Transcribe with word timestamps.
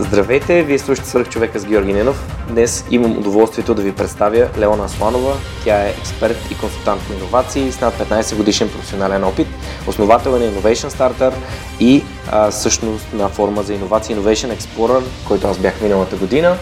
Здравейте, 0.00 0.62
вие 0.62 0.78
слушате 0.78 1.08
Свърх 1.08 1.28
човека 1.28 1.58
с 1.58 1.64
Георги 1.64 1.92
Ненов. 1.92 2.46
Днес 2.48 2.84
имам 2.90 3.18
удоволствието 3.18 3.74
да 3.74 3.82
ви 3.82 3.92
представя 3.92 4.48
Леона 4.58 4.84
Асланова. 4.84 5.34
Тя 5.64 5.86
е 5.86 5.90
експерт 5.90 6.36
и 6.50 6.58
консултант 6.58 7.02
по 7.06 7.12
иновации 7.12 7.72
с 7.72 7.80
над 7.80 7.94
15 7.94 8.36
годишен 8.36 8.68
професионален 8.68 9.24
опит, 9.24 9.46
основател 9.86 10.32
на 10.32 10.38
Innovation 10.38 10.88
Starter 10.88 11.32
и 11.80 12.04
а, 12.30 12.50
всъщност 12.50 13.12
на 13.12 13.28
форма 13.28 13.62
за 13.62 13.74
иновации 13.74 14.16
Innovation 14.16 14.56
Explorer, 14.56 15.02
който 15.28 15.48
аз 15.48 15.58
бях 15.58 15.80
миналата 15.80 16.16
година. 16.16 16.56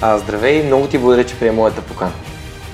А, 0.00 0.18
здравей, 0.18 0.62
много 0.62 0.86
ти 0.86 0.98
благодаря, 0.98 1.26
че 1.26 1.38
прие 1.38 1.52
моята 1.52 1.80
покана. 1.80 2.12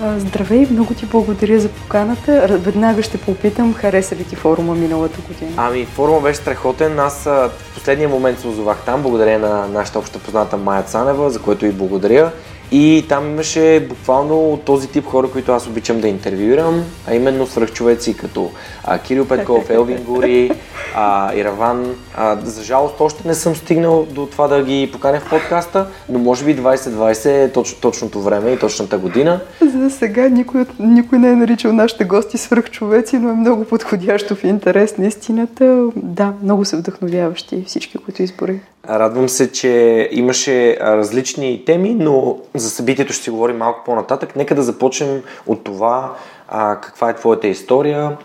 Здравей, 0.01 0.67
много 0.71 0.95
ти 0.95 1.07
благодаря 1.07 1.61
за 1.61 1.69
поканата. 1.69 2.59
Веднага 2.65 3.03
ще 3.03 3.19
попитам, 3.19 3.75
хареса 3.75 4.17
ли 4.17 4.25
ти 4.25 4.37
форума 4.37 4.75
миналата 4.75 5.19
година? 5.29 5.51
Ами, 5.57 5.85
форума 5.87 6.21
беше 6.21 6.39
страхотен. 6.39 6.99
Аз 7.01 7.25
в 7.25 7.51
последния 7.75 8.09
момент 8.09 8.41
се 8.41 8.49
озовах 8.49 8.79
там, 8.87 9.03
благодаря 9.03 9.39
на 9.39 9.69
нашата 9.69 9.99
обща 9.99 10.19
позната 10.19 10.57
Майя 10.57 10.83
Цанева, 10.83 11.31
за 11.31 11.39
което 11.43 11.67
и 11.67 11.73
благодаря. 11.73 12.31
И 12.77 13.05
там 13.09 13.31
имаше 13.31 13.87
буквално 13.89 14.61
този 14.65 14.89
тип 14.89 15.07
хора, 15.07 15.31
които 15.31 15.53
аз 15.53 15.67
обичам 15.67 16.01
да 16.01 16.09
интервюирам, 16.09 16.85
а 17.09 17.15
именно 17.15 17.47
свръхчовеци 17.47 18.17
като 18.17 18.51
а, 18.85 18.99
Кирил 18.99 19.29
Петков, 19.29 19.71
Елвин 19.71 19.97
Гури, 19.97 20.51
а, 20.95 21.35
Ираван. 21.35 21.95
А, 22.17 22.37
за 22.45 22.63
жалост 22.63 23.01
още 23.01 23.29
не 23.29 23.35
съм 23.35 23.57
стигнал 23.57 24.07
до 24.11 24.27
това 24.27 24.49
да 24.49 24.63
ги 24.63 24.91
поканя 24.93 25.21
в 25.21 25.31
подкаста, 25.31 25.87
но 26.09 26.19
може 26.19 26.45
би 26.45 26.57
2020 26.57 27.27
е 27.27 27.53
точ, 27.53 27.75
точното 27.75 28.23
време 28.23 28.51
и 28.51 28.59
точната 28.59 28.99
година. 28.99 29.41
За 29.75 29.91
сега 29.91 30.29
никой, 30.29 30.65
никой 30.79 31.19
не 31.19 31.29
е 31.29 31.37
наричал 31.37 31.73
нашите 31.73 32.05
гости 32.05 32.39
свръхчовеци, 32.39 33.19
но 33.19 33.31
е 33.31 33.35
много 33.35 33.65
подходящо 33.65 34.35
в 34.35 34.45
интерес 34.45 34.99
на 34.99 35.07
истината. 35.07 35.89
Да, 35.97 36.33
много 36.43 36.65
са 36.65 36.77
вдъхновяващи 36.77 37.65
всички, 37.67 37.99
които 37.99 38.23
изборих. 38.23 38.61
Радвам 38.89 39.29
се, 39.29 39.53
че 39.53 40.09
имаше 40.13 40.77
различни 40.81 41.65
теми, 41.67 41.95
но 41.95 42.39
за 42.55 42.71
събитието 42.71 43.13
ще 43.13 43.23
си 43.23 43.31
говорим 43.31 43.57
малко 43.57 43.85
по-нататък. 43.85 44.37
Нека 44.37 44.55
да 44.55 44.63
започнем 44.63 45.23
от 45.47 45.65
това 45.65 46.15
а, 46.49 46.81
каква 46.81 47.11
е 47.11 47.17
твоята 47.17 47.47
история. 47.47 48.17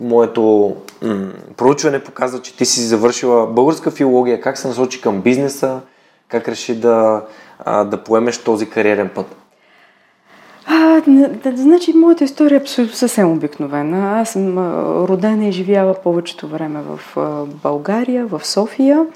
Моето 0.00 0.76
м- 1.02 1.32
проучване 1.56 1.98
показва, 1.98 2.42
че 2.42 2.56
ти 2.56 2.64
си 2.64 2.80
завършила 2.80 3.46
българска 3.46 3.90
филология. 3.90 4.40
Как 4.40 4.58
се 4.58 4.68
насочи 4.68 5.00
към 5.00 5.20
бизнеса? 5.20 5.80
Как 6.28 6.48
реши 6.48 6.80
да, 6.80 7.22
а, 7.58 7.84
да 7.84 8.04
поемеш 8.04 8.38
този 8.38 8.70
кариерен 8.70 9.10
път? 9.14 9.26
А, 10.66 11.00
да, 11.06 11.56
значи, 11.56 11.92
моята 11.92 12.24
история 12.24 12.62
е 12.64 12.86
съвсем 12.86 13.32
обикновена. 13.32 14.20
Аз 14.20 14.30
съм 14.30 14.58
родена 15.04 15.46
и 15.46 15.52
живяла 15.52 15.94
повечето 15.94 16.48
време 16.48 16.80
в 16.82 17.00
България, 17.62 18.26
в 18.26 18.46
София. 18.46 19.06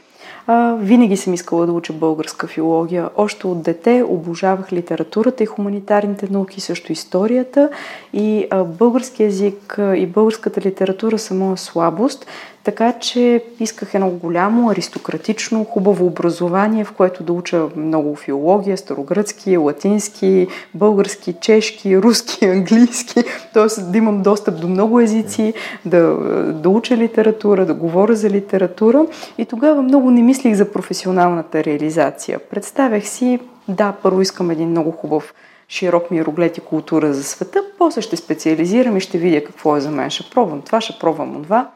Винаги 0.78 1.16
съм 1.16 1.34
искала 1.34 1.66
да 1.66 1.72
уча 1.72 1.92
българска 1.92 2.46
филология. 2.46 3.10
Още 3.16 3.46
от 3.46 3.62
дете 3.62 4.04
обожавах 4.08 4.72
литературата 4.72 5.42
и 5.42 5.46
хуманитарните 5.46 6.28
науки, 6.30 6.60
също 6.60 6.92
историята. 6.92 7.70
И 8.12 8.48
български 8.78 9.22
язик 9.22 9.78
и 9.96 10.06
българската 10.06 10.60
литература 10.60 11.18
са 11.18 11.34
моя 11.34 11.56
слабост. 11.56 12.26
Така 12.66 12.92
че 12.92 13.44
исках 13.60 13.94
едно 13.94 14.10
голямо, 14.10 14.70
аристократично, 14.70 15.64
хубаво 15.64 16.06
образование, 16.06 16.84
в 16.84 16.92
което 16.92 17.22
да 17.22 17.32
уча 17.32 17.68
много 17.76 18.16
филология, 18.16 18.76
старогръцки, 18.76 19.56
латински, 19.56 20.46
български, 20.74 21.34
чешки, 21.40 21.98
руски, 21.98 22.44
английски, 22.46 23.24
т.е. 23.54 23.80
да 23.82 23.98
имам 23.98 24.22
достъп 24.22 24.60
до 24.60 24.68
много 24.68 25.00
езици, 25.00 25.54
да, 25.84 26.14
да 26.52 26.68
уча 26.68 26.96
литература, 26.96 27.66
да 27.66 27.74
говоря 27.74 28.14
за 28.16 28.30
литература. 28.30 29.06
И 29.38 29.44
тогава 29.44 29.82
много 29.82 30.10
не 30.10 30.22
мислих 30.22 30.54
за 30.54 30.72
професионалната 30.72 31.64
реализация. 31.64 32.38
Представях 32.38 33.08
си, 33.08 33.38
да, 33.68 33.94
първо 34.02 34.22
искам 34.22 34.50
един 34.50 34.68
много 34.68 34.90
хубав 34.90 35.34
широк 35.68 36.10
мироглед 36.10 36.58
и 36.58 36.60
култура 36.60 37.12
за 37.12 37.24
света, 37.24 37.62
после 37.78 38.02
ще 38.02 38.16
специализирам 38.16 38.96
и 38.96 39.00
ще 39.00 39.18
видя 39.18 39.44
какво 39.44 39.76
е 39.76 39.80
за 39.80 39.90
мен. 39.90 40.10
Ще 40.10 40.30
пробвам 40.30 40.62
това, 40.62 40.80
ще 40.80 40.98
пробвам 41.00 41.42
това. 41.42 41.70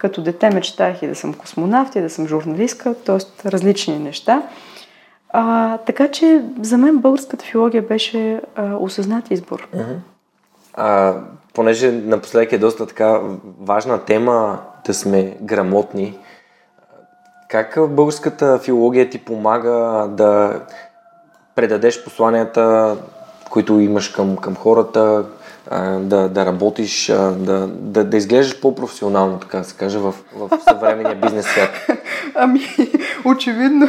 Като 0.00 0.22
дете 0.22 0.50
мечтах 0.50 1.02
и 1.02 1.06
да 1.06 1.14
съм 1.14 1.34
космонавт, 1.34 1.96
и 1.96 2.00
да 2.00 2.10
съм 2.10 2.28
журналистка, 2.28 2.94
т.е. 2.94 3.48
различни 3.48 3.98
неща. 3.98 4.42
А, 5.28 5.78
така 5.78 6.08
че 6.08 6.44
за 6.62 6.78
мен 6.78 6.98
българската 6.98 7.44
филология 7.44 7.82
беше 7.82 8.40
а, 8.56 8.74
осъзнат 8.76 9.30
избор. 9.30 9.68
А, 10.74 11.14
понеже 11.54 11.92
напоследък 11.92 12.52
е 12.52 12.58
доста 12.58 12.86
така 12.86 13.20
важна 13.60 14.04
тема 14.04 14.60
да 14.86 14.94
сме 14.94 15.36
грамотни, 15.40 16.18
как 17.48 17.78
българската 17.88 18.58
филология 18.58 19.10
ти 19.10 19.18
помага 19.18 20.06
да 20.10 20.60
предадеш 21.54 22.04
посланията, 22.04 22.96
които 23.50 23.80
имаш 23.80 24.08
към, 24.08 24.36
към 24.36 24.56
хората, 24.56 25.24
да, 26.00 26.28
да 26.28 26.46
работиш, 26.46 27.06
да, 27.06 27.68
да, 27.68 28.04
да 28.04 28.16
изглеждаш 28.16 28.60
по-професионално, 28.60 29.38
така 29.38 29.58
да 29.58 29.64
се 29.64 29.74
каже, 29.74 29.98
в, 29.98 30.14
в 30.36 30.50
съвременния 30.68 31.16
бизнес 31.16 31.46
свят? 31.46 31.70
Ами, 32.34 32.60
очевидно, 33.24 33.88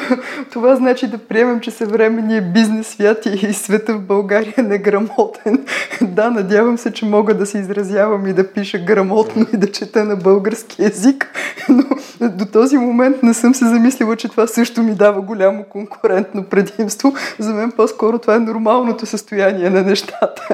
това 0.52 0.76
значи 0.76 1.08
да 1.08 1.18
приемем, 1.18 1.60
че 1.60 1.72
съвременният 1.72 2.54
бизнес 2.54 2.88
свят 2.88 3.26
и 3.26 3.54
света 3.54 3.94
в 3.94 4.02
България 4.02 4.54
е 4.58 4.62
неграмотен. 4.62 5.66
Да, 6.02 6.32
надявам 6.32 6.78
се, 6.78 6.94
че 6.94 7.06
мога 7.06 7.34
да 7.34 7.46
се 7.46 7.58
изразявам 7.58 8.28
и 8.28 8.34
да 8.34 8.48
пиша 8.48 8.80
грамотно 8.80 9.46
и 9.54 9.58
да 9.58 9.72
чета 9.72 10.06
на 10.06 10.16
български 10.16 10.84
язик, 10.84 11.34
но 11.70 11.84
до 12.30 12.46
този 12.46 12.78
момент 12.78 13.24
не 13.24 13.34
съм 13.34 13.56
се 13.56 13.66
замислила, 13.66 14.16
че 14.16 14.28
това 14.28 14.48
също 14.48 14.84
ми 14.84 14.96
дава 14.96 15.22
голямо 15.22 15.64
конкурентно 15.64 16.44
предимство. 16.44 17.14
За 17.40 17.54
мен 17.54 17.72
по-скоро 17.72 18.20
това 18.20 18.36
е 18.36 18.40
нормалното 18.40 19.06
състояние 19.06 19.70
на 19.70 19.82
нещата. 19.82 20.48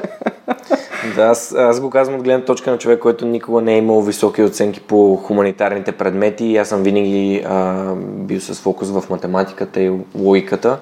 Да, 1.16 1.22
аз, 1.22 1.54
аз 1.54 1.80
го 1.80 1.90
казвам 1.90 2.16
от 2.16 2.22
гледна 2.22 2.44
точка 2.44 2.70
на 2.70 2.78
човек, 2.78 3.00
който 3.00 3.26
никога 3.26 3.60
не 3.60 3.74
е 3.74 3.78
имал 3.78 4.02
високи 4.02 4.42
оценки 4.42 4.80
по 4.80 5.16
хуманитарните 5.16 5.92
предмети 5.92 6.44
и 6.44 6.56
аз 6.56 6.68
съм 6.68 6.82
винаги 6.82 7.44
а, 7.46 7.94
бил 7.96 8.40
с 8.40 8.54
фокус 8.54 8.90
в 8.90 9.10
математиката 9.10 9.80
и 9.80 9.92
логиката. 10.14 10.80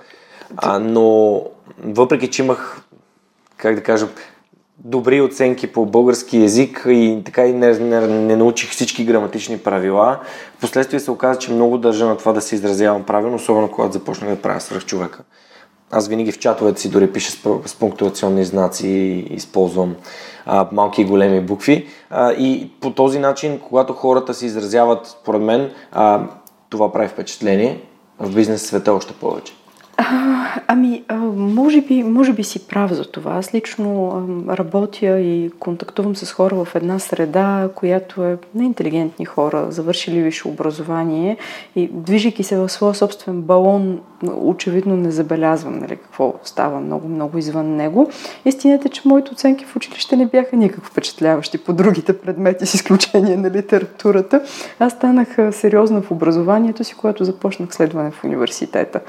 А, 0.57 0.79
но 0.79 1.43
въпреки, 1.85 2.31
че 2.31 2.43
имах, 2.43 2.81
как 3.57 3.75
да 3.75 3.83
кажа, 3.83 4.07
добри 4.79 5.21
оценки 5.21 5.67
по 5.67 5.87
български 5.87 6.39
язик 6.39 6.87
и 6.89 7.23
така 7.25 7.47
и 7.47 7.53
не, 7.53 7.79
не, 7.79 8.01
не 8.07 8.37
научих 8.37 8.71
всички 8.71 9.05
граматични 9.05 9.59
правила. 9.59 10.21
Впоследствие 10.59 11.01
се 11.01 11.11
оказа, 11.11 11.39
че 11.39 11.53
много 11.53 11.79
държа 11.79 12.07
на 12.07 12.17
това 12.17 12.33
да 12.33 12.41
се 12.41 12.55
изразявам 12.55 13.05
правилно, 13.05 13.37
особено 13.37 13.71
когато 13.71 13.93
започнах 13.93 14.31
да 14.31 14.43
правя 14.43 14.61
свръх 14.61 14.85
човека. 14.85 15.23
Аз 15.91 16.09
винаги 16.09 16.33
в 16.33 16.39
чатовете 16.39 16.81
си 16.81 16.91
дори 16.91 17.13
пиша 17.13 17.33
с, 17.67 17.75
пунктуационни 17.75 18.45
знаци 18.45 18.89
и 18.89 19.19
използвам 19.35 19.97
а, 20.47 20.69
малки 20.73 21.03
и 21.03 21.05
големи 21.05 21.41
букви. 21.41 21.89
А, 22.11 22.33
и 22.33 22.71
по 22.81 22.91
този 22.91 23.19
начин, 23.19 23.61
когато 23.69 23.93
хората 23.93 24.35
се 24.35 24.47
изразяват, 24.47 25.07
според 25.07 25.43
мен, 25.43 25.71
а, 25.93 26.27
това 26.71 26.93
прави 26.93 27.09
впечатление 27.09 27.81
в 28.19 28.35
бизнес 28.35 28.67
света 28.67 28.93
още 28.93 29.13
повече. 29.13 29.53
А, 29.99 30.47
ами, 30.67 31.05
а, 31.09 31.17
може, 31.37 31.81
би, 31.81 32.03
може 32.03 32.33
би 32.33 32.45
си 32.45 32.67
прав 32.67 32.93
за 32.93 33.05
това. 33.05 33.33
Аз 33.33 33.55
лично 33.55 34.09
а, 34.49 34.57
работя 34.57 35.21
и 35.21 35.51
контактувам 35.59 36.17
с 36.17 36.33
хора 36.33 36.65
в 36.65 36.75
една 36.75 36.99
среда, 36.99 37.69
която 37.75 38.25
е 38.25 38.39
на 38.55 38.65
интелигентни 38.65 39.25
хора, 39.25 39.67
завършили 39.71 40.23
висше 40.23 40.49
образование 40.49 41.37
и 41.77 41.89
движейки 41.93 42.43
се 42.43 42.57
в 42.57 42.69
своя 42.69 42.95
собствен 42.95 43.43
балон, 43.43 44.01
очевидно 44.37 44.97
не 44.97 45.11
забелязвам 45.11 45.79
нали, 45.79 45.97
какво 45.97 46.35
става 46.45 46.81
много, 46.81 47.09
много 47.09 47.39
извън 47.39 47.77
него. 47.77 48.11
Истината 48.45 48.89
е, 48.89 48.91
че 48.91 49.03
моите 49.05 49.33
оценки 49.33 49.65
в 49.65 49.77
училище 49.77 50.17
не 50.17 50.27
бяха 50.27 50.57
никак 50.57 50.85
впечатляващи 50.85 51.59
по 51.59 51.73
другите 51.73 52.19
предмети, 52.19 52.67
с 52.67 52.75
изключение 52.75 53.37
на 53.37 53.51
литературата. 53.51 54.43
Аз 54.79 54.93
станах 54.93 55.29
сериозна 55.53 56.03
в 56.03 56.11
образованието 56.11 56.85
си, 56.85 56.95
когато 56.95 57.25
започнах 57.25 57.75
следване 57.75 58.11
в 58.11 58.25
университета. 58.25 59.01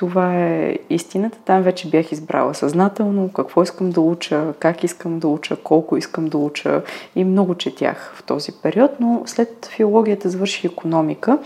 Това 0.00 0.36
е 0.36 0.78
истината. 0.90 1.38
Там 1.44 1.62
вече 1.62 1.90
бях 1.90 2.12
избрала 2.12 2.54
съзнателно 2.54 3.32
какво 3.32 3.62
искам 3.62 3.90
да 3.90 4.00
уча, 4.00 4.54
как 4.58 4.84
искам 4.84 5.18
да 5.18 5.28
уча, 5.28 5.56
колко 5.56 5.96
искам 5.96 6.28
да 6.28 6.38
уча 6.38 6.82
и 7.16 7.24
много 7.24 7.54
четях 7.54 8.12
в 8.14 8.22
този 8.22 8.52
период, 8.52 8.90
но 9.00 9.22
след 9.26 9.70
филологията 9.76 10.28
завърших 10.28 10.64
економика 10.64 11.38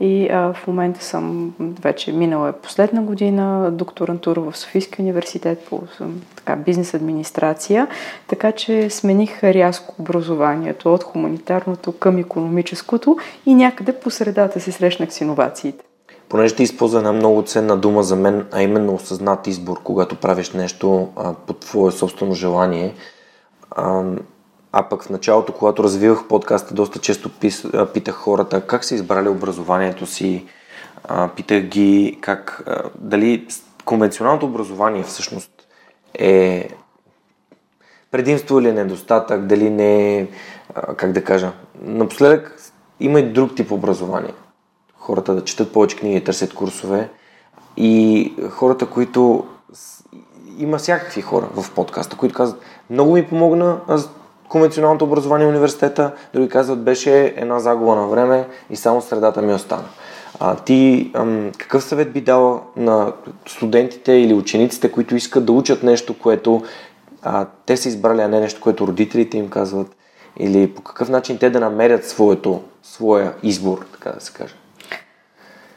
и 0.00 0.28
а, 0.28 0.52
в 0.52 0.66
момента 0.66 1.04
съм 1.04 1.54
вече 1.58 2.12
минала 2.12 2.48
е 2.48 2.52
последна 2.52 3.02
година 3.02 3.70
докторантура 3.72 4.40
в 4.40 4.56
Софийския 4.56 5.02
университет 5.02 5.66
по 5.70 5.82
така, 6.36 6.56
бизнес 6.56 6.94
администрация, 6.94 7.88
така 8.26 8.52
че 8.52 8.90
смених 8.90 9.44
рязко 9.44 9.94
образованието 9.98 10.94
от 10.94 11.02
хуманитарното 11.02 11.92
към 11.92 12.18
економическото 12.18 13.16
и 13.46 13.54
някъде 13.54 13.92
по 13.92 14.10
средата 14.10 14.60
се 14.60 14.72
срещнах 14.72 15.12
с 15.12 15.20
иновациите 15.20 15.84
понеже 16.30 16.54
ти 16.54 16.62
използва 16.62 16.98
една 16.98 17.12
много 17.12 17.42
ценна 17.42 17.76
дума 17.76 18.02
за 18.02 18.16
мен, 18.16 18.46
а 18.52 18.62
именно 18.62 18.94
осъзнат 18.94 19.46
избор, 19.46 19.80
когато 19.84 20.16
правиш 20.16 20.50
нещо 20.50 21.08
а, 21.16 21.34
по 21.34 21.52
твое 21.52 21.92
собствено 21.92 22.34
желание. 22.34 22.94
А, 23.70 24.02
а 24.72 24.88
пък 24.88 25.02
в 25.02 25.10
началото, 25.10 25.52
когато 25.52 25.84
развивах 25.84 26.28
подкаста, 26.28 26.74
доста 26.74 26.98
често 26.98 27.30
пис, 27.30 27.64
а, 27.64 27.86
питах 27.86 28.14
хората 28.14 28.60
как 28.60 28.84
са 28.84 28.94
избрали 28.94 29.28
образованието 29.28 30.06
си, 30.06 30.46
а, 31.04 31.28
питах 31.28 31.62
ги 31.62 32.18
как, 32.20 32.62
а, 32.66 32.82
дали 32.98 33.46
конвенционалното 33.84 34.46
образование 34.46 35.02
всъщност 35.02 35.50
е 36.14 36.68
предимство 38.10 38.60
или 38.60 38.72
недостатък, 38.72 39.46
дали 39.46 39.70
не 39.70 40.18
е, 40.18 40.28
как 40.96 41.12
да 41.12 41.24
кажа, 41.24 41.52
напоследък 41.82 42.56
има 43.00 43.20
и 43.20 43.32
друг 43.32 43.56
тип 43.56 43.72
образование 43.72 44.32
хората 45.00 45.34
да 45.34 45.44
четат 45.44 45.72
повече 45.72 45.96
книги, 45.96 46.18
да 46.18 46.24
търсят 46.24 46.54
курсове. 46.54 47.08
И 47.76 48.32
хората, 48.50 48.86
които... 48.86 49.44
Има 50.58 50.78
всякакви 50.78 51.20
хора 51.20 51.48
в 51.54 51.70
подкаста, 51.74 52.16
които 52.16 52.34
казват, 52.34 52.60
много 52.90 53.12
ми 53.12 53.26
помогна 53.26 53.80
конвенционалното 54.48 55.04
образование 55.04 55.46
в 55.46 55.48
университета, 55.48 56.12
други 56.34 56.48
казват, 56.48 56.82
беше 56.82 57.34
една 57.36 57.60
загуба 57.60 57.94
на 57.94 58.06
време 58.06 58.48
и 58.70 58.76
само 58.76 59.00
средата 59.00 59.42
ми 59.42 59.52
остана. 59.52 59.84
А, 60.40 60.56
ти 60.56 61.10
ам, 61.14 61.52
какъв 61.58 61.84
съвет 61.84 62.12
би 62.12 62.20
дала 62.20 62.60
на 62.76 63.12
студентите 63.46 64.12
или 64.12 64.34
учениците, 64.34 64.92
които 64.92 65.16
искат 65.16 65.44
да 65.44 65.52
учат 65.52 65.82
нещо, 65.82 66.18
което 66.18 66.62
а, 67.22 67.46
те 67.66 67.76
са 67.76 67.88
избрали, 67.88 68.22
а 68.22 68.28
не 68.28 68.40
нещо, 68.40 68.60
което 68.60 68.86
родителите 68.86 69.38
им 69.38 69.48
казват? 69.48 69.96
Или 70.38 70.74
по 70.74 70.82
какъв 70.82 71.08
начин 71.08 71.38
те 71.38 71.50
да 71.50 71.60
намерят 71.60 72.08
своето, 72.08 72.62
своя 72.82 73.34
избор, 73.42 73.86
така 73.92 74.10
да 74.10 74.20
се 74.20 74.32
каже? 74.32 74.54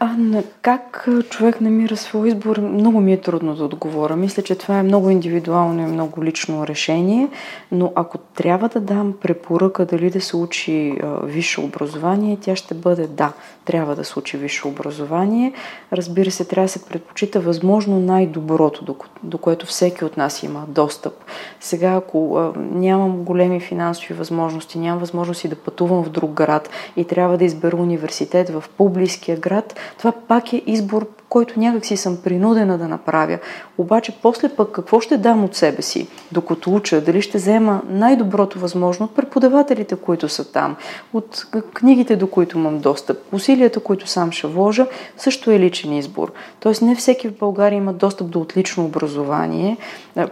А 0.05 0.15
на 0.17 0.43
как 0.61 1.07
човек 1.29 1.61
намира 1.61 1.97
своя 1.97 2.27
избор, 2.27 2.57
много 2.57 2.99
ми 2.99 3.13
е 3.13 3.21
трудно 3.21 3.55
да 3.55 3.65
отговоря. 3.65 4.15
Мисля, 4.15 4.43
че 4.43 4.55
това 4.55 4.79
е 4.79 4.83
много 4.83 5.09
индивидуално 5.09 5.81
и 5.81 5.91
много 5.91 6.23
лично 6.23 6.67
решение, 6.67 7.27
но 7.71 7.91
ако 7.95 8.17
трябва 8.17 8.69
да 8.69 8.79
дам 8.79 9.13
препоръка 9.21 9.85
дали 9.85 10.09
да 10.09 10.21
се 10.21 10.37
учи 10.37 10.97
висше 11.23 11.61
образование, 11.61 12.37
тя 12.41 12.55
ще 12.55 12.73
бъде 12.73 13.07
да, 13.07 13.33
трябва 13.65 13.95
да 13.95 14.03
се 14.03 14.19
учи 14.19 14.37
висше 14.37 14.67
образование. 14.67 15.53
Разбира 15.93 16.31
се, 16.31 16.45
трябва 16.45 16.65
да 16.65 16.71
се 16.71 16.85
предпочита 16.85 17.39
възможно 17.39 17.99
най-доброто, 17.99 18.95
до, 19.23 19.37
което 19.37 19.65
всеки 19.65 20.05
от 20.05 20.17
нас 20.17 20.43
има 20.43 20.65
достъп. 20.67 21.13
Сега, 21.59 21.91
ако 21.91 22.51
нямам 22.57 23.23
големи 23.23 23.59
финансови 23.59 24.13
възможности, 24.13 24.79
нямам 24.79 24.99
възможности 24.99 25.47
да 25.47 25.55
пътувам 25.55 26.03
в 26.03 26.09
друг 26.09 26.31
град 26.31 26.69
и 26.95 27.05
трябва 27.05 27.37
да 27.37 27.45
избера 27.45 27.77
университет 27.77 28.49
в 28.49 28.63
по-близкия 28.77 29.37
град, 29.37 29.75
това 29.97 30.11
пак 30.11 30.53
е 30.53 30.63
избор, 30.67 31.07
който 31.33 31.59
някак 31.59 31.85
си 31.85 31.97
съм 31.97 32.17
принудена 32.23 32.77
да 32.77 32.87
направя. 32.87 33.39
Обаче 33.77 34.17
после 34.21 34.49
пък 34.49 34.71
какво 34.71 34.99
ще 34.99 35.17
дам 35.17 35.43
от 35.43 35.55
себе 35.55 35.81
си, 35.81 36.07
докато 36.31 36.73
уча, 36.73 37.01
дали 37.01 37.21
ще 37.21 37.37
взема 37.37 37.81
най-доброто 37.89 38.59
възможно 38.59 39.05
от 39.05 39.15
преподавателите, 39.15 39.95
които 39.95 40.29
са 40.29 40.51
там, 40.51 40.75
от 41.13 41.45
книгите, 41.73 42.15
до 42.15 42.27
които 42.27 42.57
имам 42.57 42.79
достъп, 42.79 43.17
усилията, 43.31 43.79
които 43.79 44.07
сам 44.07 44.31
ще 44.31 44.47
вложа, 44.47 44.87
също 45.17 45.51
е 45.51 45.59
личен 45.59 45.93
избор. 45.93 46.31
Тоест 46.59 46.81
не 46.81 46.95
всеки 46.95 47.27
в 47.27 47.37
България 47.37 47.77
има 47.77 47.93
достъп 47.93 48.29
до 48.29 48.39
отлично 48.39 48.85
образование, 48.85 49.77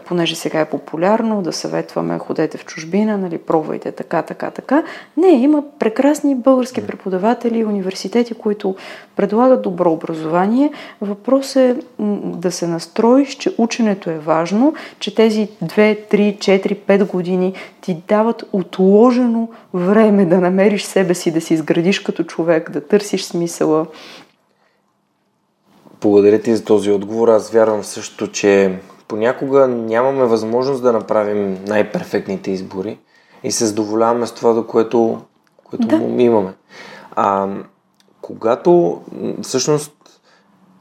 понеже 0.06 0.36
сега 0.36 0.60
е 0.60 0.70
популярно 0.70 1.42
да 1.42 1.54
съветваме 1.54 2.20
ходете 2.20 2.58
в 2.58 2.66
чужбина, 2.66 3.18
нали, 3.18 3.38
пробвайте 3.38 3.92
така, 3.92 4.22
така, 4.22 4.52
така. 4.52 4.84
Не, 5.18 5.28
има 5.28 5.64
прекрасни 5.80 6.36
български 6.36 6.88
преподаватели 6.88 7.66
университети, 7.66 8.34
които 8.34 8.76
предлагат 9.16 9.62
добро 9.62 9.92
образование, 9.92 10.72
Въпрос 11.02 11.56
е 11.56 11.76
да 12.24 12.52
се 12.52 12.68
настроиш, 12.68 13.36
че 13.36 13.56
ученето 13.58 14.10
е 14.10 14.20
важно, 14.20 14.74
че 15.00 15.16
тези 15.16 15.48
2, 15.64 16.12
3, 16.12 16.38
4, 16.38 16.78
5 16.88 17.08
години 17.08 17.54
ти 17.82 18.04
дават 18.08 18.44
отложено 18.54 19.50
време 19.74 20.26
да 20.26 20.42
намериш 20.42 20.84
себе 20.84 21.14
си, 21.14 21.32
да 21.32 21.42
си 21.42 21.54
изградиш 21.54 22.00
като 22.00 22.24
човек, 22.24 22.72
да 22.72 22.88
търсиш 22.88 23.24
смисъла. 23.24 23.86
Благодаря 26.02 26.42
ти 26.42 26.56
за 26.56 26.64
този 26.64 26.92
отговор. 26.92 27.28
Аз 27.28 27.52
вярвам 27.52 27.84
също, 27.84 28.28
че 28.28 28.80
понякога 29.08 29.68
нямаме 29.68 30.26
възможност 30.26 30.84
да 30.84 30.94
направим 30.94 31.58
най-перфектните 31.68 32.52
избори 32.52 32.98
и 33.44 33.52
се 33.52 33.66
задоволяваме 33.66 34.28
с 34.28 34.32
това, 34.32 34.54
до 34.54 34.68
което, 34.68 35.22
което 35.64 35.88
да. 35.88 36.24
имаме. 36.24 36.54
А, 37.16 37.48
когато 38.22 39.02
всъщност 39.42 39.94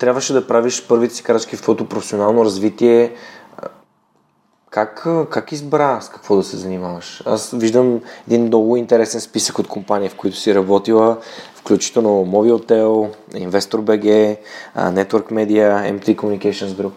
трябваше 0.00 0.32
да 0.32 0.46
правиш 0.46 0.86
първите 0.88 1.14
си 1.14 1.22
крачки 1.22 1.56
в 1.56 1.62
твоето 1.62 1.88
професионално 1.88 2.44
развитие. 2.44 3.12
Как, 4.70 5.06
как 5.30 5.52
избра 5.52 6.00
с 6.00 6.08
какво 6.08 6.36
да 6.36 6.42
се 6.42 6.56
занимаваш? 6.56 7.22
Аз 7.26 7.50
виждам 7.50 8.00
един 8.26 8.42
много 8.42 8.76
интересен 8.76 9.20
списък 9.20 9.58
от 9.58 9.68
компании, 9.68 10.08
в 10.08 10.16
които 10.16 10.36
си 10.36 10.54
работила, 10.54 11.16
включително 11.54 12.08
Mobiltel, 12.26 13.14
InvestorBG, 13.32 14.36
Network 14.76 15.32
Media, 15.32 15.98
M3 15.98 16.16
Communications 16.16 16.66
Group. 16.66 16.92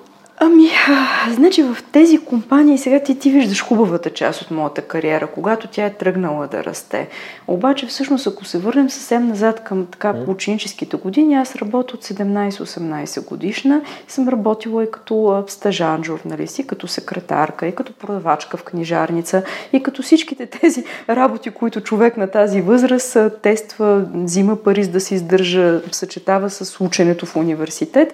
Ами, 0.45 0.69
а, 0.87 1.33
значи 1.33 1.63
в 1.63 1.77
тези 1.91 2.17
компании 2.17 2.77
сега 2.77 2.99
ти, 2.99 3.19
ти 3.19 3.31
виждаш 3.31 3.63
хубавата 3.63 4.09
част 4.09 4.41
от 4.41 4.51
моята 4.51 4.81
кариера, 4.81 5.27
когато 5.27 5.67
тя 5.67 5.85
е 5.85 5.93
тръгнала 5.93 6.47
да 6.47 6.63
расте. 6.63 7.07
Обаче 7.47 7.85
всъщност, 7.85 8.27
ако 8.27 8.45
се 8.45 8.57
върнем 8.57 8.89
съвсем 8.89 9.27
назад 9.27 9.63
към 9.63 9.85
така 9.85 10.15
ученическите 10.27 10.97
години, 10.97 11.35
аз 11.35 11.55
работя 11.55 11.95
от 11.95 12.03
17-18 12.03 13.25
годишна. 13.25 13.81
Съм 14.07 14.29
работила 14.29 14.83
и 14.83 14.91
като 14.91 15.43
стажан 15.47 16.03
журналист, 16.03 16.59
и 16.59 16.67
като 16.67 16.87
секретарка, 16.87 17.67
и 17.67 17.75
като 17.75 17.93
продавачка 17.93 18.57
в 18.57 18.63
книжарница, 18.63 19.43
и 19.73 19.83
като 19.83 20.01
всичките 20.01 20.45
тези 20.45 20.83
работи, 21.09 21.49
които 21.49 21.81
човек 21.81 22.17
на 22.17 22.27
тази 22.27 22.61
възраст 22.61 23.17
тества, 23.41 24.05
взима 24.13 24.55
пари 24.55 24.83
за 24.83 24.91
да 24.91 24.99
се 24.99 25.15
издържа, 25.15 25.81
съчетава 25.91 26.49
с 26.49 26.81
ученето 26.81 27.25
в 27.25 27.35
университет. 27.35 28.13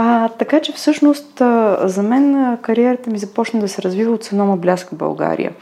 А, 0.00 0.28
така 0.28 0.60
че 0.60 0.72
всъщност 0.72 1.38
за 1.84 2.02
мен 2.02 2.56
кариерата 2.62 3.10
ми 3.10 3.18
започна 3.18 3.60
да 3.60 3.68
се 3.68 3.82
развива 3.82 4.12
от 4.12 4.24
Санома 4.24 4.56
Бляск 4.56 4.88
в 4.88 4.94
България. 4.94 5.52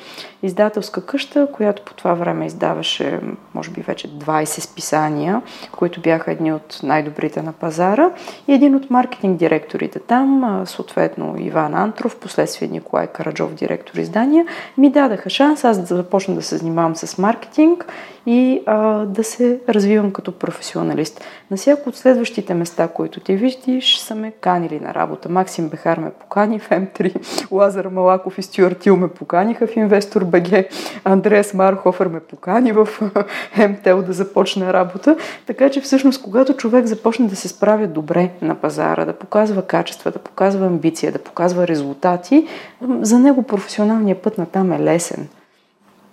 Издателска 0.43 1.07
къща, 1.07 1.49
която 1.53 1.83
по 1.83 1.95
това 1.95 2.15
време 2.15 2.47
издаваше, 2.47 3.21
може 3.55 3.71
би 3.71 3.81
вече 3.81 4.09
20 4.09 4.45
списания, 4.45 5.43
които 5.73 6.01
бяха 6.01 6.33
едни 6.33 6.53
от 6.53 6.81
най-добрите 6.83 7.43
на 7.43 7.53
пазара. 7.53 8.11
И 8.49 8.53
един 8.53 8.75
от 8.75 8.91
маркетинг 8.91 9.39
директорите 9.39 9.99
там, 9.99 10.63
съответно 10.67 11.35
Иван 11.39 11.75
Антров, 11.75 12.17
последствие 12.17 12.69
Николай 12.69 13.07
Караджов, 13.07 13.55
директор 13.55 13.99
издания, 13.99 14.47
ми 14.79 14.91
дадаха 14.91 15.31
шанс 15.31 15.65
аз 15.65 15.79
да 15.79 15.97
започна 15.97 16.35
да 16.35 16.43
се 16.43 16.57
занимавам 16.57 16.97
с 16.97 17.19
маркетинг 17.19 17.87
и 18.27 18.63
а, 18.67 19.05
да 19.05 19.25
се 19.25 19.61
развивам 19.69 20.13
като 20.13 20.33
професионалист. 20.33 21.25
На 21.51 21.57
всяко 21.57 21.89
от 21.89 21.97
следващите 21.97 22.55
места, 22.55 22.89
които 22.89 23.21
ти 23.21 23.37
виждаш, 23.37 24.01
са 24.01 24.15
ме 24.15 24.31
канили 24.31 24.81
на 24.81 24.95
работа. 24.95 25.29
Максим 25.29 25.69
Бехар 25.69 25.99
ме 25.99 26.11
покани 26.11 26.59
в 26.59 26.71
М3, 26.71 27.51
Лазар 27.53 27.87
Малаков 27.87 28.39
и 28.39 28.43
Стюарт 28.43 28.79
Тил 28.79 28.97
ме 28.97 29.09
поканиха 29.09 29.67
в 29.67 29.77
Инвестор 29.77 30.25
БГ, 30.27 30.65
Андреас 31.05 31.55
Мархофер 31.55 32.07
ме 32.07 32.21
покани 32.21 32.73
в 32.73 32.89
МТЛ 33.59 33.97
да 33.97 34.13
започне 34.13 34.73
работа. 34.73 35.17
Така 35.47 35.71
че 35.71 35.81
всъщност, 35.81 36.23
когато 36.23 36.53
човек 36.53 36.87
започне 36.87 37.29
да 37.29 37.37
се 37.37 37.49
справя 37.49 37.87
добре 37.87 38.31
на 38.43 38.55
пазара, 38.55 39.05
да 39.05 39.13
показва 39.13 39.63
качества, 39.63 40.11
да 40.11 40.19
показва 40.19 40.67
амбиция, 40.67 41.13
да 41.13 41.19
показва 41.19 41.69
резултати, 41.69 42.47
за 43.01 43.19
него 43.19 43.43
професионалният 43.43 44.19
път 44.19 44.39
на 44.39 44.47
там 44.47 44.73
е 44.73 44.81
лесен. 44.81 45.29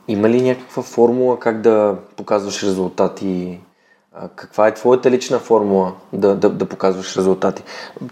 Има 0.07 0.29
ли 0.29 0.41
някаква 0.41 0.83
формула 0.83 1.39
как 1.39 1.61
да 1.61 1.95
показваш 2.15 2.63
резултати? 2.63 3.59
Каква 4.35 4.67
е 4.67 4.73
твоята 4.73 5.11
лична 5.11 5.39
формула 5.39 5.93
да, 6.13 6.35
да, 6.35 6.49
да 6.49 6.65
показваш 6.65 7.17
резултати? 7.17 7.63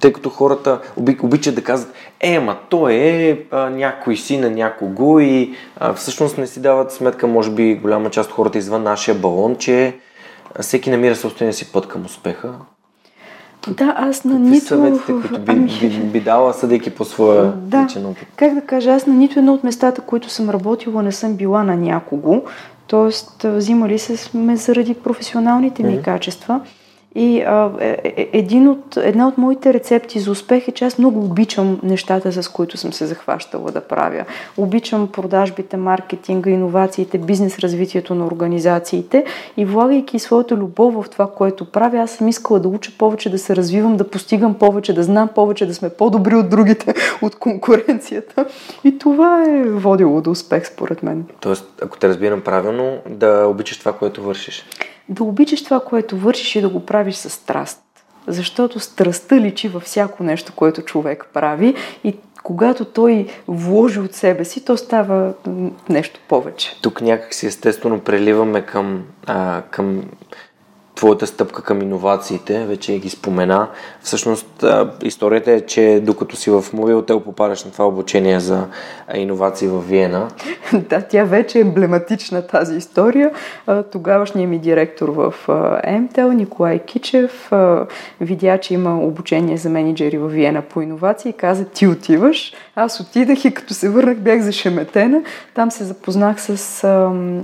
Тъй 0.01 0.13
като 0.13 0.29
хората 0.29 0.79
обичат 1.23 1.55
да 1.55 1.63
казват, 1.63 1.93
е, 2.19 2.39
ма 2.39 2.57
той 2.69 2.93
е 2.93 3.39
а, 3.51 3.69
някой 3.69 4.17
си 4.17 4.37
на 4.37 4.49
някого 4.49 5.19
и 5.19 5.55
а, 5.79 5.93
всъщност 5.93 6.37
не 6.37 6.47
си 6.47 6.61
дават 6.61 6.91
сметка, 6.91 7.27
може 7.27 7.51
би 7.51 7.75
голяма 7.75 8.09
част 8.09 8.29
от 8.29 8.35
хората 8.35 8.57
извън 8.57 8.83
нашия 8.83 9.15
балон, 9.15 9.55
че 9.55 9.95
всеки 10.59 10.89
намира 10.89 11.15
собствения 11.15 11.53
си 11.53 11.71
път 11.71 11.87
към 11.87 12.05
успеха. 12.05 12.53
Да, 13.67 13.95
аз 13.97 14.23
на 14.23 14.31
Какви 14.31 14.49
нито... 14.49 14.65
съветите, 14.65 15.11
които 15.11 15.39
би, 15.39 15.51
Ами, 15.51 15.79
би, 15.81 15.89
би 15.89 16.19
дала, 16.19 16.53
съдейки 16.53 16.89
по 16.89 17.05
своя 17.05 17.43
да, 17.51 17.83
личен 17.83 18.05
опит? 18.05 18.27
как 18.35 18.53
да 18.53 18.61
кажа, 18.61 18.91
аз 18.91 19.07
на 19.07 19.13
нито 19.13 19.39
едно 19.39 19.53
от 19.53 19.63
местата, 19.63 20.01
които 20.01 20.29
съм 20.29 20.49
работила, 20.49 21.03
не 21.03 21.11
съм 21.11 21.33
била 21.33 21.63
на 21.63 21.75
някого. 21.75 22.43
Тоест, 22.87 23.43
взимали 23.43 23.99
се 23.99 24.17
сме 24.17 24.55
заради 24.55 24.93
професионалните 24.93 25.83
ми 25.83 25.93
Мгм. 25.93 26.01
качества. 26.01 26.61
И 27.15 27.41
а, 27.41 27.71
е, 27.79 27.97
е, 28.03 28.29
един 28.33 28.67
от, 28.67 28.97
една 28.97 29.27
от 29.27 29.37
моите 29.37 29.73
рецепти 29.73 30.19
за 30.19 30.31
успех 30.31 30.67
е, 30.67 30.71
че 30.71 30.85
аз 30.85 30.97
много 30.97 31.25
обичам 31.25 31.79
нещата, 31.83 32.43
с 32.43 32.47
които 32.47 32.77
съм 32.77 32.93
се 32.93 33.05
захващала 33.05 33.71
да 33.71 33.81
правя. 33.81 34.25
Обичам 34.57 35.07
продажбите, 35.07 35.77
маркетинга, 35.77 36.49
иновациите, 36.49 37.17
бизнес 37.17 37.59
развитието 37.59 38.15
на 38.15 38.25
организациите 38.25 39.25
и 39.57 39.65
влагайки 39.65 40.19
своята 40.19 40.55
любов 40.55 40.93
в 40.93 41.09
това, 41.09 41.31
което 41.31 41.65
правя, 41.65 41.97
аз 41.97 42.11
съм 42.11 42.27
искала 42.27 42.59
да 42.59 42.67
уча 42.67 42.91
повече, 42.97 43.29
да 43.29 43.37
се 43.37 43.55
развивам, 43.55 43.97
да 43.97 44.09
постигам 44.09 44.53
повече, 44.53 44.93
да 44.93 45.03
знам 45.03 45.27
повече, 45.27 45.65
да 45.65 45.73
сме 45.73 45.89
по-добри 45.89 46.35
от 46.35 46.49
другите, 46.49 46.93
от 47.21 47.35
конкуренцията. 47.35 48.45
И 48.83 48.97
това 48.97 49.43
е 49.47 49.63
водило 49.63 50.21
до 50.21 50.31
успех, 50.31 50.67
според 50.67 51.03
мен. 51.03 51.25
Тоест, 51.39 51.65
ако 51.81 51.97
те 51.97 52.07
разбирам 52.07 52.41
правилно, 52.41 52.97
да 53.09 53.45
обичаш 53.47 53.79
това, 53.79 53.93
което 53.93 54.23
вършиш. 54.23 54.65
Да 55.09 55.23
обичаш 55.23 55.63
това, 55.63 55.79
което 55.79 56.17
вършиш 56.17 56.55
и 56.55 56.61
да 56.61 56.69
го 56.69 56.85
правиш 56.85 57.15
с 57.15 57.29
страст. 57.29 57.81
Защото 58.27 58.79
страстта 58.79 59.35
личи 59.35 59.69
във 59.69 59.83
всяко 59.83 60.23
нещо, 60.23 60.53
което 60.55 60.81
човек 60.81 61.25
прави 61.33 61.75
и 62.03 62.15
когато 62.43 62.85
той 62.85 63.27
вложи 63.47 63.99
от 63.99 64.13
себе 64.13 64.45
си, 64.45 64.65
то 64.65 64.77
става 64.77 65.33
нещо 65.89 66.19
повече. 66.27 66.77
Тук 66.81 67.01
някак 67.01 67.33
си 67.33 67.47
естествено 67.47 67.99
преливаме 67.99 68.61
към, 68.61 69.03
а, 69.27 69.61
към 69.71 70.03
твоята 70.95 71.27
стъпка 71.27 71.63
към 71.63 71.81
иновациите, 71.81 72.65
вече 72.65 72.99
ги 72.99 73.09
спомена. 73.09 73.67
Всъщност 74.01 74.65
историята 75.03 75.51
е, 75.51 75.61
че 75.61 76.01
докато 76.03 76.35
си 76.35 76.49
в 76.49 76.65
Мовилтел 76.73 77.19
попадаш 77.19 77.65
на 77.65 77.71
това 77.71 77.87
обучение 77.87 78.39
за 78.39 78.67
иновации 79.15 79.67
в 79.67 79.81
Виена. 79.81 80.27
да, 80.73 81.01
тя 81.01 81.23
вече 81.23 81.57
е 81.57 81.61
емблематична 81.61 82.47
тази 82.47 82.75
история. 82.75 83.31
Тогавашният 83.91 84.49
ми 84.49 84.59
директор 84.59 85.09
в 85.09 85.33
МТЛ, 85.99 86.31
Николай 86.31 86.79
Кичев, 86.79 87.51
видя, 88.21 88.57
че 88.57 88.73
има 88.73 88.99
обучение 88.99 89.57
за 89.57 89.69
менеджери 89.69 90.17
в 90.17 90.27
Виена 90.27 90.61
по 90.61 90.81
иновации 90.81 91.29
и 91.29 91.33
каза, 91.33 91.65
ти 91.65 91.87
отиваш. 91.87 92.53
Аз 92.75 92.99
отидах 92.99 93.45
и 93.45 93.53
като 93.53 93.73
се 93.73 93.89
върнах 93.89 94.17
бях 94.17 94.41
зашеметена. 94.41 95.21
Там 95.53 95.71
се 95.71 95.83
запознах 95.83 96.41
с 96.41 96.81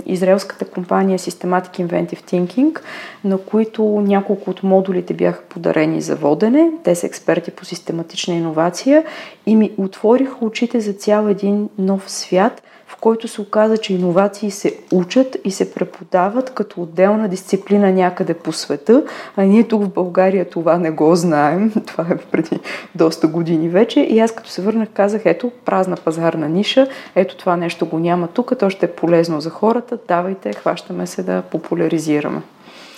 израелската 0.06 0.64
компания 0.64 1.18
Systematic 1.18 1.86
Inventive 1.86 2.22
Thinking, 2.22 2.78
на 3.24 3.37
които 3.38 3.84
няколко 3.84 4.50
от 4.50 4.62
модулите 4.62 5.14
бяха 5.14 5.42
подарени 5.42 6.00
за 6.00 6.16
водене. 6.16 6.70
Те 6.84 6.94
са 6.94 7.06
експерти 7.06 7.50
по 7.50 7.64
систематична 7.64 8.34
иновация 8.34 9.04
и 9.46 9.56
ми 9.56 9.72
отвориха 9.78 10.36
очите 10.40 10.80
за 10.80 10.92
цял 10.92 11.28
един 11.28 11.68
нов 11.78 12.10
свят, 12.10 12.62
в 12.88 12.96
който 12.96 13.28
се 13.28 13.40
оказа, 13.40 13.78
че 13.78 13.94
иновации 13.94 14.50
се 14.50 14.78
учат 14.92 15.36
и 15.44 15.50
се 15.50 15.74
преподават 15.74 16.50
като 16.50 16.82
отделна 16.82 17.28
дисциплина 17.28 17.92
някъде 17.92 18.34
по 18.34 18.52
света, 18.52 19.04
а 19.36 19.42
ние 19.42 19.64
тук 19.64 19.82
в 19.82 19.92
България 19.92 20.50
това 20.50 20.76
не 20.76 20.90
го 20.90 21.16
знаем. 21.16 21.72
Това 21.86 22.06
е 22.10 22.16
преди 22.16 22.60
доста 22.94 23.26
години 23.26 23.68
вече. 23.68 24.00
И 24.00 24.20
аз 24.20 24.32
като 24.32 24.50
се 24.50 24.62
върнах 24.62 24.88
казах, 24.94 25.22
ето, 25.24 25.50
празна 25.64 25.96
пазарна 25.96 26.48
ниша, 26.48 26.86
ето 27.14 27.36
това 27.36 27.56
нещо 27.56 27.86
го 27.86 27.98
няма 27.98 28.28
тук, 28.28 28.52
то 28.58 28.70
ще 28.70 28.86
е 28.86 28.92
полезно 28.92 29.40
за 29.40 29.50
хората, 29.50 29.98
давайте, 30.08 30.52
хващаме 30.52 31.06
се 31.06 31.22
да 31.22 31.42
популяризираме. 31.42 32.42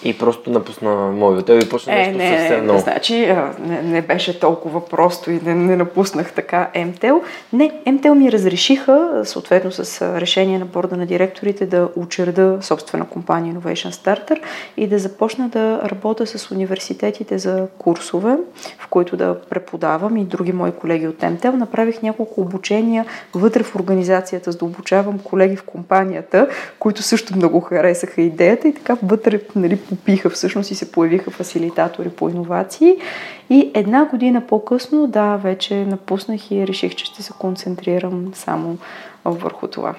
И 0.04 0.18
просто 0.18 0.50
напусна 0.50 0.90
Мовилтел 0.96 1.58
и 1.58 1.68
почна 1.68 1.94
Е, 1.94 1.96
нещо 1.96 2.18
не, 2.18 2.38
съвсем 2.38 2.66
ново. 2.66 2.78
значи 2.78 3.34
не, 3.58 3.82
не 3.82 4.02
беше 4.02 4.40
толкова 4.40 4.86
просто 4.86 5.30
и 5.30 5.40
не, 5.44 5.54
не 5.54 5.76
напуснах 5.76 6.32
така 6.32 6.70
МТЛ. 6.86 7.16
Не, 7.52 7.72
МТЛ 7.86 8.14
ми 8.14 8.32
разрешиха, 8.32 9.22
съответно 9.24 9.72
с 9.72 10.02
решение 10.20 10.58
на 10.58 10.64
борда 10.64 10.96
на 10.96 11.06
директорите, 11.06 11.66
да 11.66 11.88
учреда 11.96 12.58
собствена 12.60 13.06
компания 13.06 13.54
Innovation 13.54 13.90
Starter 13.90 14.40
и 14.76 14.86
да 14.86 14.98
започна 14.98 15.48
да 15.48 15.80
работя 15.84 16.26
с 16.26 16.50
университетите 16.50 17.38
за 17.38 17.66
курсове, 17.78 18.36
в 18.78 18.88
които 18.88 19.16
да 19.16 19.40
преподавам 19.50 20.16
и 20.16 20.24
други 20.24 20.52
мои 20.52 20.72
колеги 20.72 21.08
от 21.08 21.22
МТЛ. 21.22 21.48
Направих 21.56 22.02
няколко 22.02 22.40
обучения 22.40 23.06
вътре 23.34 23.62
в 23.62 23.76
организацията, 23.76 24.52
за 24.52 24.58
да 24.58 24.64
обучавам 24.64 25.18
колеги 25.18 25.56
в 25.56 25.62
компанията, 25.62 26.48
които 26.78 27.02
също 27.02 27.36
много 27.36 27.60
харесаха 27.60 28.22
идеята 28.22 28.68
и 28.68 28.74
така 28.74 28.96
вътре 29.02 29.40
нали, 29.56 29.78
попиха 29.90 30.30
всъщност 30.30 30.70
и 30.70 30.74
се 30.74 30.92
появиха 30.92 31.30
фасилитатори 31.30 32.08
по 32.08 32.28
иновации. 32.28 32.96
И 33.50 33.70
една 33.74 34.04
година 34.04 34.46
по-късно, 34.46 35.06
да, 35.06 35.36
вече 35.36 35.74
напуснах 35.74 36.50
и 36.50 36.66
реших, 36.66 36.94
че 36.94 37.04
ще 37.04 37.22
се 37.22 37.32
концентрирам 37.38 38.30
само 38.34 38.78
върху 39.24 39.68
това. 39.68 39.94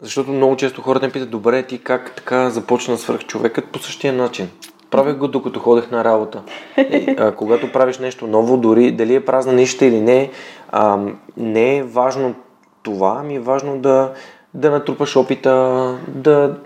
Защото 0.00 0.30
много 0.30 0.56
често 0.56 0.82
хората 0.82 1.06
ме 1.06 1.12
питат, 1.12 1.30
добре, 1.30 1.62
ти 1.62 1.78
как 1.78 2.14
така 2.16 2.50
започна 2.50 2.98
свърх 2.98 3.24
човекът 3.26 3.64
по 3.64 3.78
същия 3.78 4.12
начин. 4.12 4.48
Правех 4.90 5.16
го 5.16 5.28
докато 5.28 5.60
ходех 5.60 5.90
на 5.90 6.04
работа. 6.04 6.42
Е, 6.76 7.16
а, 7.18 7.32
когато 7.36 7.72
правиш 7.72 7.98
нещо 7.98 8.26
ново, 8.26 8.56
дори 8.56 8.92
дали 8.92 9.14
е 9.14 9.24
празна 9.24 9.52
нища 9.52 9.86
или 9.86 10.00
не, 10.00 10.30
а, 10.68 10.98
не 11.36 11.76
е 11.76 11.82
важно 11.82 12.34
това, 12.82 13.16
ами 13.20 13.34
е 13.34 13.40
важно 13.40 13.78
да, 13.78 14.12
да 14.54 14.70
натрупаш 14.70 15.16
опита, 15.16 15.98
да, 16.08 16.56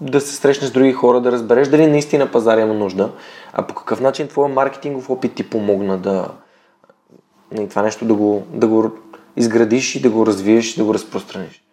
да 0.00 0.20
се 0.20 0.34
срещнеш 0.34 0.70
с 0.70 0.72
други 0.72 0.92
хора, 0.92 1.20
да 1.20 1.32
разбереш 1.32 1.68
дали 1.68 1.86
наистина 1.86 2.30
пазар 2.30 2.58
има 2.58 2.74
нужда, 2.74 3.10
а 3.52 3.66
по 3.66 3.74
какъв 3.74 4.00
начин 4.00 4.28
твоя 4.28 4.48
маркетингов 4.48 5.10
опит 5.10 5.34
ти 5.34 5.50
помогна 5.50 5.98
да 5.98 6.28
и 7.60 7.68
това 7.68 7.82
нещо 7.82 8.04
да 8.04 8.14
го, 8.14 8.42
да 8.52 8.66
го 8.66 8.90
изградиш 9.36 9.94
и 9.94 10.02
да 10.02 10.10
го 10.10 10.26
развиеш 10.26 10.74
и 10.74 10.78
да 10.78 10.84
го 10.84 10.94
разпространиш. 10.94 11.64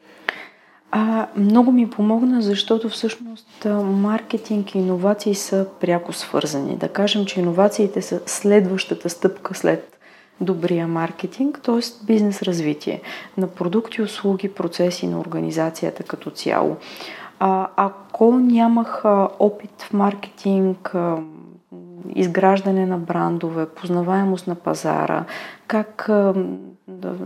А, 0.91 1.27
много 1.37 1.71
ми 1.71 1.89
помогна, 1.89 2.41
защото 2.41 2.89
всъщност 2.89 3.67
маркетинг 3.83 4.75
и 4.75 4.77
иновации 4.77 5.35
са 5.35 5.65
пряко 5.79 6.13
свързани. 6.13 6.75
Да 6.75 6.87
кажем, 6.87 7.25
че 7.25 7.39
иновациите 7.39 8.01
са 8.01 8.21
следващата 8.25 9.09
стъпка 9.09 9.55
след 9.55 9.97
добрия 10.41 10.87
маркетинг, 10.87 11.59
т.е. 11.63 12.05
бизнес 12.05 12.41
развитие 12.41 13.01
на 13.37 13.47
продукти, 13.47 14.01
услуги, 14.01 14.53
процеси 14.53 15.07
на 15.07 15.19
организацията 15.19 16.03
като 16.03 16.29
цяло. 16.29 16.77
А, 17.43 17.67
ако 17.75 18.31
нямах 18.31 19.01
опит 19.39 19.81
в 19.81 19.93
маркетинг, 19.93 20.95
изграждане 22.15 22.85
на 22.85 22.97
брандове, 22.97 23.65
познаваемост 23.65 24.47
на 24.47 24.55
пазара, 24.55 25.25
как 25.71 26.09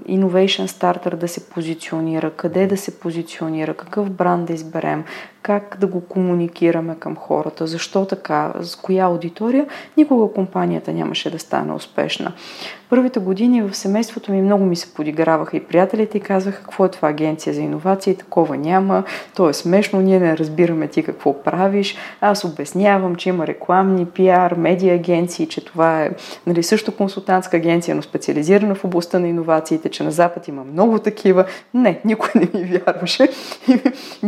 Innovation 0.10 0.66
Starter 0.66 1.16
да 1.16 1.28
се 1.28 1.50
позиционира, 1.50 2.32
къде 2.32 2.68
да 2.68 2.78
се 2.78 3.00
позиционира, 3.00 3.74
какъв 3.74 4.10
бранд 4.10 4.46
да 4.46 4.54
изберем, 4.54 5.04
как 5.42 5.78
да 5.80 5.88
го 5.88 6.02
комуникираме 6.02 6.96
към 7.00 7.16
хората, 7.16 7.68
защо 7.68 8.06
така, 8.06 8.54
с 8.62 8.76
коя 8.76 9.06
аудитория, 9.06 9.66
никога 9.98 10.34
компанията 10.34 10.94
нямаше 10.94 11.30
да 11.30 11.40
стане 11.40 11.74
успешна. 11.74 12.34
Първите 12.90 13.20
години 13.20 13.62
в 13.62 13.76
семейството 13.76 14.32
ми 14.32 14.42
много 14.42 14.66
ми 14.66 14.76
се 14.76 14.94
подиграваха 14.94 15.58
и 15.58 15.64
приятелите 15.64 16.18
и 16.18 16.22
казваха 16.22 16.64
какво 16.64 16.86
е 16.86 16.90
това 16.90 17.10
агенция 17.10 17.54
за 17.54 17.62
иновации, 17.62 18.16
такова 18.16 18.58
няма, 18.58 19.04
то 19.36 19.50
е 19.50 19.54
смешно, 19.54 20.02
ние 20.02 20.20
не 20.20 20.38
разбираме 20.38 20.88
ти 20.88 21.04
какво 21.04 21.44
правиш. 21.44 21.96
Аз 22.22 22.46
обяснявам, 22.46 23.16
че 23.16 23.30
има 23.30 23.48
рекламни, 23.48 24.06
пиар, 24.06 24.52
медиа 24.52 24.96
агенции, 24.96 25.48
че 25.48 25.66
това 25.66 26.04
е 26.04 26.12
нали, 26.48 26.64
също 26.64 26.96
консултантска 26.96 27.58
агенция, 27.58 27.96
но 27.96 28.02
специализирана 28.02 28.35
в 28.76 28.84
областта 28.84 29.20
на 29.20 29.28
иновациите, 29.28 29.90
че 29.90 30.04
на 30.04 30.12
Запад 30.12 30.48
има 30.48 30.64
много 30.64 31.00
такива. 31.00 31.46
Не, 31.74 32.02
никой 32.06 32.30
не 32.36 32.60
ми 32.60 32.66
вярваше. 32.66 33.30
И, 33.68 33.80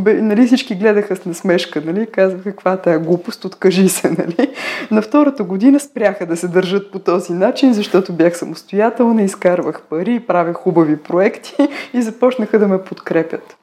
нали, 0.06 0.48
всички 0.48 0.76
гледаха 0.76 1.16
с 1.16 1.26
насмешка, 1.26 1.82
нали, 1.86 2.06
казваха 2.06 2.44
каква 2.44 2.80
е 2.86 2.98
глупост, 2.98 3.46
откажи 3.46 3.90
се. 3.90 4.10
Нали. 4.10 4.52
На 4.92 5.02
втората 5.02 5.44
година 5.44 5.80
спряха 5.80 6.26
да 6.26 6.38
се 6.38 6.48
държат 6.48 6.92
по 6.92 7.00
този 7.00 7.34
начин, 7.34 7.74
защото 7.74 8.14
бях 8.14 8.38
самостоятелна, 8.38 9.24
изкарвах 9.24 9.82
пари, 9.82 10.20
правех 10.20 10.56
хубави 10.56 10.98
проекти 10.98 11.56
и 11.94 12.02
започнаха 12.02 12.60
да 12.60 12.68
ме 12.68 12.82
подкрепят. 12.82 13.58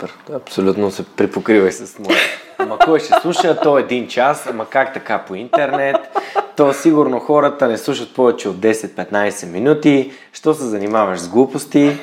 Супер. 0.00 0.36
Абсолютно 0.36 0.90
се 0.90 1.04
припокривай 1.16 1.72
с 1.72 1.98
моя. 1.98 2.18
Ама 2.58 2.78
кой 2.78 3.00
ще 3.00 3.14
слуша? 3.22 3.60
То 3.60 3.78
един 3.78 4.08
час, 4.08 4.46
ама 4.50 4.66
как 4.66 4.94
така 4.94 5.18
по 5.18 5.34
интернет? 5.34 5.96
То 6.56 6.72
сигурно 6.72 7.20
хората 7.20 7.68
не 7.68 7.78
слушат 7.78 8.14
повече 8.14 8.48
от 8.48 8.56
10-15 8.56 9.46
минути. 9.46 10.12
Що 10.32 10.54
се 10.54 10.64
занимаваш 10.64 11.20
с 11.20 11.28
глупости? 11.28 11.96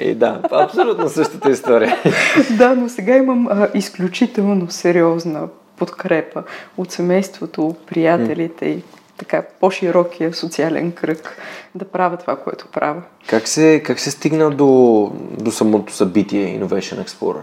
И 0.00 0.14
да, 0.14 0.40
абсолютно 0.50 1.08
същата 1.08 1.50
история. 1.50 1.96
да, 2.50 2.74
но 2.74 2.88
сега 2.88 3.16
имам 3.16 3.48
а, 3.50 3.68
изключително 3.74 4.70
сериозна 4.70 5.48
подкрепа 5.76 6.42
от 6.76 6.92
семейството, 6.92 7.76
приятелите 7.86 8.66
и 8.66 8.82
така 9.18 9.42
по-широкия 9.60 10.34
социален 10.34 10.92
кръг 10.92 11.38
да 11.74 11.84
правя 11.84 12.16
това, 12.16 12.36
което 12.36 12.66
правя. 12.66 13.02
Как 13.26 13.48
се, 13.48 13.82
как 13.84 14.00
се 14.00 14.10
стигна 14.10 14.50
до, 14.50 15.12
до 15.40 15.50
самото 15.50 15.92
събитие 15.92 16.60
Innovation 16.60 17.04
Explorer? 17.04 17.42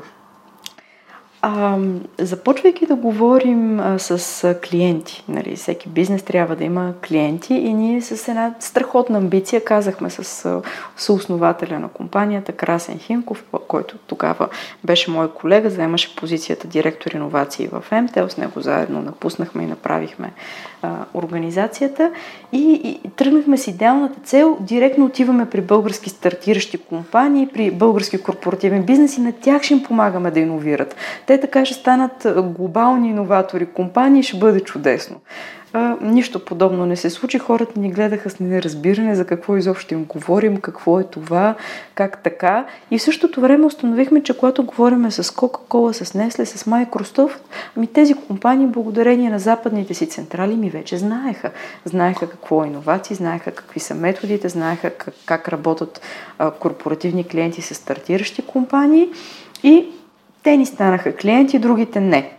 А, 1.48 1.78
започвайки 2.20 2.86
да 2.86 2.96
говорим 2.96 3.80
а, 3.80 4.00
с 4.00 4.56
клиенти, 4.70 5.24
нали, 5.28 5.56
всеки 5.56 5.90
бизнес 5.90 6.24
трябва 6.24 6.56
да 6.56 6.64
има 6.64 6.94
клиенти 7.08 7.54
и 7.54 7.74
ние 7.74 8.02
с 8.02 8.28
една 8.28 8.54
страхотна 8.60 9.18
амбиция 9.18 9.64
казахме 9.64 10.10
с 10.10 10.46
а, 10.46 10.62
съоснователя 10.98 11.80
на 11.80 11.88
компанията 11.88 12.52
Красен 12.52 13.00
Хинков, 13.00 13.44
който 13.68 13.98
тогава 13.98 14.48
беше 14.84 15.12
мой 15.12 15.32
колега, 15.32 15.70
заемаше 15.70 16.16
позицията 16.16 16.68
директор 16.68 17.12
иновации 17.12 17.68
в 17.68 17.84
МТЛ, 17.92 18.28
с 18.28 18.38
него 18.38 18.62
заедно 18.62 19.02
напуснахме 19.02 19.64
и 19.64 19.68
направихме 19.68 20.34
а, 20.82 21.06
организацията 21.14 22.12
и, 22.52 23.00
и 23.06 23.10
тръгнахме 23.10 23.58
с 23.58 23.68
идеалната 23.68 24.20
цел, 24.24 24.58
директно 24.62 25.06
отиваме 25.06 25.50
при 25.50 25.62
български 25.62 26.10
стартиращи 26.10 26.78
компании, 26.78 27.50
при 27.54 27.72
български 27.72 28.18
корпоративен 28.18 28.84
бизнес 28.84 29.18
и 29.18 29.22
на 29.22 29.32
тях 29.32 29.64
ще 29.64 29.74
им 29.74 29.84
помагаме 29.84 30.32
да 30.32 30.40
иновират. 30.40 30.96
Те 31.28 31.35
така 31.42 31.66
ще 31.66 31.76
станат 31.76 32.28
глобални 32.44 33.10
иноватори, 33.10 33.66
компании, 33.66 34.24
ще 34.24 34.38
бъде 34.38 34.60
чудесно. 34.60 35.16
А, 35.78 35.98
нищо 36.02 36.46
подобно 36.46 36.86
не 36.86 36.96
се 36.96 37.10
случи. 37.10 37.40
Хората 37.40 37.80
ни 37.80 37.92
гледаха 37.92 38.30
с 38.30 38.40
неразбиране 38.40 39.16
за 39.16 39.26
какво 39.26 39.58
изобщо 39.58 39.94
им 39.94 40.06
говорим, 40.06 40.58
какво 40.58 41.00
е 41.00 41.04
това, 41.04 41.56
как 41.96 42.24
така. 42.24 42.66
И 42.92 43.00
в 43.00 43.02
същото 43.02 43.42
време 43.42 43.66
установихме, 43.66 44.24
че 44.24 44.38
когато 44.38 44.64
говорим 44.64 45.12
с 45.12 45.24
Coca-Cola, 45.24 45.92
с 45.92 46.14
Nestle, 46.14 46.44
с 46.44 46.64
Microsoft, 46.64 47.40
ами 47.78 47.88
тези 47.88 48.14
компании, 48.14 48.68
благодарение 48.68 49.30
на 49.30 49.40
западните 49.40 49.94
си 49.94 50.10
централи, 50.10 50.56
ми 50.56 50.70
вече 50.70 50.98
знаеха. 50.98 51.52
Знаеха 51.86 52.30
какво 52.30 52.64
е 52.64 52.68
иновации, 52.68 53.16
знаеха 53.16 53.52
какви 53.52 53.80
са 53.80 53.96
методите, 53.96 54.50
знаеха 54.50 54.90
как, 54.90 55.16
как 55.26 55.50
работят 55.50 56.02
а, 56.40 56.52
корпоративни 56.52 57.28
клиенти 57.28 57.62
с 57.62 57.76
стартиращи 57.76 58.42
компании 58.42 59.10
и 59.64 59.86
те 60.46 60.58
ни 60.58 60.66
станаха 60.66 61.16
клиенти, 61.16 61.60
другите 61.60 62.00
не. 62.00 62.32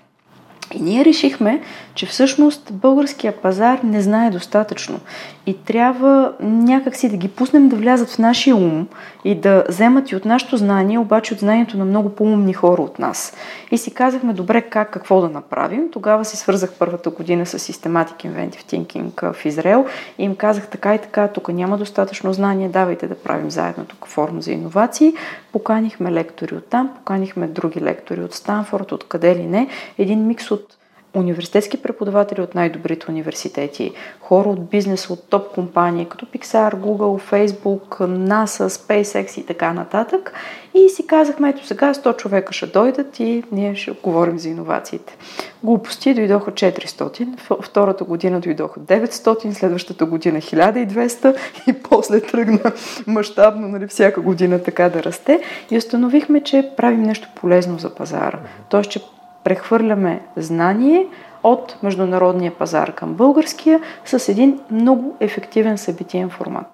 И 0.75 0.81
ние 0.81 1.05
решихме, 1.05 1.61
че 1.95 2.07
всъщност 2.07 2.73
българския 2.73 3.33
пазар 3.33 3.79
не 3.83 4.01
знае 4.01 4.31
достатъчно 4.31 5.01
и 5.47 5.55
трябва 5.65 6.33
някакси 6.41 7.09
да 7.09 7.17
ги 7.17 7.29
пуснем 7.29 7.69
да 7.69 7.77
влязат 7.77 8.09
в 8.09 8.19
нашия 8.19 8.57
ум 8.57 8.89
и 9.25 9.35
да 9.35 9.65
вземат 9.69 10.11
и 10.11 10.17
от 10.17 10.25
нашето 10.25 10.57
знание, 10.57 10.99
обаче 10.99 11.35
от 11.35 11.41
знанието 11.41 11.79
на 11.79 11.85
много 11.85 12.09
по-умни 12.09 12.53
хора 12.53 12.83
от 12.83 12.99
нас. 12.99 13.35
И 13.71 13.79
си 13.79 13.95
казахме, 13.95 14.33
добре, 14.33 14.63
как, 14.63 14.91
какво 14.91 15.21
да 15.21 15.29
направим. 15.29 15.91
Тогава 15.91 16.25
си 16.25 16.37
свързах 16.37 16.73
първата 16.79 17.11
година 17.11 17.47
с 17.47 17.59
Systematic 17.59 18.25
Inventive 18.25 18.63
Thinking 18.63 19.33
в 19.33 19.45
Израел 19.45 19.87
и 20.19 20.25
им 20.25 20.37
казах 20.37 20.69
така 20.69 20.95
и 20.95 20.99
така, 20.99 21.29
тук 21.29 21.49
няма 21.49 21.79
достатъчно 21.79 22.33
знание, 22.33 22.69
давайте 22.69 23.07
да 23.07 23.15
правим 23.15 23.51
заедно 23.51 23.85
тук 23.85 24.07
форум 24.07 24.43
за 24.43 24.53
иновации. 24.53 25.15
Поканихме 25.53 26.13
лектори 26.13 26.55
от 26.55 26.67
там, 26.67 26.91
поканихме 26.97 27.47
други 27.47 27.81
лектори 27.81 28.23
от 28.23 28.35
Станфорд, 28.35 28.93
от 28.93 29.09
къде 29.09 29.37
ли 29.37 29.47
не. 29.47 29.69
Един 29.99 30.27
микс 30.27 30.51
от 30.51 30.77
университетски 31.17 31.83
преподаватели 31.83 32.41
от 32.41 32.55
най-добрите 32.55 33.11
университети, 33.11 33.93
хора 34.21 34.49
от 34.49 34.71
бизнес, 34.71 35.11
от 35.11 35.29
топ 35.29 35.55
компании, 35.55 36.07
като 36.07 36.27
Pixar, 36.27 36.75
Google, 36.75 37.33
Facebook, 37.33 37.89
NASA, 37.99 38.69
SpaceX 38.69 39.41
и 39.41 39.47
така 39.47 39.73
нататък. 39.73 40.33
И 40.75 40.89
си 40.89 41.07
казахме, 41.07 41.49
ето 41.49 41.67
сега 41.67 41.95
100 41.95 42.17
човека 42.17 42.53
ще 42.53 42.67
дойдат 42.67 43.21
и 43.21 43.43
ние 43.53 43.75
ще 43.75 43.91
говорим 43.91 44.39
за 44.39 44.49
иновациите. 44.49 45.17
Глупости 45.63 46.15
дойдоха 46.15 46.53
400, 46.53 47.63
втората 47.63 48.05
година 48.05 48.41
дойдоха 48.41 48.81
900, 48.81 49.53
следващата 49.53 50.07
година 50.07 50.39
1200 50.39 51.37
и 51.69 51.73
после 51.73 52.21
тръгна 52.21 52.73
мащабно, 53.07 53.69
нали, 53.69 53.87
всяка 53.87 54.21
година 54.21 54.63
така 54.63 54.89
да 54.89 55.03
расте. 55.03 55.41
И 55.71 55.79
установихме, 55.79 56.43
че 56.43 56.71
правим 56.77 57.03
нещо 57.03 57.29
полезно 57.35 57.79
за 57.79 57.95
пазара. 57.95 58.39
Тоест, 58.71 58.91
че 58.91 59.01
прехвърляме 59.47 60.21
знание 60.37 61.07
от 61.43 61.77
международния 61.83 62.53
пазар 62.59 62.95
към 62.95 63.15
българския 63.15 63.81
с 64.05 64.29
един 64.29 64.61
много 64.71 65.17
ефективен 65.21 65.79
събитиен 65.79 66.31
формат. 66.31 66.67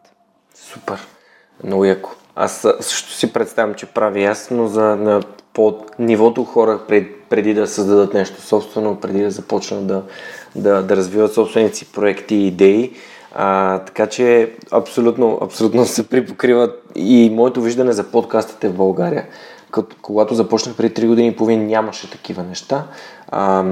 Супер. 0.54 1.06
Много 1.64 1.84
яко. 1.84 2.10
Аз 2.36 2.66
също 2.80 3.12
си 3.12 3.32
представям, 3.32 3.74
че 3.74 3.86
прави 3.86 4.22
ясно 4.22 4.68
за 4.68 4.82
на, 4.82 5.20
по 5.52 5.78
нивото 5.98 6.44
хора 6.44 6.80
пред, 6.88 7.06
преди 7.30 7.54
да 7.54 7.66
създадат 7.66 8.14
нещо 8.14 8.42
собствено, 8.42 9.00
преди 9.00 9.22
да 9.22 9.30
започнат 9.30 9.86
да, 9.86 10.02
да, 10.56 10.82
да 10.82 10.96
развиват 10.96 11.34
собствените 11.34 11.76
си 11.76 11.92
проекти 11.92 12.34
и 12.34 12.46
идеи. 12.46 12.92
А, 13.34 13.78
така 13.78 14.06
че 14.06 14.52
абсолютно, 14.70 15.38
абсолютно 15.42 15.86
се 15.86 16.08
припокриват 16.08 16.82
и 16.94 17.30
моето 17.34 17.62
виждане 17.62 17.92
за 17.92 18.10
подкастите 18.10 18.68
в 18.68 18.76
България 18.76 19.26
когато 20.02 20.34
започнах 20.34 20.76
преди 20.76 20.94
3 20.94 21.06
години 21.06 21.28
и 21.28 21.36
половина, 21.36 21.64
нямаше 21.64 22.10
такива 22.10 22.42
неща. 22.42 22.86
А, 23.28 23.64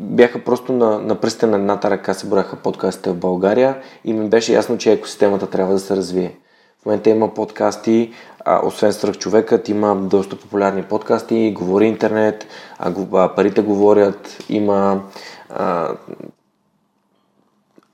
бяха 0.00 0.44
просто 0.44 0.72
на, 0.72 0.98
на 0.98 1.14
пръстите 1.14 1.46
на 1.46 1.56
едната 1.56 1.90
ръка 1.90 2.14
се 2.14 2.26
брояха 2.26 2.56
подкастите 2.56 3.10
в 3.10 3.16
България 3.16 3.76
и 4.04 4.12
ми 4.12 4.28
беше 4.28 4.52
ясно, 4.52 4.78
че 4.78 4.92
екосистемата 4.92 5.46
трябва 5.46 5.72
да 5.72 5.80
се 5.80 5.96
развие. 5.96 6.36
В 6.82 6.86
момента 6.86 7.10
има 7.10 7.34
подкасти, 7.34 8.12
а, 8.44 8.66
освен 8.66 8.92
човекът, 9.12 9.68
има 9.68 9.96
доста 9.96 10.36
популярни 10.36 10.82
подкасти, 10.82 11.52
говори 11.56 11.86
интернет, 11.86 12.46
а, 12.78 12.92
а, 13.12 13.34
парите 13.34 13.62
говорят, 13.62 14.36
има 14.48 15.02
а, 15.50 15.88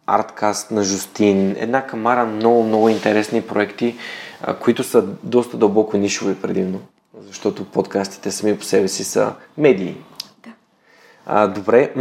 арткаст 0.06 0.70
на 0.70 0.82
Жустин, 0.82 1.56
една 1.58 1.86
камара 1.86 2.26
много, 2.26 2.62
много 2.62 2.88
интересни 2.88 3.42
проекти, 3.42 3.96
а, 4.42 4.54
които 4.54 4.82
са 4.82 5.04
доста 5.22 5.56
дълбоко 5.56 5.96
нишови 5.96 6.34
предимно 6.34 6.80
защото 7.28 7.64
подкастите 7.64 8.30
сами 8.30 8.58
по 8.58 8.64
себе 8.64 8.88
си 8.88 9.04
са 9.04 9.32
медии. 9.58 9.96
Да. 10.44 10.50
А, 11.26 11.46
добре, 11.46 11.94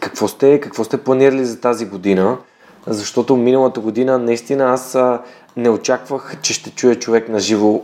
какво 0.00 0.28
сте, 0.28 0.60
какво 0.60 0.84
сте 0.84 1.04
планирали 1.04 1.44
за 1.44 1.60
тази 1.60 1.86
година? 1.86 2.38
Защото 2.86 3.36
миналата 3.36 3.80
година 3.80 4.18
наистина 4.18 4.64
аз 4.72 4.94
а, 4.94 5.22
не 5.56 5.70
очаквах, 5.70 6.36
че 6.42 6.54
ще 6.54 6.70
чуя 6.70 6.94
човек 6.94 7.28
на 7.28 7.38
живо, 7.38 7.80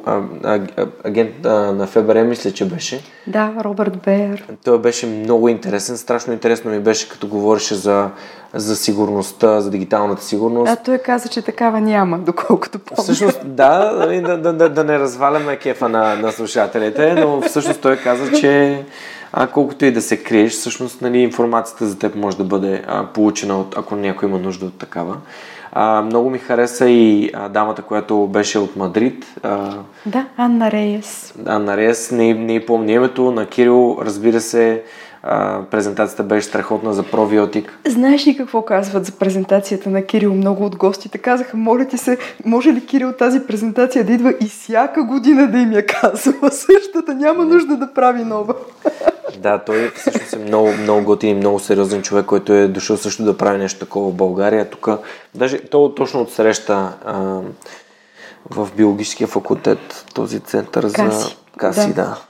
агент 1.04 1.44
на 1.44 1.86
ФБР, 1.86 2.22
мисля, 2.22 2.50
че 2.50 2.64
беше. 2.64 3.00
Да, 3.26 3.52
Робърт 3.64 3.98
Бейер. 4.04 4.46
Той 4.64 4.78
беше 4.78 5.06
много 5.06 5.48
интересен, 5.48 5.96
страшно 5.96 6.32
интересно 6.32 6.70
ми 6.70 6.80
беше, 6.80 7.08
като 7.08 7.28
говореше 7.28 7.74
за, 7.74 8.10
за 8.54 8.76
сигурността, 8.76 9.60
за 9.60 9.70
дигиталната 9.70 10.24
сигурност. 10.24 10.72
А 10.72 10.76
той 10.76 10.98
каза, 10.98 11.28
че 11.28 11.42
такава 11.42 11.80
няма, 11.80 12.18
доколкото 12.18 12.78
помня. 12.78 13.02
Всъщност, 13.02 13.40
да, 13.44 13.92
нали, 13.98 14.20
да, 14.20 14.38
да, 14.38 14.52
да, 14.52 14.68
да 14.68 14.84
не 14.84 14.98
разваляме 14.98 15.56
кефа 15.56 15.88
на, 15.88 16.16
на 16.16 16.32
слушателите, 16.32 17.14
но 17.14 17.40
всъщност 17.40 17.80
той 17.80 17.96
каза, 17.96 18.32
че 18.32 18.82
а, 19.32 19.46
колкото 19.46 19.84
и 19.84 19.92
да 19.92 20.02
се 20.02 20.22
криеш, 20.22 20.52
всъщност 20.52 21.02
нали, 21.02 21.18
информацията 21.18 21.86
за 21.86 21.98
теб 21.98 22.14
може 22.14 22.36
да 22.36 22.44
бъде 22.44 22.82
а, 22.86 23.06
получена, 23.06 23.60
от, 23.60 23.78
ако 23.78 23.96
някой 23.96 24.28
има 24.28 24.38
нужда 24.38 24.66
от 24.66 24.78
такава. 24.78 25.16
А, 25.72 26.02
много 26.02 26.30
ми 26.30 26.38
хареса 26.38 26.88
и 26.88 27.30
а, 27.34 27.48
дамата, 27.48 27.82
която 27.82 28.26
беше 28.26 28.58
от 28.58 28.76
Мадрид. 28.76 29.26
А, 29.42 29.74
да, 30.06 30.26
Анна 30.36 30.70
Рейес. 30.70 31.34
Анна 31.46 31.76
Рейес, 31.76 32.10
не, 32.10 32.34
не 32.34 32.66
помня 32.66 32.92
името, 32.92 33.30
на 33.30 33.46
Кирил, 33.46 33.98
разбира 34.02 34.40
се, 34.40 34.82
а, 35.22 35.62
презентацията 35.70 36.22
беше 36.22 36.46
страхотна 36.46 36.92
за 36.92 37.02
пробиотик. 37.02 37.78
Знаеш 37.86 38.26
ли 38.26 38.36
какво 38.36 38.62
казват 38.62 39.06
за 39.06 39.12
презентацията 39.12 39.90
на 39.90 40.02
Кирил? 40.02 40.34
Много 40.34 40.64
от 40.64 40.76
гостите 40.76 41.18
казаха, 41.18 41.56
моля 41.56 41.84
ти 41.84 41.98
се, 41.98 42.18
може 42.44 42.72
ли 42.72 42.86
Кирил 42.86 43.12
тази 43.12 43.40
презентация 43.40 44.04
да 44.04 44.12
идва 44.12 44.34
и 44.40 44.48
всяка 44.48 45.04
година 45.04 45.50
да 45.50 45.58
им 45.58 45.72
я 45.72 45.86
казва 45.86 46.50
същата, 46.50 47.14
няма 47.14 47.44
нужда 47.44 47.76
да 47.76 47.94
прави 47.94 48.24
нова. 48.24 48.54
Да, 49.40 49.58
той 49.58 49.90
всъщност 49.90 50.32
е 50.32 50.38
много, 50.38 50.72
много 50.72 51.04
готин 51.04 51.30
и 51.30 51.34
много 51.34 51.58
сериозен 51.58 52.02
човек, 52.02 52.26
който 52.26 52.52
е 52.52 52.68
дошъл 52.68 52.96
също 52.96 53.24
да 53.24 53.36
прави 53.36 53.58
нещо 53.58 53.80
такова 53.80 54.10
в 54.10 54.14
България. 54.14 54.70
Тук, 54.70 54.88
даже 55.34 55.58
то 55.58 55.94
точно 55.94 56.20
от 56.20 56.32
среща 56.32 56.92
а, 57.04 57.40
в 58.50 58.68
биологическия 58.76 59.26
факултет, 59.26 60.04
този 60.14 60.40
център 60.40 60.86
за 60.86 60.94
Каси, 60.94 61.36
каси, 61.56 61.88
да. 61.88 61.94
да. 61.94 62.22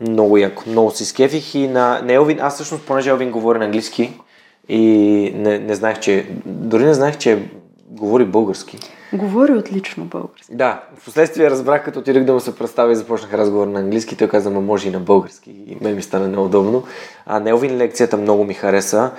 Много 0.00 0.36
яко, 0.36 0.62
много 0.66 0.90
си 0.90 1.04
скефих 1.04 1.54
и 1.54 1.68
на, 1.68 2.00
на 2.04 2.12
Елвин, 2.12 2.38
аз 2.40 2.54
всъщност, 2.54 2.84
понеже 2.84 3.10
Елвин 3.10 3.30
говори 3.30 3.58
на 3.58 3.64
английски 3.64 4.20
и 4.68 5.32
не, 5.34 5.58
не 5.58 5.74
знаех, 5.74 5.98
че, 5.98 6.26
дори 6.46 6.84
не 6.84 6.94
знаех, 6.94 7.18
че 7.18 7.48
говори 7.88 8.24
български. 8.24 8.78
Говори 9.12 9.52
отлично 9.52 10.04
български. 10.04 10.56
Да, 10.56 10.82
в 10.96 11.04
последствие 11.04 11.50
разбрах, 11.50 11.84
като 11.84 11.98
отидох 11.98 12.24
да 12.24 12.32
му 12.32 12.40
се 12.40 12.56
представя 12.56 12.92
и 12.92 12.96
започнах 12.96 13.34
разговор 13.34 13.66
на 13.66 13.80
английски, 13.80 14.16
той 14.16 14.28
каза, 14.28 14.50
ма 14.50 14.60
може 14.60 14.88
и 14.88 14.90
на 14.90 15.00
български. 15.00 15.50
И 15.50 15.76
мен 15.80 15.94
ми 15.94 16.02
стана 16.02 16.28
неудобно. 16.28 16.84
А 17.26 17.40
Нелвин 17.40 17.76
лекцията 17.76 18.16
много 18.16 18.44
ми 18.44 18.54
хареса. 18.54 19.10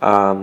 А, 0.00 0.36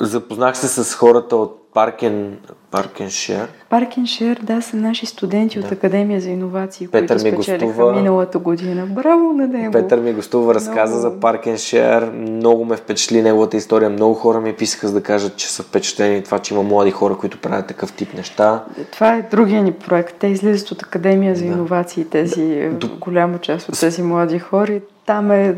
запознах 0.00 0.58
се 0.58 0.68
с 0.68 0.94
хората 0.94 1.36
от 1.36 1.61
Паркен, 1.74 2.36
Паркен 2.70 3.10
Шер. 3.10 3.48
Паркен 3.70 4.06
Шер, 4.06 4.38
да, 4.42 4.62
са 4.62 4.76
наши 4.76 5.06
студенти 5.06 5.58
да. 5.60 5.66
от 5.66 5.72
Академия 5.72 6.20
за 6.20 6.30
иновации, 6.30 6.88
Петър 6.88 7.08
които 7.14 7.36
ми 7.36 7.42
спечелиха 7.42 7.66
гостува. 7.66 7.92
миналата 7.92 8.38
година. 8.38 8.86
Браво 8.86 9.32
на 9.32 9.46
него! 9.48 9.72
Петър 9.72 10.00
ми 10.00 10.12
гостува, 10.12 10.54
разказа 10.54 10.96
Много. 10.96 11.14
за 11.14 11.20
Паркен 11.20 11.58
Шер. 11.58 12.10
Много 12.12 12.64
ме 12.64 12.76
впечатли 12.76 13.22
неговата 13.22 13.56
история. 13.56 13.90
Много 13.90 14.14
хора 14.14 14.40
ми 14.40 14.52
писаха 14.52 14.88
за 14.88 14.94
да 14.94 15.02
кажат, 15.02 15.36
че 15.36 15.50
са 15.50 15.62
впечатлени 15.62 16.22
това, 16.22 16.38
че 16.38 16.54
има 16.54 16.62
млади 16.62 16.90
хора, 16.90 17.16
които 17.16 17.38
правят 17.38 17.66
такъв 17.66 17.92
тип 17.92 18.14
неща. 18.14 18.64
Това 18.92 19.14
е 19.14 19.28
другия 19.30 19.62
ни 19.62 19.72
проект. 19.72 20.16
Те 20.18 20.26
излизат 20.26 20.70
от 20.70 20.82
Академия 20.82 21.34
за 21.34 21.40
Да. 21.40 21.46
иновации, 21.46 22.04
тези 22.04 22.68
Да. 22.72 22.86
голяма 22.88 23.38
част 23.38 23.68
от 23.68 23.80
тези 23.80 24.02
млади 24.02 24.38
хора. 24.38 24.80
Там 25.06 25.30
е 25.30 25.54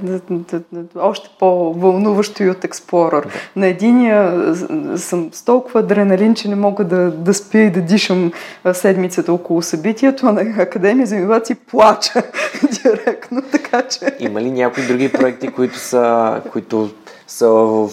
още 0.96 1.31
по-вълнуващо 1.38 2.42
и 2.42 2.50
от 2.50 2.59
Explorer. 2.59 3.24
На 3.57 3.66
единия 3.66 4.44
съм 4.96 5.29
с 5.33 5.44
толкова 5.44 5.83
адреналин, 6.04 6.34
че 6.34 6.48
не 6.48 6.56
мога 6.56 6.84
да, 6.84 7.10
да 7.10 7.34
спя 7.34 7.58
и 7.58 7.70
да 7.70 7.80
дишам 7.80 8.32
седмицата 8.72 9.32
около 9.32 9.62
събитието, 9.62 10.26
а 10.26 10.32
на 10.32 10.62
Академия 10.62 11.06
за 11.06 11.16
иновации 11.16 11.56
плача 11.56 12.22
директно, 12.82 13.42
така 13.52 13.82
че... 13.82 14.16
Има 14.20 14.42
ли 14.42 14.50
някои 14.50 14.86
други 14.86 15.12
проекти, 15.12 15.48
които 15.48 15.78
са, 15.78 16.42
които 16.52 16.90
са 17.26 17.48
в, 17.48 17.90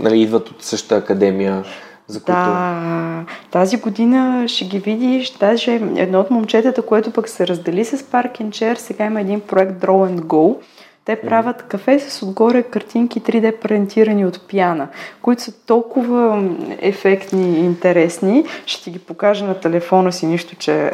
нали, 0.00 0.20
идват 0.20 0.48
от 0.48 0.64
същата 0.64 0.96
академия, 0.96 1.64
за 2.06 2.20
които... 2.20 2.40
Да, 2.40 3.24
тази 3.50 3.76
година 3.76 4.44
ще 4.48 4.64
ги 4.64 4.78
видиш. 4.78 5.30
Даже 5.38 5.72
едно 5.96 6.20
от 6.20 6.30
момчетата, 6.30 6.82
което 6.82 7.10
пък 7.10 7.28
се 7.28 7.46
раздели 7.46 7.84
с 7.84 7.98
Park 7.98 8.40
and 8.40 8.48
Chair, 8.48 8.74
сега 8.74 9.04
има 9.04 9.20
един 9.20 9.40
проект 9.40 9.72
Draw 9.82 10.14
and 10.14 10.20
Go. 10.20 10.56
Те 11.08 11.16
правят 11.16 11.62
кафе 11.62 11.98
с 11.98 12.22
отгоре 12.22 12.62
картинки 12.62 13.22
3D 13.22 13.56
принтирани 13.56 14.26
от 14.26 14.40
пяна, 14.50 14.88
които 15.22 15.42
са 15.42 15.52
толкова 15.66 16.44
ефектни 16.78 17.60
и 17.60 17.64
интересни. 17.64 18.44
Ще 18.66 18.84
ти 18.84 18.90
ги 18.90 18.98
покажа 18.98 19.44
на 19.44 19.54
телефона 19.54 20.12
си, 20.12 20.26
нищо, 20.26 20.56
че 20.56 20.86
е, 20.86 20.90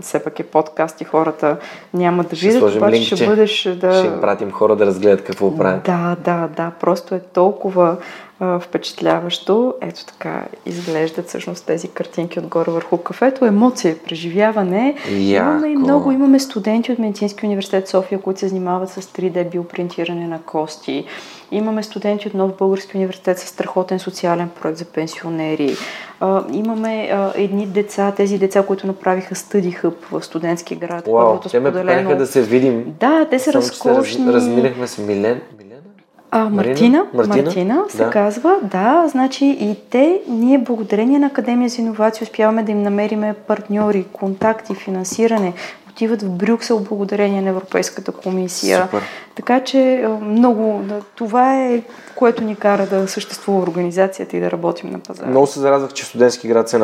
все 0.00 0.24
пак 0.24 0.40
е 0.40 0.42
подкаст 0.42 1.00
и 1.00 1.04
хората 1.04 1.56
няма 1.94 2.24
да 2.24 2.36
Ще 2.36 2.46
видят, 2.46 2.60
сложим 2.60 2.78
обаче 2.78 2.96
линкче. 2.96 3.16
ще 3.16 3.26
бъдеш 3.26 3.68
да... 3.80 3.92
Ще 3.92 4.06
им 4.06 4.20
пратим 4.20 4.50
хора 4.50 4.76
да 4.76 4.86
разгледат 4.86 5.24
какво 5.24 5.56
правят. 5.56 5.82
Да, 5.84 6.16
да, 6.24 6.48
да. 6.56 6.70
Просто 6.80 7.14
е 7.14 7.20
толкова 7.20 7.96
а, 8.40 8.58
впечатляващо. 8.58 9.74
Ето 9.80 10.06
така 10.06 10.44
изглеждат 10.66 11.28
всъщност 11.28 11.66
тези 11.66 11.88
картинки 11.88 12.38
отгоре 12.38 12.70
върху 12.70 12.98
кафето. 12.98 13.44
Емоция, 13.44 13.96
преживяване. 13.98 14.96
Имаме 15.10 15.68
и 15.68 15.72
Яко. 15.72 15.80
много, 15.80 16.12
имаме 16.12 16.38
студенти 16.40 16.92
от 16.92 16.98
Медицинския 16.98 17.46
университет 17.48 17.88
София, 17.88 18.20
които 18.20 18.40
се 18.40 18.48
занимават 18.48 18.88
с 18.88 19.02
3D 19.02 19.50
биопринтиране 19.50 20.28
на 20.28 20.42
кости. 20.42 21.04
Имаме 21.50 21.82
студенти 21.82 22.28
от 22.28 22.34
Нов 22.34 22.56
Български 22.58 22.96
университет 22.96 23.38
с 23.38 23.42
страхотен 23.42 23.98
социален 23.98 24.48
проект 24.60 24.78
за 24.78 24.84
пенсионери. 24.84 25.76
А, 26.20 26.44
имаме 26.52 27.08
а, 27.12 27.32
едни 27.34 27.66
деца, 27.66 28.12
тези 28.16 28.38
деца, 28.38 28.62
които 28.62 28.86
направиха 28.86 29.34
Study 29.34 29.82
Hub 29.82 29.94
в 30.12 30.22
студентски 30.22 30.76
град. 30.76 31.04
Първото 31.04 31.48
те 31.48 31.60
ме 31.60 31.72
поканиха 31.72 32.16
да 32.16 32.26
се 32.26 32.42
видим. 32.42 32.94
Да, 33.00 33.26
те 33.30 33.38
са 33.38 33.52
Само, 33.52 33.62
разкошни. 33.62 34.26
Раз, 34.26 34.34
разминахме 34.34 34.86
с 34.86 34.98
Милен. 34.98 35.40
А, 36.30 36.48
Марина? 36.48 36.70
Мартина, 36.70 37.06
Мартина? 37.14 37.44
Мартина, 37.44 37.84
се 37.88 38.04
Да. 38.04 38.10
казва, 38.10 38.56
да, 38.62 39.08
значи 39.08 39.46
и 39.46 39.76
те, 39.90 40.20
ние 40.28 40.58
благодарение 40.58 41.18
на 41.18 41.26
Академия 41.26 41.68
за 41.68 41.82
иновации 41.82 42.24
успяваме 42.24 42.62
да 42.62 42.72
им 42.72 42.82
намериме 42.82 43.34
партньори, 43.46 44.04
контакти, 44.12 44.74
финансиране, 44.74 45.52
отиват 45.90 46.22
в 46.22 46.30
Брюксел 46.30 46.78
благодарение 46.78 47.42
на 47.42 47.50
Европейската 47.50 48.12
комисия. 48.12 48.82
Супер. 48.82 49.02
Така 49.34 49.60
че 49.60 50.02
а, 50.02 50.08
много, 50.08 50.80
да, 50.82 51.00
това 51.14 51.62
е 51.62 51.82
което 52.14 52.44
ни 52.44 52.56
кара 52.56 52.86
да 52.86 53.08
съществува 53.08 53.62
организацията 53.62 54.36
и 54.36 54.40
да 54.40 54.50
работим 54.50 54.90
на 54.90 54.98
пазара. 54.98 55.28
Много 55.28 55.46
се 55.46 55.60
зарадвах, 55.60 55.92
че 55.92 56.04
студентски 56.04 56.48
град 56.48 56.68
се 56.68 56.76
е 56.76 56.80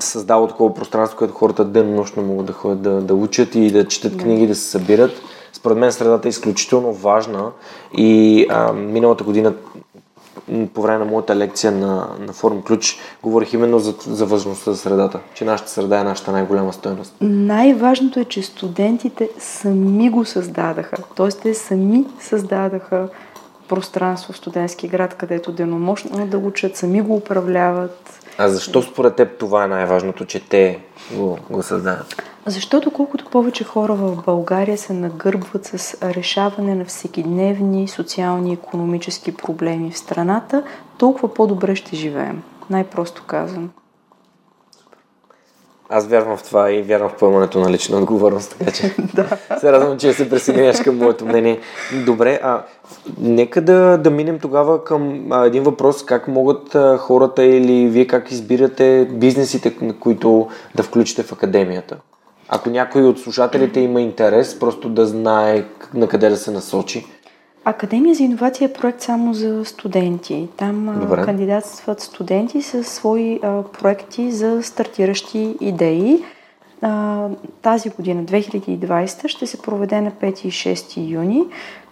създава 0.00 0.48
такова 0.48 0.74
пространство, 0.74 1.18
където 1.18 1.38
хората 1.38 1.64
ден-нощно 1.64 2.22
могат 2.22 2.46
да 2.46 2.52
ходят 2.52 2.82
да, 2.82 3.00
да 3.00 3.14
учат 3.14 3.54
и 3.54 3.70
да 3.70 3.88
четат 3.88 4.16
книги, 4.16 4.46
да 4.46 4.54
се 4.54 4.70
събират. 4.70 5.12
Според 5.66 5.78
мен 5.78 5.92
средата 5.92 6.28
е 6.28 6.30
изключително 6.30 6.92
важна 6.92 7.50
и 7.96 8.46
а, 8.50 8.72
миналата 8.72 9.24
година 9.24 9.54
по 10.74 10.82
време 10.82 10.98
на 10.98 11.04
моята 11.04 11.36
лекция 11.36 11.72
на, 11.72 12.08
на 12.20 12.32
форум 12.32 12.62
Ключ 12.62 12.98
говорих 13.22 13.52
именно 13.52 13.78
за, 13.78 13.94
за 14.06 14.26
важността 14.26 14.72
за 14.72 14.76
средата, 14.76 15.20
че 15.34 15.44
нашата 15.44 15.70
среда 15.70 16.00
е 16.00 16.04
нашата 16.04 16.32
най-голяма 16.32 16.72
стоеност. 16.72 17.14
Най-важното 17.20 18.20
е, 18.20 18.24
че 18.24 18.42
студентите 18.42 19.30
сами 19.38 20.10
го 20.10 20.24
създадаха. 20.24 20.96
Т.е. 21.16 21.28
те 21.28 21.54
сами 21.54 22.04
създадаха 22.20 23.08
пространство 23.68 24.32
в 24.32 24.36
студентски 24.36 24.88
град, 24.88 25.14
където 25.14 25.52
деномощно 25.52 26.26
да 26.26 26.38
учат, 26.38 26.76
сами 26.76 27.00
го 27.00 27.16
управляват. 27.16 28.20
А 28.38 28.48
защо 28.48 28.82
според 28.82 29.16
теб 29.16 29.38
това 29.38 29.64
е 29.64 29.68
най-важното, 29.68 30.24
че 30.24 30.48
те 30.48 30.78
го, 31.12 31.38
го 31.50 31.62
създават? 31.62 32.22
Защото 32.46 32.90
колкото 32.90 33.24
повече 33.24 33.64
хора 33.64 33.94
в 33.94 34.22
България 34.26 34.78
се 34.78 34.92
нагърбват 34.92 35.64
с 35.64 35.96
решаване 36.02 36.74
на 36.74 36.84
всекидневни 36.84 37.88
социални 37.88 38.50
и 38.50 38.52
економически 38.52 39.36
проблеми 39.36 39.90
в 39.90 39.98
страната, 39.98 40.62
толкова 40.98 41.34
по-добре 41.34 41.76
ще 41.76 41.96
живеем. 41.96 42.42
Най-просто 42.70 43.22
казано. 43.26 43.68
Аз 45.88 46.06
вярвам 46.06 46.36
в 46.36 46.42
това 46.42 46.72
и 46.72 46.82
вярвам 46.82 47.10
в 47.10 47.16
поемането 47.16 47.60
на 47.60 47.70
лична 47.70 47.98
отговорност, 47.98 48.56
така 48.58 48.70
че 48.70 48.94
Да. 49.14 49.58
се 49.58 49.72
радвам, 49.72 49.98
че 49.98 50.12
се 50.12 50.30
присъединяш 50.30 50.80
към 50.80 50.96
моето 50.98 51.26
мнение. 51.26 51.60
Добре, 52.06 52.40
а 52.42 52.62
нека 53.18 53.60
да, 53.60 53.98
да 53.98 54.10
минем 54.10 54.38
тогава 54.38 54.84
към 54.84 55.32
а, 55.32 55.46
един 55.46 55.62
въпрос. 55.62 56.04
Как 56.04 56.28
могат 56.28 56.74
а, 56.74 56.98
хората 56.98 57.44
или 57.44 57.88
вие 57.88 58.06
как 58.06 58.30
избирате 58.30 59.08
бизнесите, 59.12 59.76
на 59.80 59.98
които 59.98 60.48
да 60.74 60.82
включите 60.82 61.22
в 61.22 61.32
академията? 61.32 61.96
Ако 62.48 62.70
някой 62.70 63.02
от 63.02 63.18
слушателите 63.18 63.80
има 63.80 64.00
интерес, 64.00 64.58
просто 64.58 64.88
да 64.88 65.06
знае 65.06 65.64
на 65.94 66.08
къде 66.08 66.28
да 66.28 66.36
се 66.36 66.50
насочи. 66.50 67.06
Академия 67.68 68.14
за 68.14 68.22
иновация 68.22 68.64
е 68.64 68.72
проект 68.72 69.00
само 69.00 69.34
за 69.34 69.64
студенти. 69.64 70.48
Там 70.56 70.98
Добре. 71.00 71.22
кандидатстват 71.22 72.00
студенти 72.00 72.62
с 72.62 72.84
свои 72.84 73.40
а, 73.42 73.62
проекти 73.62 74.32
за 74.32 74.62
стартиращи 74.62 75.56
идеи. 75.60 76.24
А, 76.82 77.28
тази 77.62 77.90
година, 77.90 78.24
2020, 78.24 79.28
ще 79.28 79.46
се 79.46 79.62
проведе 79.62 80.00
на 80.00 80.10
5 80.10 80.44
и 80.44 80.50
6 80.50 81.10
юни, 81.10 81.44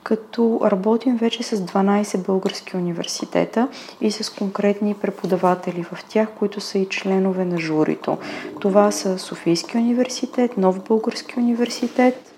като 0.02 0.60
работим 0.64 1.16
вече 1.16 1.42
с 1.42 1.56
12 1.56 2.26
български 2.26 2.76
университета 2.76 3.68
и 4.00 4.10
с 4.10 4.30
конкретни 4.30 4.94
преподаватели 4.94 5.82
в 5.82 6.04
тях, 6.08 6.28
които 6.38 6.60
са 6.60 6.78
и 6.78 6.88
членове 6.88 7.44
на 7.44 7.58
журито. 7.58 8.18
Това 8.60 8.90
са 8.90 9.18
Софийски 9.18 9.76
университет, 9.76 10.56
Нов 10.56 10.84
български 10.84 11.34
университет, 11.38 12.33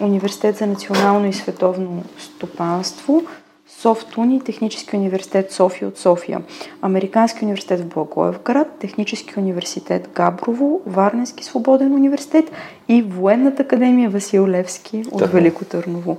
Университет 0.00 0.56
за 0.56 0.66
национално 0.66 1.26
и 1.26 1.32
световно 1.32 2.02
стопанство, 2.18 3.22
Софтуни, 3.68 4.40
Технически 4.40 4.96
университет 4.96 5.52
София 5.52 5.88
от 5.88 5.98
София, 5.98 6.40
Американски 6.82 7.44
университет 7.44 7.80
в 7.80 7.86
Благоевград, 7.86 8.68
Технически 8.80 9.38
университет 9.38 10.10
Габрово, 10.14 10.80
Варненски 10.86 11.44
свободен 11.44 11.94
университет 11.94 12.50
и 12.88 13.02
Военната 13.02 13.62
академия 13.62 14.10
Васил 14.10 14.48
Левски 14.48 14.96
от 14.98 15.18
Търново. 15.18 15.32
Велико 15.32 15.64
Търново. 15.64 16.16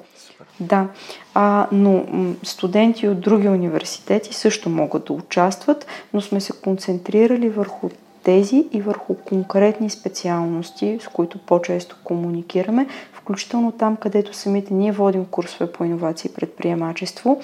Да, 0.60 0.88
а, 1.34 1.68
но 1.72 2.06
студенти 2.44 3.08
от 3.08 3.20
други 3.20 3.48
университети 3.48 4.34
също 4.34 4.70
могат 4.70 5.06
да 5.06 5.14
участват, 5.14 5.86
но 6.14 6.22
сме 6.22 6.42
се 6.42 6.54
концентрирали 6.64 7.50
върху 7.50 7.90
тези 8.24 8.68
и 8.72 8.82
върху 8.82 9.16
конкретни 9.16 9.90
специалности, 9.90 11.00
с 11.02 11.08
които 11.08 11.40
по-често 11.40 11.98
комуникираме, 12.04 12.88
включително 13.14 13.72
там, 13.72 13.96
където 13.96 14.34
самите 14.34 14.74
ние 14.74 14.92
водим 14.92 15.26
курсове 15.26 15.72
по 15.72 15.84
иновации 15.84 16.30
и 16.32 16.34
предприемачество, 16.34 17.40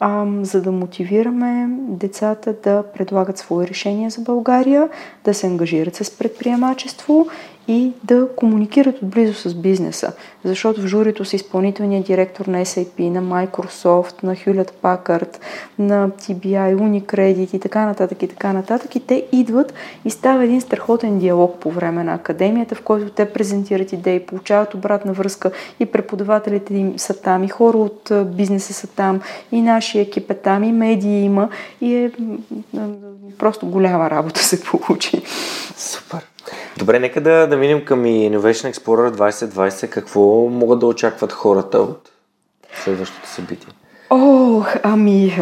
а, 0.00 0.26
за 0.42 0.62
да 0.62 0.72
мотивираме 0.72 1.66
децата 1.70 2.54
да 2.64 2.84
предлагат 2.94 3.38
свои 3.38 3.66
решения 3.66 4.10
за 4.10 4.20
България, 4.20 4.88
да 5.24 5.34
се 5.34 5.46
ангажират 5.46 5.96
с 5.96 6.18
предприемачество 6.18 7.26
и 7.68 7.92
да 8.04 8.28
комуникират 8.36 9.02
отблизо 9.02 9.34
с 9.34 9.54
бизнеса. 9.54 10.12
Защото 10.44 10.82
в 10.82 10.86
журито 10.86 11.24
са 11.24 11.36
изпълнителният 11.36 12.06
директор 12.06 12.46
на 12.46 12.64
SAP, 12.64 13.08
на 13.08 13.22
Microsoft, 13.22 14.22
на 14.22 14.36
Hewlett 14.36 14.70
Packard, 14.82 15.38
на 15.78 16.08
TBI, 16.08 16.76
Unicredit 16.76 17.54
и 17.54 17.60
така 17.60 17.86
нататък 17.86 18.22
и 18.22 18.28
така 18.28 18.52
нататък. 18.52 18.96
И 18.96 19.00
те 19.00 19.26
идват 19.32 19.74
и 20.04 20.10
става 20.10 20.44
един 20.44 20.60
страхотен 20.60 21.18
диалог 21.18 21.58
по 21.60 21.70
време 21.70 22.04
на 22.04 22.14
академията, 22.14 22.74
в 22.74 22.82
който 22.82 23.12
те 23.12 23.32
презентират 23.32 23.92
идеи, 23.92 24.26
получават 24.26 24.74
обратна 24.74 25.12
връзка 25.12 25.50
и 25.80 25.86
преподавателите 25.86 26.74
им 26.74 26.98
са 26.98 27.20
там, 27.20 27.44
и 27.44 27.48
хора 27.48 27.78
от 27.78 28.12
бизнеса 28.36 28.72
са 28.72 28.86
там, 28.86 29.20
и 29.52 29.62
нашия 29.62 30.02
екип 30.02 30.30
е 30.30 30.34
там, 30.34 30.64
и 30.64 30.72
медии 30.72 31.24
има. 31.24 31.48
И 31.80 31.94
е 31.94 32.10
просто 33.38 33.66
голяма 33.66 34.10
работа 34.10 34.40
се 34.40 34.62
получи. 34.62 35.22
Супер. 35.76 36.37
Добре, 36.78 36.98
нека 36.98 37.20
да, 37.20 37.46
да 37.46 37.56
минем 37.56 37.84
към 37.84 38.04
Innovation 38.04 38.72
Explorer 38.72 39.10
2020. 39.16 39.88
Какво 39.88 40.20
могат 40.48 40.78
да 40.78 40.86
очакват 40.86 41.32
хората 41.32 41.78
от 41.78 42.10
следващото 42.84 43.28
събитие? 43.28 43.68
О, 44.10 44.62
ами, 44.82 45.38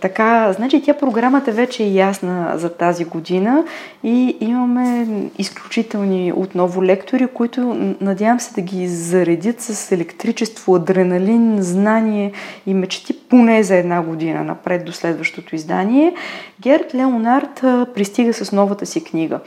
така, 0.00 0.52
значи 0.52 0.82
тя 0.82 0.94
програмата 0.94 1.52
вече 1.52 1.84
е 1.84 1.92
ясна 1.92 2.52
за 2.54 2.68
тази 2.74 3.04
година 3.04 3.64
и 4.04 4.36
имаме 4.40 5.08
изключителни 5.38 6.32
отново 6.36 6.84
лектори, 6.84 7.26
които 7.26 7.60
надявам 8.00 8.40
се 8.40 8.54
да 8.54 8.60
ги 8.60 8.88
заредят 8.88 9.60
с 9.60 9.92
електричество, 9.92 10.74
адреналин, 10.74 11.62
знание 11.62 12.32
и 12.66 12.74
мечти 12.74 13.18
поне 13.28 13.62
за 13.62 13.76
една 13.76 14.02
година 14.02 14.44
напред 14.44 14.84
до 14.84 14.92
следващото 14.92 15.54
издание. 15.54 16.14
Герт 16.60 16.94
Леонард 16.94 17.60
пристига 17.94 18.32
с 18.32 18.52
новата 18.52 18.86
си 18.86 19.04
книга 19.04 19.40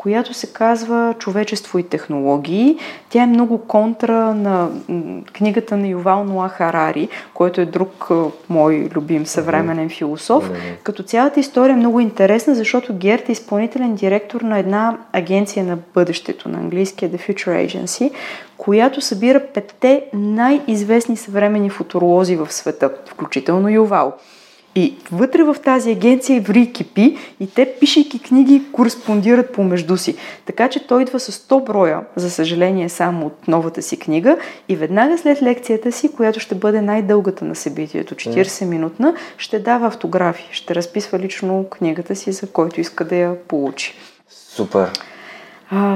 която 0.00 0.34
се 0.34 0.52
казва 0.52 1.14
Човечество 1.18 1.78
и 1.78 1.82
технологии. 1.82 2.78
Тя 3.08 3.22
е 3.22 3.26
много 3.26 3.58
контра 3.58 4.34
на 4.34 4.68
книгата 5.32 5.76
на 5.76 5.88
Ювал 5.88 6.24
Ноа 6.24 6.48
Харари, 6.48 7.08
който 7.34 7.60
е 7.60 7.66
друг 7.66 8.08
мой 8.48 8.88
любим 8.94 9.26
съвременен 9.26 9.88
философ. 9.88 10.50
Като 10.82 11.02
цялата 11.02 11.40
история 11.40 11.72
е 11.72 11.76
много 11.76 12.00
интересна, 12.00 12.54
защото 12.54 12.96
Герт 12.96 13.28
е 13.28 13.32
изпълнителен 13.32 13.94
директор 13.94 14.40
на 14.40 14.58
една 14.58 14.98
агенция 15.12 15.64
на 15.64 15.78
бъдещето, 15.94 16.48
на 16.48 16.58
английския 16.58 17.10
The 17.10 17.28
Future 17.28 17.66
Agency, 17.66 18.10
която 18.56 19.00
събира 19.00 19.40
петте 19.54 20.04
най-известни 20.14 21.16
съвремени 21.16 21.70
футуролози 21.70 22.36
в 22.36 22.52
света, 22.52 22.90
включително 23.06 23.68
Ювал. 23.68 24.14
И 24.74 24.94
вътре 25.12 25.42
в 25.42 25.56
тази 25.64 25.90
агенция 25.90 26.40
ври 26.40 26.72
кипи 26.72 27.16
и 27.40 27.46
те, 27.46 27.74
пишейки 27.80 28.18
книги, 28.18 28.62
кореспондират 28.72 29.52
помежду 29.52 29.96
си. 29.96 30.16
Така 30.46 30.68
че 30.68 30.86
той 30.86 31.02
идва 31.02 31.20
с 31.20 31.48
100 31.48 31.64
броя, 31.64 32.00
за 32.16 32.30
съжаление 32.30 32.88
само 32.88 33.26
от 33.26 33.48
новата 33.48 33.82
си 33.82 33.98
книга 33.98 34.38
и 34.68 34.76
веднага 34.76 35.18
след 35.18 35.42
лекцията 35.42 35.92
си, 35.92 36.12
която 36.12 36.40
ще 36.40 36.54
бъде 36.54 36.82
най-дългата 36.82 37.44
на 37.44 37.54
събитието, 37.54 38.14
40 38.14 38.64
минутна, 38.64 39.14
ще 39.38 39.58
дава 39.58 39.86
автографи, 39.86 40.48
ще 40.52 40.74
разписва 40.74 41.18
лично 41.18 41.66
книгата 41.70 42.16
си, 42.16 42.32
за 42.32 42.46
който 42.46 42.80
иска 42.80 43.04
да 43.04 43.16
я 43.16 43.34
получи. 43.48 43.94
Супер. 44.28 44.90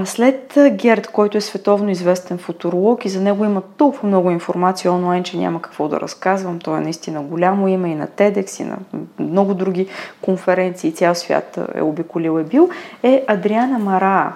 След 0.04 0.58
Герд, 0.70 1.06
който 1.06 1.38
е 1.38 1.40
световно 1.40 1.90
известен 1.90 2.38
футуролог 2.38 3.04
и 3.04 3.08
за 3.08 3.20
него 3.20 3.44
има 3.44 3.62
толкова 3.76 4.08
много 4.08 4.30
информация 4.30 4.92
онлайн, 4.92 5.22
че 5.22 5.36
няма 5.36 5.62
какво 5.62 5.88
да 5.88 6.00
разказвам. 6.00 6.58
Той 6.58 6.78
е 6.78 6.80
наистина 6.80 7.22
голямо 7.22 7.68
име 7.68 7.88
и 7.88 7.94
на 7.94 8.06
TEDx, 8.06 8.60
и 8.60 8.64
на 8.64 8.78
много 9.18 9.54
други 9.54 9.86
конференции, 10.22 10.92
цял 10.92 11.14
свят 11.14 11.58
е 11.74 11.82
обиколил 11.82 12.40
е 12.40 12.44
бил, 12.44 12.70
е 13.02 13.24
Адриана 13.28 13.78
Мараа 13.78 14.32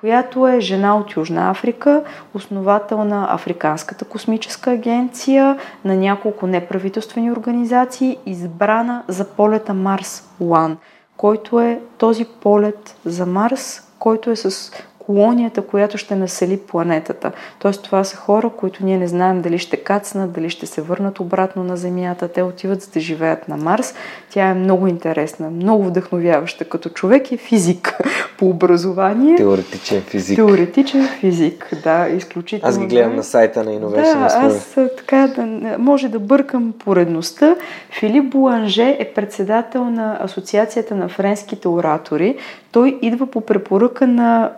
която 0.00 0.48
е 0.48 0.60
жена 0.60 0.96
от 0.96 1.16
Южна 1.16 1.50
Африка, 1.50 2.02
основател 2.34 3.04
на 3.04 3.34
Африканската 3.34 4.04
космическа 4.04 4.70
агенция, 4.70 5.58
на 5.84 5.96
няколко 5.96 6.46
неправителствени 6.46 7.32
организации, 7.32 8.18
избрана 8.26 9.02
за 9.08 9.24
полета 9.24 9.74
Марс 9.74 10.28
One, 10.42 10.76
който 11.16 11.60
е 11.60 11.80
този 11.98 12.24
полет 12.24 12.96
за 13.04 13.26
Марс, 13.26 13.89
който 14.00 14.30
е 14.30 14.36
с 14.36 14.72
колонията, 15.10 15.62
която 15.62 15.98
ще 15.98 16.16
насели 16.16 16.56
планетата. 16.56 17.32
Тоест 17.58 17.84
това 17.84 18.04
са 18.04 18.16
хора, 18.16 18.50
които 18.56 18.84
ние 18.84 18.98
не 18.98 19.08
знаем 19.08 19.42
дали 19.42 19.58
ще 19.58 19.76
кацнат, 19.76 20.32
дали 20.32 20.50
ще 20.50 20.66
се 20.66 20.82
върнат 20.82 21.20
обратно 21.20 21.64
на 21.64 21.76
Земята. 21.76 22.28
Те 22.28 22.42
отиват 22.42 22.82
за 22.82 22.90
да 22.90 23.00
живеят 23.00 23.48
на 23.48 23.56
Марс. 23.56 23.94
Тя 24.30 24.46
е 24.46 24.54
много 24.54 24.86
интересна, 24.86 25.50
много 25.50 25.84
вдъхновяваща. 25.84 26.64
Като 26.64 26.88
човек 26.88 27.32
е 27.32 27.36
физик 27.36 27.98
по 28.38 28.48
образование. 28.48 29.36
Теоретичен 29.36 30.02
физик. 30.02 30.36
Теоретичен 30.36 31.08
физик, 31.20 31.70
да, 31.84 32.08
изключително. 32.08 32.70
Аз 32.70 32.78
ги 32.78 32.86
гледам 32.86 33.16
на 33.16 33.24
сайта 33.24 33.64
на 33.64 33.70
Innovation. 33.70 34.18
Да, 34.18 34.28
аз 34.32 34.76
така, 34.96 35.26
да, 35.26 35.46
може 35.78 36.08
да 36.08 36.18
бъркам 36.18 36.74
поредността. 36.84 37.56
Филип 38.00 38.24
Буланже 38.24 38.96
е 38.98 39.12
председател 39.14 39.84
на 39.84 40.18
Асоциацията 40.20 40.94
на 40.94 41.08
френските 41.08 41.68
оратори. 41.68 42.36
Той 42.72 42.98
идва 43.02 43.26
по 43.26 43.40
препоръка 43.40 44.06
на 44.06 44.50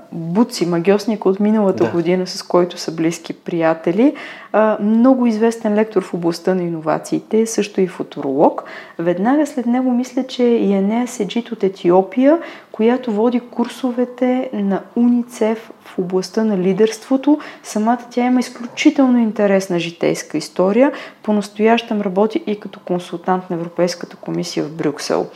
Буци, 0.43 0.67
магиосник 0.67 1.27
от 1.27 1.41
миналата 1.41 1.85
да. 1.85 1.91
година, 1.91 2.27
с 2.27 2.43
който 2.43 2.79
са 2.79 2.93
близки 2.93 3.33
приятели. 3.33 4.15
А, 4.53 4.79
много 4.81 5.27
известен 5.27 5.75
лектор 5.75 6.03
в 6.03 6.15
областта 6.15 6.55
на 6.55 6.63
иновациите, 6.63 7.47
също 7.47 7.81
и 7.81 7.87
футуролог. 7.87 8.65
Веднага 8.99 9.47
след 9.47 9.67
него 9.67 9.91
мисля, 9.91 10.27
че 10.27 10.45
и 10.45 10.73
Енея 10.73 11.09
Седжит 11.09 11.53
от 11.53 11.63
Етиопия, 11.65 12.39
която 12.73 13.13
води 13.13 13.41
курсовете 13.41 14.51
на 14.53 14.81
УНИЦЕФ 14.97 15.71
в 15.85 15.99
областта 15.99 16.45
на 16.45 16.59
лидерството. 16.59 17.39
Самата 17.63 18.01
тя 18.11 18.27
има 18.27 18.41
изключително 18.41 19.19
интересна 19.19 19.79
житейска 19.79 20.39
история. 20.39 20.93
По-настоящем 21.23 22.01
работи 22.01 22.43
и 22.47 22.61
като 22.61 22.81
консултант 22.81 23.51
на 23.51 23.57
Европейската 23.57 24.17
комисия 24.17 24.65
в 24.65 24.73
Брюксел. 24.73 25.27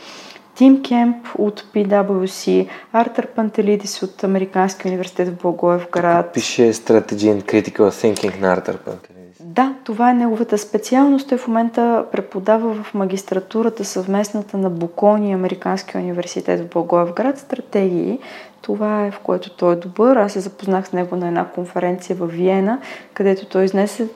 Тим 0.57 0.81
Кемп 0.83 1.15
от 1.37 1.65
PwC, 1.73 2.67
Артър 2.93 3.27
Пантелидис 3.27 4.03
от 4.03 4.23
Американския 4.23 4.89
университет 4.89 5.27
в 5.29 5.41
Благоевград. 5.41 6.33
Пише 6.33 6.73
Strategy 6.73 7.15
and 7.15 7.41
Critical 7.41 7.89
Thinking 7.89 8.41
на 8.41 8.53
Артър 8.53 8.77
Пантелидис. 8.77 9.37
Да, 9.39 9.73
това 9.83 10.11
е 10.11 10.13
неговата 10.13 10.57
специалност. 10.57 11.29
Той 11.29 11.37
в 11.37 11.47
момента 11.47 12.05
преподава 12.11 12.73
в 12.73 12.93
магистратурата 12.93 13.85
съвместната 13.85 14.57
на 14.57 14.69
Букони, 14.69 15.33
Американския 15.33 16.01
университет 16.01 16.61
в 16.61 16.69
Благоевград, 16.73 17.39
стратегии. 17.39 18.19
Това 18.61 19.05
е 19.05 19.11
в 19.11 19.19
което 19.19 19.49
той 19.49 19.73
е 19.73 19.75
добър. 19.75 20.15
Аз 20.15 20.31
се 20.31 20.39
запознах 20.39 20.87
с 20.87 20.93
него 20.93 21.15
на 21.15 21.27
една 21.27 21.45
конференция 21.45 22.15
в 22.15 22.27
Виена, 22.27 22.79
където 23.13 23.45
той 23.45 23.63
изнесе 23.63 24.07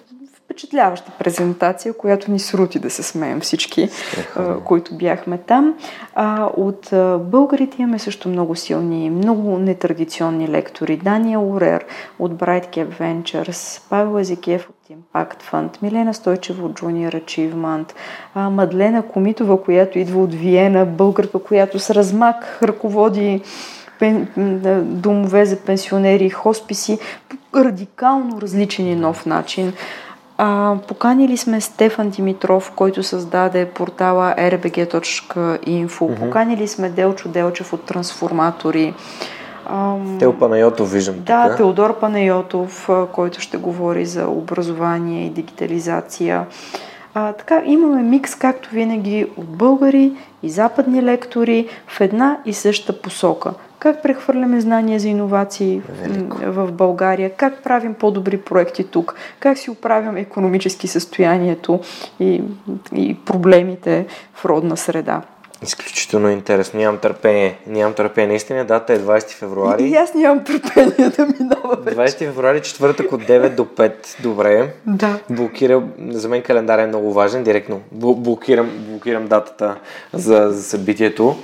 впечатляваща 0.51 1.11
презентация, 1.19 1.93
която 1.93 2.31
ни 2.31 2.39
срути 2.39 2.79
да 2.79 2.89
се 2.89 3.03
смеем 3.03 3.39
всички, 3.39 3.89
а, 4.35 4.59
които 4.59 4.95
бяхме 4.95 5.37
там. 5.37 5.75
А, 6.15 6.49
от 6.57 6.93
а, 6.93 7.17
българите 7.17 7.81
имаме 7.81 7.99
също 7.99 8.29
много 8.29 8.55
силни, 8.55 9.09
много 9.09 9.57
нетрадиционни 9.57 10.47
лектори. 10.47 10.97
Дания 10.97 11.39
Урер 11.39 11.85
от 12.19 12.31
Bright 12.31 12.77
Cap 12.77 12.99
Ventures, 12.99 13.81
Павел 13.89 14.19
Езекиев 14.19 14.69
от 14.69 14.97
Impact 14.97 15.43
Fund, 15.51 15.81
Милена 15.81 16.13
Стойчева 16.13 16.65
от 16.65 16.79
Junior 16.79 17.23
Achievement, 17.23 17.93
а, 18.35 18.49
Мадлена 18.49 19.01
Комитова, 19.01 19.63
която 19.63 19.99
идва 19.99 20.23
от 20.23 20.33
Виена, 20.33 20.85
българка, 20.85 21.39
която 21.39 21.79
с 21.79 21.89
размак 21.89 22.59
ръководи 22.63 23.41
домове 24.81 25.45
за 25.45 25.57
пенсионери 25.59 26.29
хосписи 26.29 26.99
по 27.29 27.59
радикално 27.63 28.41
различен 28.41 28.87
и 28.87 28.95
нов 28.95 29.25
начин. 29.25 29.73
А, 30.43 30.75
поканили 30.87 31.37
сме 31.37 31.61
Стефан 31.61 32.09
Димитров, 32.09 32.71
който 32.75 33.03
създаде 33.03 33.65
портала 33.65 34.35
rbg.info. 34.37 35.87
Mm-hmm. 35.87 36.19
Поканили 36.19 36.67
сме 36.67 36.89
Делчо 36.89 37.29
Делчев 37.29 37.73
от 37.73 37.83
Трансформатори. 37.83 38.93
Тео 40.19 40.33
Панайотов 40.33 40.91
виждам 40.91 41.15
Да, 41.19 41.47
тук. 41.47 41.57
Теодор 41.57 41.99
Панайотов, 41.99 42.89
който 43.11 43.41
ще 43.41 43.57
говори 43.57 44.05
за 44.05 44.27
образование 44.27 45.25
и 45.25 45.29
дигитализация. 45.29 46.45
А, 47.13 47.33
така, 47.33 47.61
имаме 47.65 48.01
микс, 48.01 48.35
както 48.35 48.69
винаги, 48.69 49.27
от 49.37 49.47
българи 49.47 50.11
и 50.43 50.49
западни 50.49 51.03
лектори 51.03 51.67
в 51.87 52.01
една 52.01 52.37
и 52.45 52.53
съща 52.53 53.01
посока– 53.01 53.53
как 53.81 54.01
прехвърляме 54.01 54.61
знания 54.61 54.99
за 54.99 55.07
иновации 55.07 55.81
в 56.41 56.71
България, 56.71 57.31
как 57.37 57.63
правим 57.63 57.93
по-добри 57.93 58.37
проекти 58.37 58.83
тук, 58.83 59.15
как 59.39 59.57
си 59.57 59.71
оправяме 59.71 60.19
економически 60.19 60.87
състоянието 60.87 61.79
и, 62.19 62.43
и 62.95 63.17
проблемите 63.25 64.05
в 64.33 64.45
родна 64.45 64.77
среда. 64.77 65.21
Изключително 65.63 66.29
интересно. 66.29 66.79
Нямам 66.79 66.99
търпение. 66.99 67.57
Нямам 67.67 67.93
търпение. 67.93 68.27
Наистина 68.27 68.65
дата 68.65 68.93
е 68.93 68.99
20 68.99 69.29
февруари. 69.29 69.83
И 69.83 69.95
аз 69.95 70.13
нямам 70.13 70.43
търпение 70.43 71.09
да 71.09 71.25
минава 71.39 71.75
вече. 71.75 71.97
20 71.97 72.17
февруари, 72.17 72.61
четвъртък 72.61 73.11
от 73.11 73.21
9 73.23 73.55
до 73.55 73.65
5. 73.65 74.21
Добре. 74.23 74.73
Да. 74.85 75.19
Блокира, 75.29 75.83
за 76.09 76.29
мен 76.29 76.41
календар 76.41 76.79
е 76.79 76.87
много 76.87 77.13
важен, 77.13 77.43
директно. 77.43 77.81
Бл- 77.95 78.15
блокирам, 78.15 78.69
блокирам 78.89 79.27
датата 79.27 79.75
за, 80.13 80.49
за 80.51 80.63
събитието. 80.63 81.35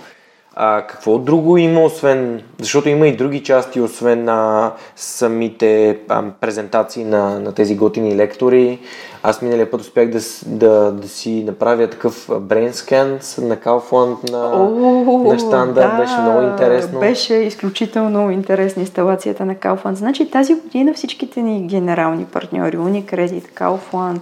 А, 0.60 0.82
какво 0.82 1.18
друго 1.18 1.58
има, 1.58 1.82
освен, 1.82 2.42
защото 2.60 2.90
има 2.90 3.08
и 3.08 3.16
други 3.16 3.44
части, 3.44 3.82
освен 3.82 4.24
на 4.24 4.72
самите 4.96 6.00
а, 6.10 6.24
презентации 6.42 7.04
на, 7.04 7.40
на 7.40 7.54
тези 7.54 7.76
готини 7.76 8.16
лектори. 8.16 8.80
Аз 9.24 9.42
миналия 9.42 9.72
път 9.72 9.82
успях 9.82 10.10
да, 10.10 10.20
да, 10.46 10.92
да 10.92 11.08
си 11.08 11.44
направя 11.44 11.88
такъв 11.90 12.28
brain 12.28 12.72
scan 12.72 13.42
на 13.42 13.58
Kaufland 13.58 14.32
на, 14.32 14.52
О, 14.54 15.30
на 15.30 15.40
штанда. 15.40 15.94
Беше 16.00 16.22
много 16.22 16.42
интересно. 16.42 17.00
Беше 17.00 17.34
изключително 17.36 18.32
интересна 18.32 18.82
инсталацията 18.82 19.46
на 19.46 19.56
Kaufland. 19.56 19.94
Значи 19.94 20.32
тази 20.32 20.56
година 20.56 20.94
всичките 20.94 21.42
ни 21.42 21.68
генерални 21.68 22.26
партньори, 22.26 22.78
Unicredit, 22.78 23.44
Kaufland, 23.60 24.22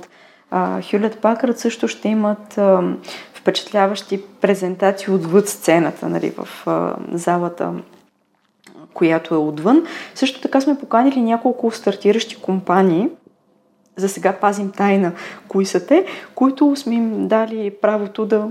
Hewlett 0.53 1.21
Packard 1.21 1.55
също 1.55 1.87
ще 1.87 2.09
имат 2.09 2.59
впечатляващи 3.33 4.21
презентации 4.41 5.13
отвъд 5.13 5.49
сцената, 5.49 6.09
нали, 6.09 6.33
в 6.37 6.65
залата 7.11 7.73
която 8.93 9.35
е 9.35 9.37
отвън. 9.37 9.85
Също 10.15 10.41
така 10.41 10.61
сме 10.61 10.77
поканили 10.77 11.21
няколко 11.21 11.71
стартиращи 11.71 12.35
компании, 12.35 13.09
за 13.95 14.09
сега 14.09 14.33
пазим 14.33 14.71
тайна 14.71 15.11
кои 15.47 15.65
са 15.65 15.87
те, 15.87 16.05
които 16.35 16.75
сме 16.75 16.95
им 16.95 17.27
дали 17.27 17.73
правото 17.81 18.25
да 18.25 18.49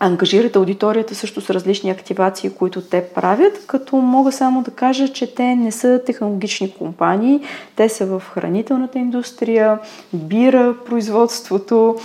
ангажират 0.00 0.56
аудиторията 0.56 1.14
също 1.14 1.40
с 1.40 1.50
различни 1.50 1.90
активации, 1.90 2.50
които 2.50 2.80
те 2.80 3.04
правят, 3.14 3.66
като 3.66 3.96
мога 3.96 4.32
само 4.32 4.62
да 4.62 4.70
кажа, 4.70 5.08
че 5.08 5.34
те 5.34 5.42
не 5.42 5.72
са 5.72 6.02
технологични 6.06 6.74
компании, 6.74 7.40
те 7.76 7.88
са 7.88 8.06
в 8.06 8.22
хранителната 8.34 8.98
индустрия, 8.98 9.78
бира, 10.12 10.74
производството, 10.86 11.96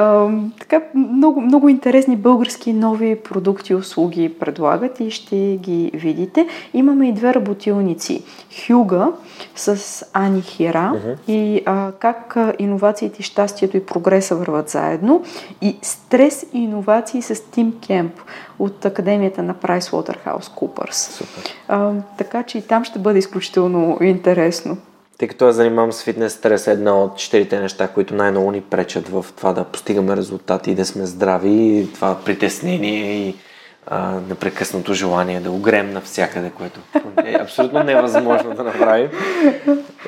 а, 0.00 0.28
така 0.60 0.82
много, 0.94 1.40
много 1.40 1.68
интересни 1.68 2.16
български 2.16 2.72
нови 2.72 3.16
продукти 3.16 3.72
и 3.72 3.76
услуги 3.76 4.34
предлагат 4.40 5.00
и 5.00 5.10
ще 5.10 5.56
ги 5.60 5.90
видите. 5.94 6.46
Имаме 6.74 7.08
и 7.08 7.12
две 7.12 7.34
работилници. 7.34 8.24
Хюга 8.66 9.12
с 9.56 10.04
Ани 10.12 10.42
Хира 10.42 10.92
uh-huh. 10.94 11.16
и 11.28 11.62
а, 11.66 11.92
как 11.92 12.36
иновациите, 12.58 13.22
щастието 13.22 13.76
и 13.76 13.86
прогреса 13.86 14.36
върват 14.36 14.68
заедно 14.68 15.22
и 15.62 15.76
стрес 15.82 16.46
и 16.52 16.58
иновации 16.58 17.22
с 17.22 17.50
Тим 17.50 17.72
Кемп 17.86 18.12
от 18.58 18.84
Академията 18.84 19.42
на 19.42 19.54
PricewaterhouseCoopers. 19.54 20.92
Супер. 20.92 21.54
А, 21.68 21.92
така 22.18 22.42
че 22.42 22.58
и 22.58 22.62
там 22.62 22.84
ще 22.84 22.98
бъде 22.98 23.18
изключително 23.18 23.98
интересно. 24.00 24.76
Тъй 25.20 25.28
като 25.28 25.46
аз 25.46 25.56
занимавам 25.56 25.92
с 25.92 26.02
фитнес 26.02 26.32
стрес, 26.32 26.66
е 26.66 26.70
една 26.70 27.02
от 27.02 27.16
четирите 27.16 27.60
неща, 27.60 27.88
които 27.88 28.14
най-много 28.14 28.50
ни 28.50 28.60
пречат 28.60 29.08
в 29.08 29.26
това 29.36 29.52
да 29.52 29.64
постигаме 29.64 30.16
резултати 30.16 30.70
и 30.70 30.74
да 30.74 30.84
сме 30.84 31.06
здрави, 31.06 31.50
и 31.50 31.92
това 31.94 32.18
притеснение 32.24 33.28
и 33.28 33.36
а, 33.86 34.20
непрекъснато 34.28 34.94
желание 34.94 35.40
да 35.40 35.50
огрем 35.50 35.92
навсякъде, 35.92 36.50
което 36.50 36.80
е 37.24 37.36
абсолютно 37.40 37.82
невъзможно 37.82 38.54
да 38.54 38.62
направим. 38.62 39.08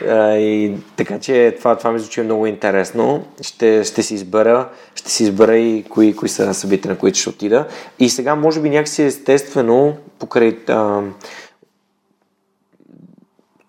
А, 0.08 0.36
и, 0.36 0.76
така 0.96 1.18
че 1.18 1.54
това, 1.58 1.76
това 1.76 1.92
ми 1.92 1.98
звучи 1.98 2.22
много 2.22 2.46
интересно. 2.46 3.24
Ще, 3.40 3.84
ще 3.84 4.02
си 4.02 4.14
избера, 4.14 4.68
ще 4.94 5.10
си 5.10 5.22
избера 5.22 5.56
и 5.56 5.84
кои, 5.88 6.16
кои 6.16 6.28
са 6.28 6.54
събития, 6.54 6.92
на 6.92 6.98
които 6.98 7.18
ще 7.18 7.28
отида. 7.28 7.66
И 7.98 8.08
сега, 8.08 8.34
може 8.34 8.60
би, 8.60 8.70
някакси 8.70 9.02
естествено, 9.02 9.96
покрай 10.18 10.58
а, 10.68 11.00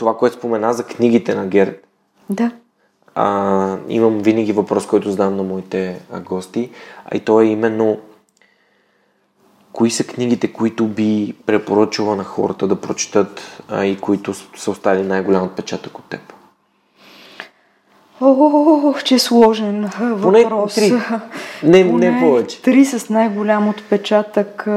това, 0.04 0.18
което 0.18 0.36
спомена 0.36 0.74
за 0.74 0.84
книгите 0.84 1.36
на 1.36 1.48
Герд, 1.48 1.88
Да. 2.30 2.52
а, 3.16 3.78
имам 3.90 4.20
винаги 4.20 4.54
въпрос, 4.54 4.88
който 4.88 5.12
задавам 5.12 5.38
на 5.38 5.44
моите 5.44 6.02
гости, 6.26 6.70
а 7.06 7.18
и 7.18 7.20
то 7.20 7.42
е 7.42 7.46
именно 7.46 7.98
кои 9.74 9.92
са 9.92 10.04
книгите, 10.04 10.54
които 10.54 10.88
би 10.88 11.36
препоръчала 11.46 12.16
на 12.16 12.24
хората 12.24 12.68
да 12.68 12.76
прочитат 12.76 13.62
а, 13.70 13.86
и 13.86 13.98
които 13.98 14.34
са 14.34 14.72
оставили 14.72 15.04
най-голям 15.08 15.44
отпечатък 15.44 16.00
от 16.00 16.06
теб? 16.06 16.34
О, 18.22 18.94
че 19.04 19.20
сложен 19.20 19.86
а, 19.86 20.18
Поне 20.22 20.44
въпрос. 20.44 20.76
три. 20.76 20.94
Не- 21.64 21.84
не 21.84 22.20
повече. 22.20 22.62
Три 22.62 22.86
с 22.86 23.10
най-голям 23.10 23.70
отпечатък. 23.70 24.68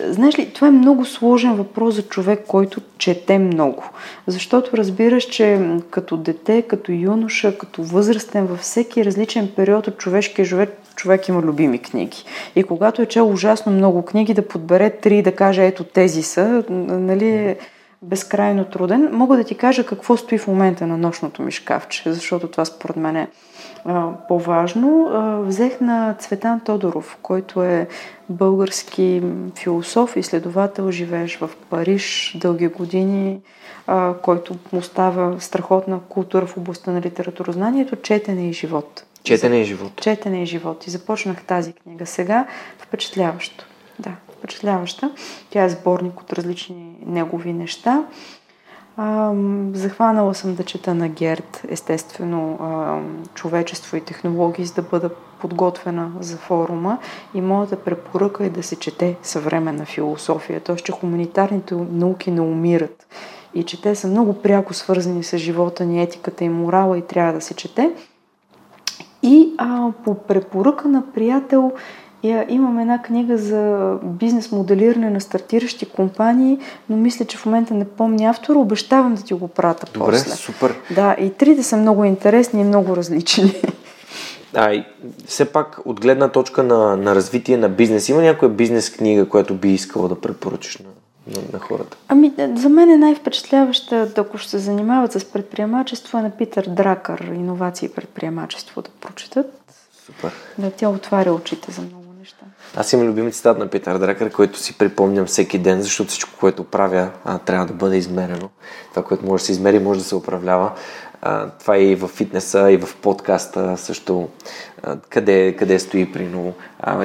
Знаеш 0.00 0.38
ли, 0.38 0.52
това 0.52 0.68
е 0.68 0.70
много 0.70 1.04
сложен 1.04 1.54
въпрос 1.54 1.94
за 1.94 2.02
човек, 2.02 2.44
който 2.46 2.80
чете 2.98 3.38
много. 3.38 3.84
Защото 4.26 4.76
разбираш, 4.76 5.24
че 5.24 5.60
като 5.90 6.16
дете, 6.16 6.62
като 6.62 6.92
юноша, 6.92 7.58
като 7.58 7.82
възрастен, 7.82 8.46
във 8.46 8.58
всеки 8.58 9.04
различен 9.04 9.48
период 9.56 9.86
от 9.86 9.98
човешкия 9.98 10.44
живот, 10.44 10.68
човек 10.96 11.28
има 11.28 11.42
любими 11.42 11.78
книги. 11.78 12.24
И 12.56 12.62
когато 12.62 13.02
е 13.02 13.06
чел 13.06 13.30
ужасно 13.30 13.72
много 13.72 14.02
книги, 14.02 14.34
да 14.34 14.48
подбере 14.48 14.90
три 14.90 15.18
и 15.18 15.22
да 15.22 15.32
каже, 15.32 15.66
ето 15.66 15.84
тези 15.84 16.22
са, 16.22 16.64
нали, 16.68 17.28
е 17.28 17.56
безкрайно 18.02 18.64
труден. 18.64 19.08
Мога 19.12 19.36
да 19.36 19.44
ти 19.44 19.54
кажа 19.54 19.86
какво 19.86 20.16
стои 20.16 20.38
в 20.38 20.46
момента 20.46 20.86
на 20.86 20.98
нощното 20.98 21.42
ми 21.42 21.52
шкафче, 21.52 22.12
защото 22.12 22.48
това 22.48 22.64
според 22.64 22.96
мен 22.96 23.16
е 23.16 23.28
по-важно. 24.28 25.08
Взех 25.46 25.80
на 25.80 26.14
Цветан 26.18 26.60
Тодоров, 26.60 27.18
който 27.22 27.62
е 27.62 27.88
български 28.28 29.22
философ, 29.58 30.16
изследовател, 30.16 30.90
живееш 30.90 31.38
в 31.38 31.50
Париж 31.70 32.36
дълги 32.40 32.68
години, 32.68 33.40
а, 33.86 34.14
който 34.22 34.56
остава 34.72 35.40
страхотна 35.40 36.00
култура 36.08 36.46
в 36.46 36.56
областта 36.56 36.90
на 36.90 37.00
литературознанието, 37.00 37.96
четене 37.96 38.48
и 38.48 38.52
живот. 38.52 39.04
Четене 39.24 39.60
и 39.60 39.64
живот. 39.64 40.00
Четене 40.00 40.42
и 40.42 40.46
живот. 40.46 40.86
И 40.86 40.90
започнах 40.90 41.44
тази 41.44 41.72
книга 41.72 42.06
сега. 42.06 42.46
Впечатляващо. 42.78 43.64
Да, 43.98 44.10
впечатляваща. 44.38 45.10
Тя 45.50 45.64
е 45.64 45.68
сборник 45.68 46.20
от 46.20 46.32
различни 46.32 46.96
негови 47.06 47.52
неща. 47.52 48.04
Ам, 49.00 49.70
захванала 49.74 50.34
съм 50.34 50.54
да 50.54 50.64
чета 50.64 50.94
на 50.94 51.08
Герд, 51.08 51.62
естествено, 51.68 52.58
ам, 52.60 53.24
човечество 53.34 53.96
и 53.96 54.00
технологии, 54.00 54.64
за 54.64 54.74
да 54.74 54.82
бъда 54.82 55.10
подготвена 55.40 56.12
за 56.20 56.36
форума. 56.36 56.98
И 57.34 57.40
моята 57.40 57.76
препоръка 57.76 58.44
е 58.44 58.50
да 58.50 58.62
се 58.62 58.76
чете 58.76 59.16
съвременна 59.22 59.84
философия, 59.84 60.60
т.е. 60.60 60.76
че 60.76 60.92
хуманитарните 60.92 61.74
науки 61.74 62.30
не 62.30 62.40
умират 62.40 63.06
и 63.54 63.62
че 63.62 63.82
те 63.82 63.94
са 63.94 64.08
много 64.08 64.42
пряко 64.42 64.74
свързани 64.74 65.24
с 65.24 65.38
живота 65.38 65.84
ни, 65.84 66.02
етиката 66.02 66.44
и 66.44 66.48
морала 66.48 66.98
и 66.98 67.02
трябва 67.02 67.32
да 67.32 67.40
се 67.40 67.54
чете. 67.54 67.92
И 69.22 69.54
а, 69.58 69.92
по 70.04 70.14
препоръка 70.14 70.88
на 70.88 71.12
приятел 71.12 71.72
я, 72.22 72.46
имам 72.48 72.78
една 72.78 73.02
книга 73.02 73.38
за 73.38 73.92
бизнес 74.02 74.52
моделиране 74.52 75.10
на 75.10 75.20
стартиращи 75.20 75.86
компании, 75.86 76.58
но 76.88 76.96
мисля, 76.96 77.24
че 77.24 77.36
в 77.36 77.46
момента 77.46 77.74
не 77.74 77.84
помня 77.84 78.30
автора. 78.30 78.58
Обещавам 78.58 79.14
да 79.14 79.22
ти 79.22 79.34
го 79.34 79.48
пратя 79.48 79.86
Добре, 79.94 80.12
после. 80.12 80.30
супер. 80.30 80.74
Да, 80.94 81.16
и 81.20 81.30
трите 81.30 81.62
са 81.62 81.76
много 81.76 82.04
интересни 82.04 82.60
и 82.60 82.64
много 82.64 82.96
различни. 82.96 83.52
А, 84.54 84.72
и 84.72 84.84
все 85.26 85.44
пак, 85.44 85.80
от 85.84 86.00
гледна 86.00 86.28
точка 86.28 86.62
на, 86.62 86.96
на 86.96 87.14
развитие 87.14 87.56
на 87.56 87.68
бизнес, 87.68 88.08
има 88.08 88.22
някоя 88.22 88.50
бизнес 88.50 88.90
книга, 88.90 89.28
която 89.28 89.54
би 89.54 89.72
искала 89.72 90.08
да 90.08 90.20
препоръчаш 90.20 90.78
на, 90.78 90.88
на, 91.36 91.42
на 91.52 91.58
хората? 91.58 91.96
Ами, 92.08 92.32
за 92.54 92.68
мен 92.68 92.90
е 92.90 92.96
най-впечатляваща, 92.96 94.12
ако 94.16 94.38
ще 94.38 94.50
се 94.50 94.58
занимават 94.58 95.12
с 95.12 95.24
предприемачество, 95.24 96.18
е 96.18 96.22
на 96.22 96.30
Питър 96.30 96.64
Дракър, 96.68 97.18
иновации 97.34 97.86
и 97.86 97.92
предприемачество 97.92 98.82
да 98.82 98.88
прочитат. 99.00 99.46
Супер. 100.06 100.32
Да, 100.58 100.70
тя 100.70 100.88
отваря 100.88 101.32
очите 101.32 101.72
за 101.72 101.82
много. 101.82 102.07
Аз 102.80 102.92
имам 102.92 103.08
любим 103.08 103.30
цитат 103.30 103.58
на 103.58 103.66
Питър 103.66 103.98
Дракър, 103.98 104.30
който 104.30 104.58
си 104.58 104.78
припомням 104.78 105.26
всеки 105.26 105.58
ден, 105.58 105.82
защото 105.82 106.10
всичко, 106.10 106.30
което 106.40 106.64
правя, 106.64 107.10
а, 107.24 107.38
трябва 107.38 107.66
да 107.66 107.72
бъде 107.72 107.96
измерено. 107.96 108.48
Това, 108.90 109.02
което 109.02 109.26
може 109.26 109.42
да 109.42 109.46
се 109.46 109.52
измери, 109.52 109.78
може 109.78 110.00
да 110.00 110.06
се 110.06 110.14
управлява. 110.14 110.72
А, 111.22 111.50
това 111.50 111.76
е 111.76 111.82
и 111.82 111.94
в 111.94 112.08
фитнеса, 112.08 112.70
и 112.70 112.76
в 112.76 112.96
подкаста 112.96 113.76
също, 113.76 114.28
а, 114.82 114.96
къде, 115.08 115.56
къде 115.56 115.78
стои 115.78 116.12
прино 116.12 116.54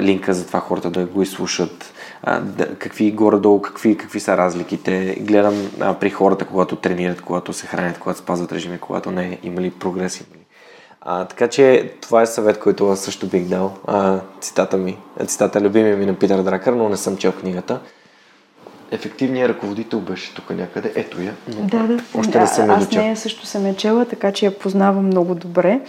линка 0.00 0.34
за 0.34 0.46
това 0.46 0.60
хората 0.60 0.90
да 0.90 1.06
го 1.06 1.22
изслушат, 1.22 1.92
а, 2.22 2.40
да, 2.40 2.74
какви 2.74 3.12
горе-долу, 3.12 3.62
какви, 3.62 3.96
какви 3.96 4.20
са 4.20 4.36
разликите. 4.36 5.16
Гледам 5.20 5.70
а, 5.80 5.94
при 5.94 6.10
хората, 6.10 6.44
когато 6.44 6.76
тренират, 6.76 7.20
когато 7.20 7.52
се 7.52 7.66
хранят, 7.66 7.98
когато 7.98 8.18
спазват 8.18 8.52
режими, 8.52 8.78
когато 8.78 9.10
не 9.10 9.38
има 9.42 9.60
ли 9.60 9.70
прогрес, 9.70 10.20
има 10.20 10.36
ли 10.40 10.43
а, 11.04 11.24
така 11.24 11.48
че 11.48 11.92
това 12.00 12.22
е 12.22 12.26
съвет, 12.26 12.58
който 12.58 12.88
аз 12.88 13.00
също 13.00 13.26
бих 13.26 13.44
дал. 13.44 13.72
А, 13.86 14.18
цитата 14.40 14.76
ми, 14.76 14.98
цитата 15.26 15.58
е 15.58 15.62
любимия 15.62 15.96
ми 15.96 16.06
на 16.06 16.14
Питър 16.14 16.42
Дракър, 16.42 16.72
но 16.72 16.88
не 16.88 16.96
съм 16.96 17.16
чел 17.16 17.32
книгата. 17.32 17.80
ефективният 18.90 19.50
ръководител 19.50 20.00
беше 20.00 20.34
тук 20.34 20.50
някъде. 20.50 20.92
Ето 20.94 21.22
я. 21.22 21.34
Но 21.48 21.66
Да, 21.66 21.78
да. 21.78 22.02
Още 22.14 22.38
не 22.38 22.46
съм 22.46 22.70
я 22.70 22.76
Аз 22.76 22.90
нея 22.90 23.16
също 23.16 23.46
съм 23.46 23.66
я 23.66 23.76
чела, 23.76 24.04
така 24.04 24.32
че 24.32 24.46
я 24.46 24.58
познавам 24.58 25.06
много 25.06 25.34
добре. 25.34 25.80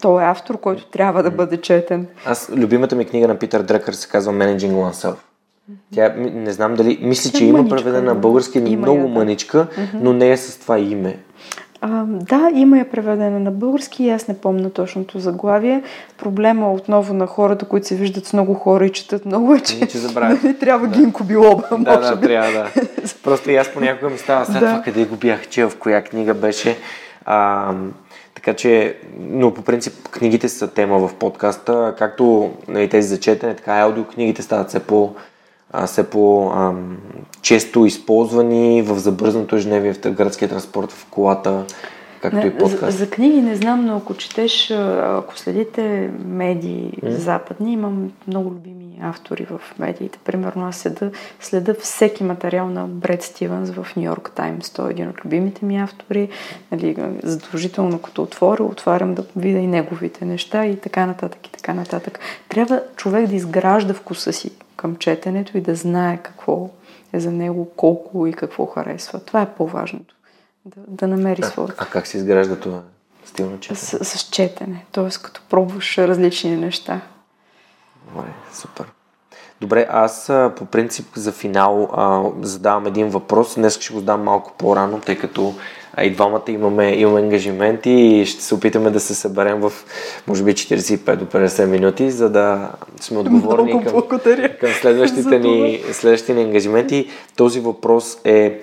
Той 0.00 0.22
е 0.22 0.26
автор, 0.26 0.60
който 0.60 0.86
трябва 0.86 1.22
да 1.22 1.30
бъде 1.30 1.60
четен. 1.60 2.06
Аз, 2.24 2.50
любимата 2.56 2.96
ми 2.96 3.04
книга 3.04 3.28
на 3.28 3.38
Питър 3.38 3.62
Дръкър 3.62 3.92
се 3.92 4.08
казва 4.08 4.32
Managing 4.32 4.72
Oneself. 4.72 5.16
Тя, 5.94 6.14
не 6.16 6.52
знам 6.52 6.74
дали, 6.74 6.98
мисля, 7.02 7.38
че 7.38 7.44
има 7.44 7.68
преведена 7.68 8.02
на 8.02 8.14
български, 8.14 8.58
Има 8.58 8.76
много 8.76 9.00
я, 9.00 9.06
да. 9.06 9.08
мъничка, 9.08 9.66
но 9.94 10.12
не 10.12 10.30
е 10.30 10.36
с 10.36 10.58
това 10.58 10.78
име. 10.78 11.18
А, 11.88 12.04
да, 12.06 12.50
има 12.54 12.78
я 12.78 12.90
преведена 12.90 13.40
на 13.40 13.50
български 13.50 14.04
и 14.04 14.10
аз 14.10 14.28
не 14.28 14.38
помня 14.38 14.70
точното 14.70 15.18
заглавие. 15.18 15.82
Проблема 16.18 16.72
отново 16.72 17.14
на 17.14 17.26
хората, 17.26 17.64
които 17.64 17.86
се 17.86 17.96
виждат 17.96 18.26
с 18.26 18.32
много 18.32 18.54
хора 18.54 18.86
и 18.86 18.92
четат 18.92 19.26
много 19.26 19.54
е, 19.54 19.60
че, 19.60 19.76
Ами, 19.80 19.90
че 19.90 19.98
нали, 20.14 20.58
трябва 20.58 20.88
гинко 20.88 21.24
билоба, 21.24 21.62
Да, 21.70 21.96
може 21.96 22.08
да, 22.08 22.16
би. 22.16 22.26
трябва 22.26 22.52
да. 22.52 22.66
Просто 23.22 23.50
и 23.50 23.56
аз 23.56 23.72
понякога 23.72 24.10
ми 24.10 24.18
става 24.18 24.44
след 24.44 24.60
Да. 24.60 24.66
това 24.66 24.82
къде 24.82 25.04
го 25.04 25.16
бях 25.16 25.48
чел, 25.48 25.70
в 25.70 25.76
коя 25.76 26.04
книга 26.04 26.34
беше. 26.34 26.76
А, 27.24 27.72
така 28.34 28.54
че, 28.54 28.96
но 29.18 29.54
по 29.54 29.62
принцип 29.62 30.08
книгите 30.08 30.48
са 30.48 30.68
тема 30.68 31.08
в 31.08 31.14
подкаста, 31.14 31.94
както 31.98 32.52
нали, 32.68 32.88
тези 32.88 33.08
за 33.08 33.20
четене, 33.20 33.54
така 33.54 33.78
и 33.78 33.80
аудиокнигите 33.80 34.42
стават 34.42 34.68
все 34.68 34.80
по 34.80 35.14
все 35.86 36.10
по 36.10 36.52
ам, 36.54 36.98
често 37.42 37.86
използвани 37.86 38.82
в 38.82 38.98
забързаното 38.98 39.56
ежедневие 39.56 39.92
в 39.92 40.00
градския 40.10 40.48
транспорт, 40.48 40.92
в 40.92 41.06
колата, 41.10 41.64
както 42.22 42.36
Не, 42.36 42.46
и 42.46 42.50
за, 42.50 42.58
подкаст. 42.58 42.98
за 42.98 43.10
книги 43.10 43.42
не 43.42 43.56
знам, 43.56 43.86
но 43.86 43.96
ако 43.96 44.14
четеш, 44.14 44.70
ако 45.00 45.38
следите 45.38 46.10
медии 46.24 46.92
западни, 47.02 47.72
имам 47.72 48.12
много 48.28 48.50
любими 48.50 49.00
автори 49.02 49.46
в 49.50 49.60
медиите. 49.78 50.18
Примерно 50.24 50.66
аз 50.66 50.76
следа, 50.76 51.10
следа 51.40 51.74
всеки 51.80 52.24
материал 52.24 52.68
на 52.68 52.86
Бред 52.86 53.22
Стивенс 53.22 53.70
в 53.70 53.86
Нью 53.96 54.04
Йорк 54.04 54.30
Таймс. 54.34 54.70
Той 54.70 54.88
е 54.88 54.90
един 54.90 55.08
от 55.08 55.24
любимите 55.24 55.64
ми 55.64 55.78
автори. 55.78 56.28
Нали, 56.72 56.96
задължително 57.22 57.98
като 57.98 58.22
отворя, 58.22 58.64
отварям 58.64 59.14
да 59.14 59.24
видя 59.36 59.58
и 59.58 59.66
неговите 59.66 60.24
неща 60.24 60.66
и 60.66 60.76
така 60.76 61.06
нататък 61.06 61.46
и 61.46 61.52
така 61.52 61.74
нататък. 61.74 62.18
Трябва 62.48 62.82
човек 62.96 63.26
да 63.26 63.34
изгражда 63.34 63.94
вкуса 63.94 64.32
си 64.32 64.50
към 64.76 64.96
четенето 64.96 65.58
и 65.58 65.60
да 65.60 65.74
знае 65.74 66.22
какво 66.22 66.70
е 67.12 67.20
за 67.20 67.32
него, 67.32 67.70
колко 67.76 68.26
и 68.26 68.32
какво 68.32 68.66
харесва. 68.66 69.20
Това 69.20 69.42
е 69.42 69.54
по-важното. 69.54 70.14
Да, 70.64 70.80
да 70.88 71.06
намери 71.08 71.42
А, 71.44 71.46
своята 71.46 71.74
а 71.78 71.86
как 71.86 72.06
се 72.06 72.16
изгражда 72.16 72.56
това 72.56 72.82
стил 73.24 73.50
на 73.50 73.60
четене? 73.60 73.78
с, 73.78 74.04
с 74.04 74.20
четене, 74.30 74.84
т.е. 74.92 75.08
като 75.22 75.40
пробваш 75.48 75.98
различни 75.98 76.56
неща. 76.56 77.00
Добре, 78.12 78.28
супер. 78.52 78.86
Добре, 79.60 79.86
аз 79.90 80.32
по 80.56 80.66
принцип 80.66 81.06
за 81.14 81.32
финал 81.32 81.90
а, 81.92 82.22
задавам 82.42 82.86
един 82.86 83.08
въпрос. 83.08 83.54
Днес 83.54 83.80
ще 83.80 83.94
го 83.94 83.98
задам 84.00 84.22
малко 84.22 84.52
по-рано, 84.58 85.00
тъй 85.00 85.18
като 85.18 85.54
а, 85.96 86.04
и 86.04 86.10
двамата 86.10 86.42
имаме, 86.48 86.90
имаме 86.90 87.20
ангажименти 87.20 87.90
и 87.90 88.26
ще 88.26 88.42
се 88.42 88.54
опитаме 88.54 88.90
да 88.90 89.00
се 89.00 89.14
съберем 89.14 89.60
в 89.60 89.72
може 90.26 90.44
би 90.44 90.54
45 90.54 91.16
до 91.16 91.24
50 91.24 91.64
минути, 91.64 92.10
за 92.10 92.30
да 92.30 92.70
сме 93.00 93.18
отговорни 93.18 93.72
Много 93.72 93.84
към, 93.84 93.92
благодаря 93.92 94.58
към 94.58 94.70
следващите, 94.72 95.38
ни, 95.38 95.80
следващите 95.92 96.34
ни 96.34 96.42
ангажименти. 96.42 97.10
Този 97.36 97.60
въпрос 97.60 98.18
е, 98.24 98.60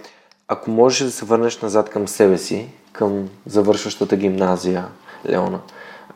ако 0.47 0.71
можеш 0.71 1.05
да 1.05 1.11
се 1.11 1.25
върнеш 1.25 1.61
назад 1.61 1.89
към 1.89 2.07
себе 2.07 2.37
си, 2.37 2.67
към 2.91 3.29
завършващата 3.45 4.15
гимназия, 4.15 4.85
Леона, 5.29 5.59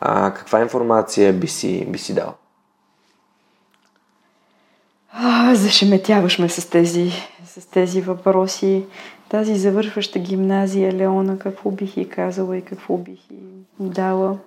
а, 0.00 0.34
каква 0.34 0.60
информация 0.60 1.32
би 1.32 1.48
си, 1.48 1.86
би 1.88 1.98
си 1.98 2.14
дал? 2.14 2.34
А, 5.12 5.54
зашеметяваш 5.54 6.38
ме 6.38 6.48
с 6.48 6.70
тези, 6.70 7.12
с 7.46 7.66
тези 7.66 8.00
въпроси. 8.00 8.84
Тази 9.28 9.56
завършваща 9.56 10.18
гимназия, 10.18 10.92
Леона, 10.92 11.38
какво 11.38 11.70
бих 11.70 11.96
и 11.96 12.08
казала 12.08 12.56
и 12.56 12.62
какво 12.62 12.96
бих 12.96 13.30
и 13.30 13.34
дала? 13.80 14.38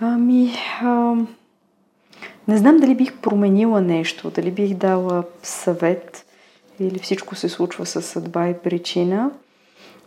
Ами, 0.00 0.52
а, 0.82 1.14
не 2.48 2.56
знам 2.56 2.76
дали 2.76 2.94
бих 2.94 3.18
променила 3.18 3.80
нещо, 3.80 4.30
дали 4.30 4.50
бих 4.50 4.74
дала 4.74 5.24
съвет 5.42 6.26
или 6.80 6.98
всичко 6.98 7.34
се 7.34 7.48
случва 7.48 7.86
със 7.86 8.06
съдба 8.06 8.48
и 8.48 8.58
причина. 8.58 9.30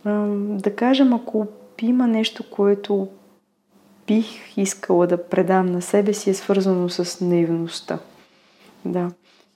А, 0.04 0.26
да 0.36 0.76
кажем, 0.76 1.12
ако 1.12 1.46
има 1.82 2.06
нещо, 2.06 2.50
което 2.50 3.08
бих 4.06 4.56
искала 4.56 5.06
да 5.06 5.28
предам 5.28 5.66
на 5.66 5.82
себе 5.82 6.14
си, 6.14 6.30
е 6.30 6.34
свързано 6.34 6.88
с 6.88 7.24
наивността. 7.24 7.98
Да. 8.84 9.10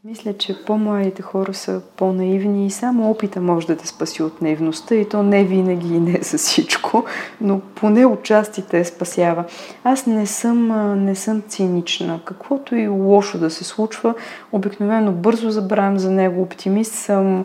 Мисля, 0.08 0.32
че 0.32 0.64
по-младите 0.64 1.22
хора 1.22 1.54
са 1.54 1.80
по-наивни 1.96 2.66
и 2.66 2.70
само 2.70 3.10
опита 3.10 3.40
може 3.40 3.66
да 3.66 3.76
те 3.76 3.86
спаси 3.86 4.22
от 4.22 4.42
наивността 4.42 4.94
и 4.94 5.08
то 5.08 5.22
не 5.22 5.44
винаги 5.44 5.94
и 5.94 6.00
не 6.00 6.18
за 6.22 6.38
всичко, 6.38 7.04
но 7.40 7.60
поне 7.60 8.06
отчасти 8.06 8.62
те 8.62 8.84
спасява. 8.84 9.44
Аз 9.84 10.06
не 10.06 10.26
съм, 10.26 10.68
не 11.04 11.14
съм 11.14 11.42
цинична. 11.48 12.20
Каквото 12.24 12.76
и 12.76 12.88
лошо 12.88 13.38
да 13.38 13.50
се 13.50 13.64
случва, 13.64 14.14
обикновено 14.52 15.12
бързо 15.12 15.50
забравям 15.50 15.98
за 15.98 16.10
него. 16.10 16.42
Оптимист 16.42 16.92
съм. 16.92 17.44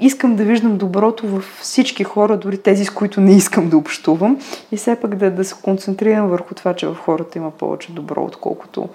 Искам 0.00 0.36
да 0.36 0.44
виждам 0.44 0.76
доброто 0.76 1.28
във 1.28 1.58
всички 1.60 2.04
хора, 2.04 2.36
дори 2.36 2.58
тези, 2.58 2.84
с 2.84 2.90
които 2.90 3.20
не 3.20 3.36
искам 3.36 3.68
да 3.68 3.76
общувам. 3.76 4.38
И 4.72 4.76
все 4.76 4.96
пак 4.96 5.14
да, 5.14 5.30
да 5.30 5.44
се 5.44 5.54
концентрирам 5.62 6.28
върху 6.28 6.54
това, 6.54 6.74
че 6.74 6.86
в 6.86 6.94
хората 6.94 7.38
има 7.38 7.50
повече 7.50 7.92
добро, 7.92 8.24
отколкото 8.24 8.88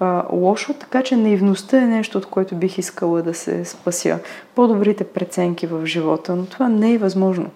а, 0.00 0.24
лошо, 0.32 0.74
така 0.74 1.02
че 1.02 1.16
наивността 1.16 1.78
е 1.78 1.86
нещо, 1.86 2.18
от 2.18 2.26
което 2.26 2.54
бих 2.54 2.78
искала 2.78 3.22
да 3.22 3.34
се 3.34 3.64
спася. 3.64 4.18
По-добрите 4.54 5.04
преценки 5.04 5.66
в 5.66 5.86
живота, 5.86 6.36
но 6.36 6.46
това 6.46 6.68
не 6.68 6.92
е 6.92 6.98
възможно. 6.98 7.50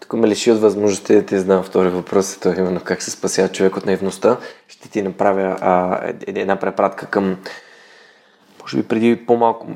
Тук 0.00 0.12
ме 0.12 0.28
лиши 0.28 0.50
от 0.50 0.60
възможността 0.60 1.14
да 1.14 1.26
ти 1.26 1.38
задам 1.38 1.62
втори 1.62 1.88
въпрос, 1.88 2.38
това 2.38 2.54
е 2.54 2.58
именно 2.58 2.80
как 2.80 3.02
се 3.02 3.10
спасява 3.10 3.48
човек 3.48 3.76
от 3.76 3.86
наивността. 3.86 4.36
Ще 4.68 4.90
ти 4.90 5.02
направя 5.02 5.56
а, 5.60 6.00
ед- 6.08 6.24
една 6.26 6.56
препратка 6.56 7.06
към, 7.06 7.36
може 8.60 8.76
би 8.76 8.82
преди 8.82 9.26
по-малко, 9.26 9.66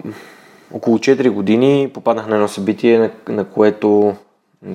около 0.73 0.99
4 0.99 1.31
години 1.31 1.91
попаднах 1.95 2.27
на 2.27 2.35
едно 2.35 2.49
събитие, 2.49 2.99
на, 2.99 3.11
на 3.29 3.45
което 3.45 4.15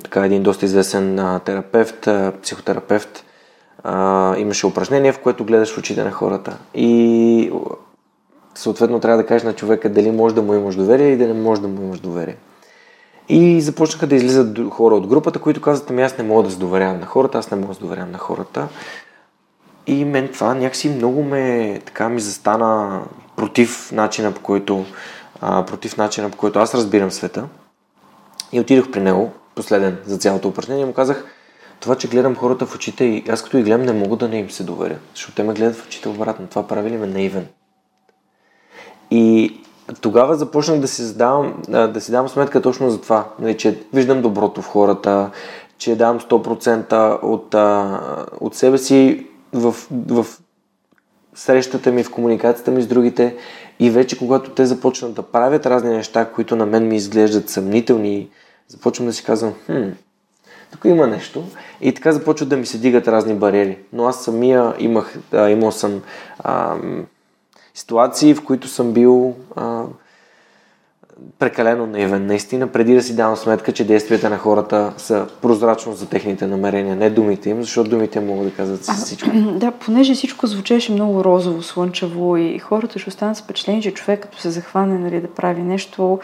така, 0.04 0.24
един 0.24 0.42
доста 0.42 0.64
известен 0.64 1.18
а, 1.18 1.40
терапевт, 1.40 2.06
а, 2.06 2.32
психотерапевт, 2.42 3.24
а, 3.84 4.36
имаше 4.38 4.66
упражнение, 4.66 5.12
в 5.12 5.18
което 5.18 5.44
гледаш 5.44 5.74
в 5.74 5.78
очите 5.78 6.04
на 6.04 6.10
хората. 6.10 6.58
И 6.74 7.52
съответно 8.54 9.00
трябва 9.00 9.22
да 9.22 9.26
кажеш 9.26 9.44
на 9.44 9.52
човека 9.52 9.88
дали 9.88 10.10
може 10.10 10.34
да 10.34 10.42
му 10.42 10.54
имаш 10.54 10.76
доверие 10.76 11.08
и 11.08 11.16
да 11.16 11.26
не 11.26 11.42
може 11.42 11.60
да 11.60 11.68
му 11.68 11.82
имаш 11.82 12.00
доверие. 12.00 12.36
И 13.28 13.60
започнаха 13.60 14.06
да 14.06 14.14
излизат 14.16 14.70
хора 14.70 14.94
от 14.94 15.06
групата, 15.06 15.38
които 15.38 15.60
казват, 15.60 15.90
ами 15.90 16.02
аз 16.02 16.18
не 16.18 16.24
мога 16.24 16.42
да 16.42 16.50
се 16.50 16.58
доверявам 16.58 17.00
на 17.00 17.06
хората, 17.06 17.38
аз 17.38 17.50
не 17.50 17.56
мога 17.56 17.68
да 17.68 17.74
се 17.74 17.80
доверявам 17.80 18.12
на 18.12 18.18
хората. 18.18 18.68
И 19.86 20.04
мен 20.04 20.28
това 20.28 20.54
някакси 20.54 20.88
много 20.88 21.22
ме, 21.22 21.80
така 21.86 22.08
ми 22.08 22.20
застана 22.20 23.00
против 23.36 23.92
начина 23.92 24.32
по 24.32 24.40
който, 24.40 24.84
а, 25.40 25.64
против 25.64 25.96
начина 25.96 26.30
по 26.30 26.36
който 26.36 26.58
аз 26.58 26.74
разбирам 26.74 27.10
света. 27.10 27.44
И 28.52 28.60
отидох 28.60 28.90
при 28.90 29.00
него, 29.00 29.32
последен 29.54 29.98
за 30.06 30.18
цялото 30.18 30.48
упражнение, 30.48 30.86
му 30.86 30.92
казах, 30.92 31.24
това, 31.80 31.94
че 31.94 32.08
гледам 32.08 32.36
хората 32.36 32.66
в 32.66 32.74
очите 32.74 33.04
и 33.04 33.24
аз 33.28 33.42
като 33.42 33.56
ги 33.56 33.62
гледам 33.62 33.82
не 33.82 33.92
мога 33.92 34.16
да 34.16 34.28
не 34.28 34.38
им 34.38 34.50
се 34.50 34.64
доверя, 34.64 34.98
защото 35.14 35.34
те 35.34 35.42
ме 35.42 35.54
гледат 35.54 35.76
в 35.76 35.86
очите 35.86 36.08
обратно. 36.08 36.46
Това 36.46 36.66
прави 36.66 36.90
ли 36.90 36.96
ме 36.96 37.06
наивен? 37.06 37.46
И 39.10 39.56
тогава 40.00 40.36
започнах 40.36 40.80
да 40.80 40.88
си, 40.88 41.02
задавам, 41.02 41.62
да 41.68 42.00
си 42.00 42.10
давам 42.10 42.28
сметка 42.28 42.62
точно 42.62 42.90
за 42.90 43.00
това, 43.00 43.28
нали, 43.38 43.56
че 43.56 43.78
виждам 43.92 44.22
доброто 44.22 44.62
в 44.62 44.66
хората, 44.66 45.30
че 45.78 45.96
давам 45.96 46.20
100% 46.20 47.22
от, 47.22 47.54
от 48.40 48.54
себе 48.54 48.78
си 48.78 49.26
в, 49.52 49.74
в 49.90 50.26
срещата 51.34 51.92
ми, 51.92 52.04
в 52.04 52.10
комуникацията 52.10 52.70
ми 52.70 52.82
с 52.82 52.86
другите 52.86 53.36
и 53.78 53.90
вече 53.90 54.18
когато 54.18 54.50
те 54.50 54.66
започнат 54.66 55.14
да 55.14 55.22
правят 55.22 55.66
разни 55.66 55.90
неща, 55.90 56.24
които 56.24 56.56
на 56.56 56.66
мен 56.66 56.88
ми 56.88 56.96
изглеждат 56.96 57.48
съмнителни, 57.48 58.28
започвам 58.68 59.06
да 59.06 59.12
си 59.12 59.24
казвам, 59.24 59.54
хм, 59.66 59.88
тук 60.72 60.84
има 60.84 61.06
нещо 61.06 61.44
и 61.80 61.94
така 61.94 62.12
започват 62.12 62.48
да 62.48 62.56
ми 62.56 62.66
се 62.66 62.78
дигат 62.78 63.08
разни 63.08 63.34
бариери. 63.34 63.78
Но 63.92 64.06
аз 64.06 64.24
самия 64.24 64.74
имах, 64.78 65.18
а, 65.32 65.48
имал 65.48 65.72
съм 65.72 66.02
а, 66.38 66.76
ситуации, 67.74 68.34
в 68.34 68.44
които 68.44 68.68
съм 68.68 68.92
бил 68.92 69.34
а, 69.56 69.82
прекалено 71.38 71.86
наивен. 71.86 72.26
Наистина, 72.26 72.66
преди 72.66 72.94
да 72.94 73.02
си 73.02 73.16
давам 73.16 73.36
сметка, 73.36 73.72
че 73.72 73.86
действията 73.86 74.30
на 74.30 74.38
хората 74.38 74.92
са 74.96 75.26
прозрачно 75.42 75.92
за 75.92 76.08
техните 76.08 76.46
намерения, 76.46 76.96
не 76.96 77.10
думите 77.10 77.50
им, 77.50 77.62
защото 77.62 77.90
думите 77.90 78.20
могат 78.20 78.44
да 78.44 78.54
казват 78.54 78.84
си 78.84 78.92
всичко. 79.04 79.30
Да, 79.60 79.70
понеже 79.70 80.14
всичко 80.14 80.46
звучеше 80.46 80.92
много 80.92 81.24
розово, 81.24 81.62
слънчево 81.62 82.36
и 82.36 82.58
хората 82.58 82.98
ще 82.98 83.08
останат 83.08 83.36
с 83.36 83.40
впечатление, 83.40 83.82
че 83.82 83.94
човек 83.94 84.20
като 84.20 84.38
се 84.38 84.50
захване 84.50 84.98
нали, 84.98 85.20
да 85.20 85.28
прави 85.28 85.62
нещо, 85.62 86.18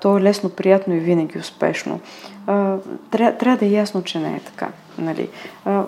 то 0.00 0.18
е 0.18 0.22
лесно, 0.22 0.50
приятно 0.50 0.94
и 0.94 0.98
винаги 0.98 1.38
успешно. 1.38 2.00
А, 2.46 2.76
тря, 3.10 3.38
трябва 3.38 3.58
да 3.58 3.66
е 3.66 3.70
ясно, 3.70 4.02
че 4.02 4.18
не 4.18 4.36
е 4.36 4.40
така. 4.40 4.68
Нали. 4.98 5.28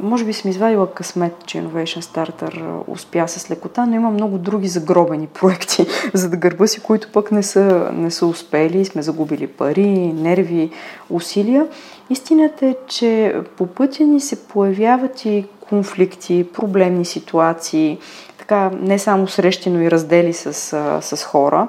Може 0.00 0.24
би 0.24 0.32
съм 0.32 0.50
извадила 0.50 0.94
късмет, 0.94 1.32
че 1.46 1.58
Innovation 1.58 2.00
Starter 2.00 2.82
успя 2.86 3.28
с 3.28 3.50
лекота, 3.50 3.86
но 3.86 3.94
има 3.94 4.10
много 4.10 4.38
други 4.38 4.68
загробени 4.68 5.26
проекти 5.40 5.86
за 6.14 6.30
да 6.30 6.36
гърба 6.36 6.66
си, 6.66 6.80
които 6.80 7.12
пък 7.12 7.32
не 7.32 7.42
са, 7.42 7.90
не 7.92 8.10
са 8.10 8.26
успели, 8.26 8.84
сме 8.84 9.02
загубили 9.02 9.46
пари, 9.46 10.12
нерви, 10.12 10.70
усилия. 11.10 11.66
Истината 12.10 12.66
е, 12.66 12.74
че 12.86 13.34
по 13.56 13.66
пътя 13.66 14.04
ни 14.04 14.20
се 14.20 14.48
появяват 14.48 15.24
и 15.24 15.44
конфликти, 15.68 16.46
проблемни 16.52 17.04
ситуации, 17.04 17.98
така 18.38 18.70
не 18.80 18.98
само 18.98 19.28
срещи, 19.28 19.70
но 19.70 19.80
и 19.80 19.90
раздели 19.90 20.32
с, 20.32 20.52
с 21.00 21.24
хора 21.24 21.68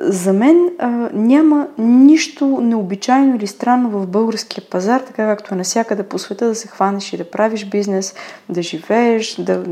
за 0.00 0.32
мен 0.32 0.70
а, 0.78 0.88
няма 1.12 1.66
нищо 1.78 2.58
необичайно 2.62 3.36
или 3.36 3.46
странно 3.46 3.90
в 3.90 4.06
българския 4.06 4.64
пазар, 4.70 5.00
така 5.00 5.26
както 5.26 5.54
е 5.54 5.56
насякъде 5.56 6.02
по 6.02 6.18
света 6.18 6.46
да 6.46 6.54
се 6.54 6.68
хванеш 6.68 7.12
и 7.12 7.16
да 7.16 7.30
правиш 7.30 7.64
бизнес, 7.64 8.14
да 8.48 8.62
живееш, 8.62 9.34
да, 9.34 9.62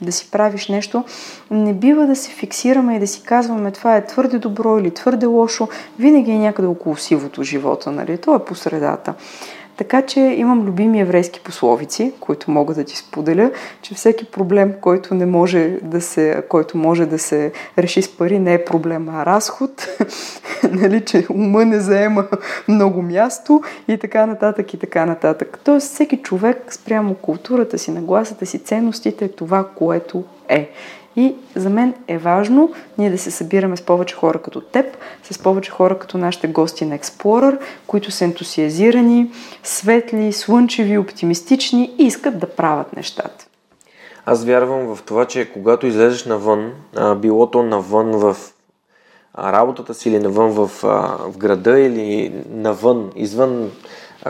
да 0.00 0.12
си 0.12 0.30
правиш 0.30 0.68
нещо. 0.68 1.04
Не 1.50 1.74
бива 1.74 2.06
да 2.06 2.16
се 2.16 2.30
фиксираме 2.30 2.96
и 2.96 3.00
да 3.00 3.06
си 3.06 3.22
казваме 3.22 3.70
това 3.70 3.96
е 3.96 4.06
твърде 4.06 4.38
добро 4.38 4.78
или 4.78 4.90
твърде 4.90 5.26
лошо. 5.26 5.68
Винаги 5.98 6.30
е 6.30 6.38
някъде 6.38 6.68
около 6.68 6.96
сивото 6.96 7.42
живота, 7.42 7.90
нали? 7.90 8.18
То 8.18 8.34
е 8.34 8.44
по 8.44 8.54
средата. 8.54 9.14
Така 9.76 10.02
че 10.02 10.20
имам 10.20 10.66
любими 10.66 11.00
еврейски 11.00 11.40
пословици, 11.40 12.12
които 12.20 12.50
мога 12.50 12.74
да 12.74 12.84
ти 12.84 12.96
споделя, 12.96 13.50
че 13.82 13.94
всеки 13.94 14.24
проблем, 14.24 14.74
който, 14.80 15.14
не 15.14 15.26
може 15.26 15.78
да 15.82 16.00
се, 16.00 16.42
който 16.48 16.78
може 16.78 17.06
да 17.06 17.18
се 17.18 17.52
реши 17.78 18.02
с 18.02 18.16
пари, 18.16 18.38
не 18.38 18.54
е 18.54 18.64
проблем, 18.64 19.08
а 19.08 19.26
разход. 19.26 19.88
нали, 20.70 21.04
че 21.04 21.26
ума 21.30 21.64
не 21.64 21.80
заема 21.80 22.26
много 22.68 23.02
място 23.02 23.62
и 23.88 23.98
така 23.98 24.26
нататък 24.26 24.74
и 24.74 24.78
така 24.78 25.06
нататък. 25.06 25.58
Тоест 25.64 25.92
всеки 25.92 26.16
човек 26.16 26.66
спрямо 26.70 27.14
културата 27.14 27.78
си, 27.78 27.90
нагласата 27.90 28.46
си, 28.46 28.58
ценностите 28.58 29.24
е 29.24 29.28
това, 29.28 29.68
което 29.74 30.24
е. 30.48 30.70
И 31.16 31.34
за 31.54 31.70
мен 31.70 31.94
е 32.08 32.18
важно 32.18 32.72
ние 32.98 33.10
да 33.10 33.18
се 33.18 33.30
събираме 33.30 33.76
с 33.76 33.82
повече 33.82 34.14
хора 34.14 34.42
като 34.42 34.60
теб, 34.60 34.96
с 35.30 35.38
повече 35.38 35.70
хора 35.70 35.98
като 35.98 36.18
нашите 36.18 36.46
гости 36.48 36.84
на 36.84 36.98
Explorer, 36.98 37.58
които 37.86 38.10
са 38.10 38.24
ентусиазирани, 38.24 39.30
светли, 39.62 40.32
слънчеви, 40.32 40.98
оптимистични 40.98 41.94
и 41.98 42.04
искат 42.04 42.38
да 42.38 42.46
правят 42.46 42.96
нещата. 42.96 43.46
Аз 44.26 44.44
вярвам 44.44 44.94
в 44.94 45.02
това, 45.02 45.24
че 45.24 45.52
когато 45.52 45.86
излезеш 45.86 46.24
навън, 46.24 46.72
било 47.16 47.50
то 47.50 47.62
навън 47.62 48.10
в 48.10 48.36
работата 49.38 49.94
си 49.94 50.08
или 50.08 50.18
навън 50.18 50.50
в, 50.50 50.70
в 51.28 51.38
града 51.38 51.80
или 51.80 52.32
навън, 52.50 53.10
извън 53.16 53.70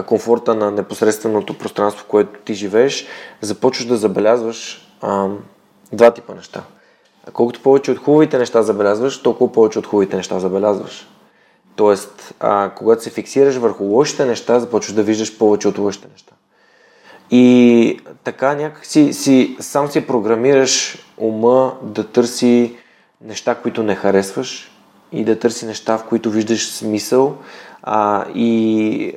комфорта 0.06 0.54
на 0.54 0.70
непосредственото 0.70 1.58
пространство, 1.58 2.04
в 2.04 2.08
което 2.08 2.40
ти 2.40 2.54
живееш, 2.54 3.06
започваш 3.40 3.86
да 3.86 3.96
забелязваш 3.96 4.88
а, 5.00 5.28
два 5.92 6.10
типа 6.10 6.34
неща. 6.34 6.62
Колкото 7.32 7.60
повече 7.60 7.90
от 7.90 7.98
хубавите 7.98 8.38
неща 8.38 8.62
забелязваш, 8.62 9.22
толкова 9.22 9.52
повече 9.52 9.78
от 9.78 9.86
хубавите 9.86 10.16
неща 10.16 10.38
забелязваш. 10.38 11.08
Тоест, 11.76 12.34
а, 12.40 12.70
когато 12.76 13.02
се 13.02 13.10
фиксираш 13.10 13.56
върху 13.56 13.84
лошите 13.84 14.24
неща, 14.24 14.60
започваш 14.60 14.94
да 14.94 15.02
виждаш 15.02 15.38
повече 15.38 15.68
от 15.68 15.78
лошите 15.78 16.08
неща. 16.12 16.32
И 17.30 18.00
така 18.24 18.54
някакси 18.54 19.12
си, 19.12 19.56
сам 19.60 19.90
си 19.90 20.06
програмираш 20.06 21.04
ума 21.18 21.74
да 21.82 22.04
търси 22.04 22.76
неща, 23.20 23.54
които 23.54 23.82
не 23.82 23.94
харесваш 23.94 24.70
и 25.12 25.24
да 25.24 25.38
търси 25.38 25.66
неща, 25.66 25.98
в 25.98 26.04
които 26.04 26.30
виждаш 26.30 26.68
смисъл. 26.68 27.36
А, 27.82 28.24
и 28.34 29.14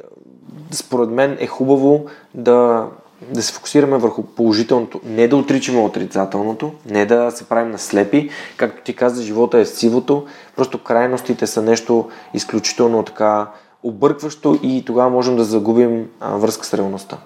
според 0.72 1.10
мен 1.10 1.38
е 1.40 1.48
хубаво 1.48 2.06
да 2.34 2.88
да 3.22 3.42
се 3.42 3.54
фокусираме 3.54 3.98
върху 3.98 4.24
положителното, 4.24 5.02
не 5.06 5.28
да 5.28 5.38
отричаме 5.38 5.80
отрицателното, 5.80 6.72
не 6.90 7.06
да 7.06 7.32
се 7.32 7.50
правим 7.50 7.72
на 7.72 7.80
слепи. 7.80 8.30
Както 8.58 8.84
ти 8.84 8.96
каза, 8.96 9.24
живота 9.24 9.60
е 9.60 9.66
сивото, 9.66 10.26
просто 10.56 10.84
крайностите 10.84 11.48
са 11.48 11.62
нещо 11.62 12.10
изключително 12.34 13.04
така 13.04 13.48
объркващо 13.84 14.60
и 14.64 14.84
тогава 14.86 15.10
можем 15.10 15.36
да 15.36 15.44
загубим 15.44 16.08
а, 16.20 16.36
връзка 16.38 16.66
с 16.66 16.74
реалността. 16.74 17.18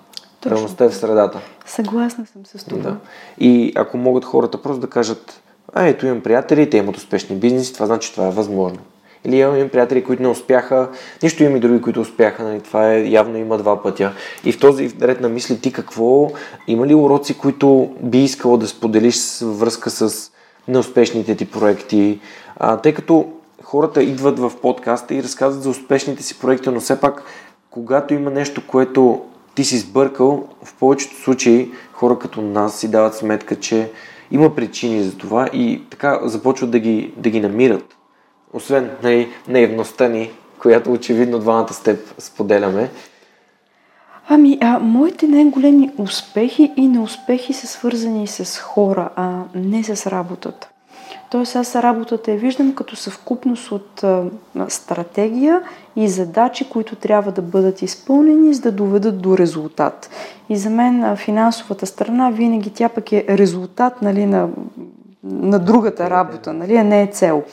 Точно. 0.42 0.56
Реалността 0.56 0.86
е 0.86 0.89
в 0.89 0.96
средата. 0.96 1.39
Съгласна 1.66 2.26
съм 2.26 2.46
с 2.46 2.64
това. 2.64 2.82
Да. 2.82 2.98
И 3.39 3.74
ако 3.76 3.98
могат 3.98 4.26
хората 4.26 4.62
просто 4.62 4.82
да 4.82 4.89
кажат, 4.89 5.42
а 5.74 5.86
ето 5.86 6.06
имам 6.06 6.22
приятели, 6.22 6.70
те 6.70 6.78
имат 6.78 6.98
успешни 6.98 7.36
бизнеси, 7.36 7.74
това 7.74 7.86
значи 7.86 8.12
това 8.12 8.28
е 8.28 8.32
възможно. 8.32 8.80
Или 9.26 9.38
имам 9.38 9.69
приятели, 9.69 10.03
които 10.03 10.24
не 10.24 10.28
успяха, 10.28 10.89
нищо 11.24 11.43
има 11.43 11.57
и 11.57 11.59
други, 11.59 11.82
които 11.82 12.01
успяха, 12.01 12.43
нали? 12.43 12.61
това 12.61 12.93
е 12.93 13.03
явно 13.03 13.38
има 13.38 13.57
два 13.57 13.84
пътя. 13.84 14.13
И 14.43 14.51
в 14.51 14.59
този 14.59 14.91
ред 15.01 15.22
на 15.22 15.30
мисли 15.30 15.61
ти 15.61 15.74
какво, 15.74 16.32
има 16.67 16.88
ли 16.88 16.95
уроци, 16.95 17.38
които 17.38 17.89
би 18.01 18.24
искала 18.24 18.57
да 18.57 18.67
споделиш 18.67 19.39
във 19.41 19.59
връзка 19.59 19.89
с 19.89 20.32
неуспешните 20.67 21.36
ти 21.36 21.51
проекти, 21.51 22.19
а, 22.57 22.78
тъй 22.78 22.93
като 22.93 23.28
хората 23.63 24.03
идват 24.03 24.39
в 24.39 24.51
подкаста 24.61 25.15
и 25.15 25.24
разказват 25.24 25.63
за 25.63 25.69
успешните 25.69 26.24
си 26.24 26.39
проекти, 26.39 26.69
но 26.69 26.80
все 26.80 26.99
пак, 26.99 27.24
когато 27.69 28.13
има 28.13 28.32
нещо, 28.32 28.61
което 28.67 29.22
ти 29.55 29.63
си 29.63 29.78
сбъркал, 29.78 30.47
в 30.63 30.74
повечето 30.74 31.15
случаи 31.15 31.72
хора 31.93 32.19
като 32.19 32.41
нас 32.41 32.80
си 32.80 32.91
дават 32.91 33.15
сметка, 33.15 33.55
че 33.55 33.91
има 34.32 34.55
причини 34.55 35.03
за 35.03 35.17
това 35.17 35.47
и 35.53 35.82
така 35.89 36.19
започват 36.24 36.72
да 36.72 36.80
ги, 36.80 37.13
да 37.17 37.30
ги 37.30 37.39
намират. 37.39 37.95
Освен 38.54 38.91
нали, 39.04 39.30
наивността 39.47 40.08
ни, 40.08 40.32
която 40.60 40.91
очевидно 40.91 41.39
двамата 41.39 41.74
с 41.74 41.84
теб 41.84 41.99
споделяме. 42.18 42.89
Ами, 44.30 44.58
а, 44.62 44.80
моите 44.80 45.28
най-големи 45.28 45.91
успехи 45.97 46.74
и 46.78 46.88
неуспехи 46.88 47.54
са 47.54 47.68
свързани 47.68 48.28
с 48.28 48.60
хора, 48.60 49.10
а 49.16 49.39
не 49.56 49.84
с 49.84 50.08
работата. 50.08 50.70
Тоест 51.32 51.56
аз 51.56 51.76
работата 51.76 52.32
я 52.32 52.38
виждам 52.38 52.76
като 52.76 52.95
съвкупност 52.95 53.72
от 53.72 54.04
а, 54.04 54.24
стратегия 54.68 55.62
и 55.95 56.08
задачи, 56.08 56.70
които 56.70 56.95
трябва 56.95 57.32
да 57.32 57.41
бъдат 57.41 57.82
изпълнени, 57.82 58.54
за 58.54 58.62
да 58.62 58.72
доведат 58.72 59.22
до 59.22 59.38
резултат. 59.38 60.10
И 60.49 60.58
за 60.58 60.70
мен 60.70 61.04
а, 61.04 61.16
финансовата 61.16 61.86
страна 61.86 62.30
винаги 62.30 62.70
тя 62.70 62.89
пък 62.89 63.12
е 63.12 63.26
резултат 63.30 64.02
нали, 64.02 64.26
на, 64.26 64.49
на 65.24 65.60
другата 65.60 66.10
работа, 66.10 66.54
нали, 66.54 66.76
а 66.76 66.84
не 66.84 67.04
е 67.04 67.08
цел. 67.08 67.43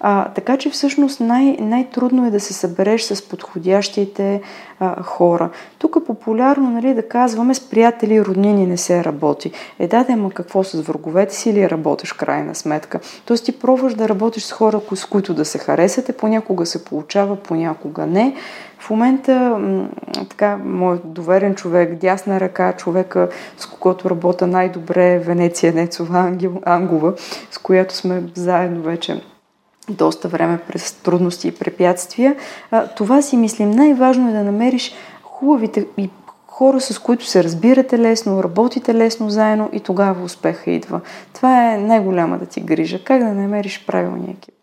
А, 0.00 0.28
така 0.28 0.56
че 0.56 0.70
всъщност 0.70 1.20
най- 1.20 1.56
най-трудно 1.60 2.26
е 2.26 2.30
да 2.30 2.40
се 2.40 2.52
събереш 2.52 3.02
с 3.02 3.28
подходящите 3.28 4.40
а, 4.80 5.02
хора. 5.02 5.50
Тук 5.78 5.96
е 6.00 6.04
популярно 6.04 6.70
нали, 6.70 6.94
да 6.94 7.08
казваме 7.08 7.54
с 7.54 7.70
приятели 7.70 8.14
и 8.14 8.24
роднини 8.24 8.66
не 8.66 8.76
се 8.76 9.04
работи. 9.04 9.52
Е, 9.78 9.88
да, 9.88 10.04
да, 10.04 10.12
ама 10.12 10.30
какво 10.30 10.64
с 10.64 10.80
враговете 10.80 11.34
си 11.34 11.50
или 11.50 11.70
работиш 11.70 12.12
крайна 12.12 12.54
сметка? 12.54 13.00
Тоест 13.24 13.44
ти 13.44 13.58
пробваш 13.58 13.94
да 13.94 14.08
работиш 14.08 14.42
с 14.42 14.52
хора, 14.52 14.80
с 14.94 15.04
които 15.04 15.34
да 15.34 15.44
се 15.44 15.58
харесате, 15.58 16.12
понякога 16.12 16.66
се 16.66 16.84
получава, 16.84 17.36
понякога 17.36 18.06
не. 18.06 18.34
В 18.78 18.90
момента 18.90 19.60
така, 20.28 20.56
моят 20.64 21.12
доверен 21.12 21.54
човек, 21.54 21.94
дясна 21.94 22.40
ръка, 22.40 22.72
човека, 22.72 23.28
с 23.58 23.66
когото 23.66 24.10
работя 24.10 24.46
най-добре, 24.46 25.18
Венеция 25.18 25.72
Нецова 25.72 26.18
Ангел, 26.18 26.52
Ангова, 26.64 27.12
с 27.50 27.58
която 27.58 27.94
сме 27.94 28.22
заедно 28.34 28.82
вече 28.82 29.22
доста 29.90 30.28
време 30.28 30.58
през 30.68 30.92
трудности 30.92 31.48
и 31.48 31.52
препятствия. 31.52 32.36
Това 32.96 33.22
си 33.22 33.36
мислим. 33.36 33.70
Най-важно 33.70 34.28
е 34.28 34.32
да 34.32 34.44
намериш 34.44 34.92
хубавите 35.22 35.86
и 35.98 36.10
хора, 36.46 36.80
с 36.80 36.98
които 36.98 37.26
се 37.26 37.44
разбирате 37.44 37.98
лесно, 37.98 38.42
работите 38.42 38.94
лесно 38.94 39.30
заедно 39.30 39.70
и 39.72 39.80
тогава 39.80 40.24
успеха 40.24 40.70
идва. 40.70 41.00
Това 41.34 41.72
е 41.72 41.78
най-голямата 41.78 42.46
ти 42.46 42.60
грижа. 42.60 43.04
Как 43.04 43.18
да 43.18 43.34
намериш 43.34 43.84
правилния 43.86 44.30
екип? 44.30 44.54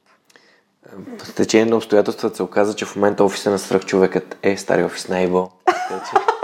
В 1.24 1.34
течение 1.36 1.66
на 1.66 1.76
обстоятелствата 1.76 2.36
се 2.36 2.44
оказа, 2.44 2.76
че 2.76 2.86
в 2.86 2.96
момента 2.96 3.24
офиса 3.24 3.52
на 3.52 3.60
свръхчовекът 3.60 4.38
е 4.44 4.58
стари 4.58 4.84
офис 4.84 5.10
на 5.10 5.16
Able. 5.16 5.50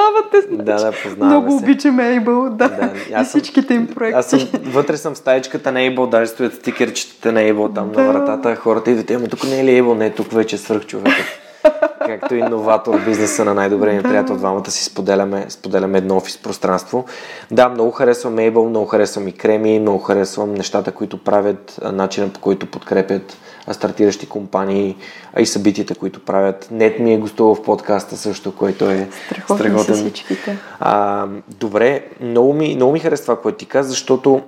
познавате. 0.00 0.54
Значи. 0.54 0.64
Да, 0.64 0.90
да, 0.90 0.92
познаваме 1.02 1.38
Много 1.38 1.58
се. 1.58 1.64
обичаме 1.64 2.02
Able, 2.02 2.48
да. 2.48 2.68
да 2.68 3.20
и 3.20 3.24
всичките 3.24 3.74
им 3.74 3.86
проекти. 3.86 4.18
Аз 4.18 4.26
съм, 4.26 4.48
вътре 4.62 4.96
съм 4.96 5.14
в 5.14 5.18
стаечката 5.18 5.72
на 5.72 5.78
Able, 5.78 6.08
даже 6.08 6.30
стоят 6.30 6.54
стикерчетата 6.54 7.32
на 7.32 7.40
Able 7.40 7.74
там 7.74 7.90
да. 7.90 8.02
на 8.02 8.12
вратата. 8.12 8.56
Хората 8.56 8.90
идват, 8.90 9.10
ама 9.10 9.28
тук 9.28 9.44
не 9.44 9.60
е 9.60 9.64
ли 9.64 9.82
Able? 9.82 9.94
Не, 9.94 10.10
тук 10.10 10.32
вече 10.32 10.56
е 10.56 10.58
свръхчовекът. 10.58 11.26
Както 12.06 12.34
иноватор 12.34 13.00
бизнеса 13.04 13.44
на 13.44 13.54
най-добрия 13.54 13.94
ми 13.94 14.02
да. 14.02 14.08
приятел, 14.08 14.36
двамата 14.36 14.70
си 14.70 14.84
споделяме, 14.84 15.46
споделяме 15.48 15.98
едно 15.98 16.16
офис 16.16 16.38
пространство. 16.38 17.04
Да, 17.50 17.68
много 17.68 17.90
харесвам 17.90 18.36
Able, 18.36 18.68
много 18.68 18.86
харесвам 18.86 19.28
и 19.28 19.32
Креми, 19.32 19.78
много 19.80 19.98
харесвам 19.98 20.54
нещата, 20.54 20.92
които 20.92 21.24
правят, 21.24 21.80
начина 21.92 22.28
по 22.28 22.40
който 22.40 22.66
подкрепят 22.66 23.36
стартиращи 23.70 24.28
компании, 24.28 24.96
а 25.32 25.40
и 25.40 25.46
събитията, 25.46 25.94
които 25.94 26.24
правят. 26.24 26.68
Нет 26.70 26.98
ми 26.98 27.14
е 27.14 27.18
гостувал 27.18 27.54
в 27.54 27.62
подкаста 27.62 28.16
също, 28.16 28.56
което 28.56 28.90
е 28.90 29.08
страхотен. 29.44 29.94
всичките. 29.94 30.58
А, 30.80 31.26
добре, 31.48 32.04
много 32.20 32.52
ми, 32.52 32.74
много 32.74 32.92
ми 32.92 32.98
харесва 32.98 33.24
това, 33.24 33.42
което 33.42 33.58
ти 33.58 33.66
каза, 33.66 33.90
защото 33.90 34.42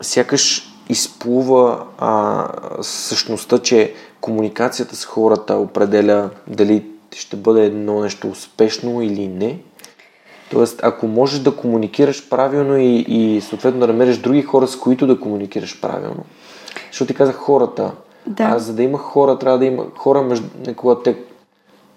сякаш 0.00 0.74
изплува 0.88 1.84
а, 1.98 2.46
същността, 2.82 3.58
че 3.58 3.94
комуникацията 4.20 4.96
с 4.96 5.04
хората 5.04 5.54
определя 5.54 6.30
дали 6.46 6.84
ще 7.14 7.36
бъде 7.36 7.64
едно 7.64 8.00
нещо 8.00 8.28
успешно 8.28 9.02
или 9.02 9.28
не. 9.28 9.58
Тоест, 10.50 10.80
ако 10.82 11.06
можеш 11.06 11.40
да 11.40 11.56
комуникираш 11.56 12.28
правилно 12.28 12.78
и, 12.78 13.04
и 13.08 13.40
съответно 13.40 13.80
да 13.80 13.86
намериш 13.86 14.16
други 14.16 14.42
хора, 14.42 14.66
с 14.66 14.76
които 14.76 15.06
да 15.06 15.20
комуникираш 15.20 15.80
правилно. 15.80 16.24
Защото 16.90 17.12
ти 17.12 17.14
казах 17.14 17.36
хората. 17.36 17.92
Да. 18.28 18.44
А 18.44 18.58
за 18.58 18.74
да 18.74 18.82
има 18.82 18.98
хора, 18.98 19.38
трябва 19.38 19.58
да 19.58 19.64
има 19.64 19.84
хора, 19.96 20.22
между, 20.22 20.46
когато 20.76 21.02
те 21.02 21.16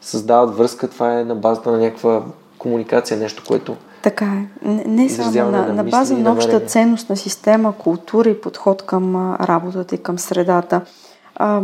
създават 0.01 0.57
връзка, 0.57 0.89
това 0.89 1.19
е 1.19 1.23
на 1.23 1.35
базата 1.35 1.71
на 1.71 1.77
някаква 1.77 2.23
комуникация, 2.57 3.17
нещо, 3.17 3.43
което 3.47 3.75
Така 4.01 4.25
е. 4.25 4.67
Не, 4.67 4.83
не 4.85 5.09
само 5.09 5.51
на, 5.51 5.73
на 5.73 5.83
база 5.83 6.17
на 6.17 6.31
обща 6.31 6.59
ценностна 6.59 7.17
система, 7.17 7.73
култура 7.77 8.29
и 8.29 8.41
подход 8.41 8.81
към 8.81 9.35
работата 9.35 9.95
и 9.95 9.97
към 9.97 10.19
средата. 10.19 10.81
А, 11.43 11.61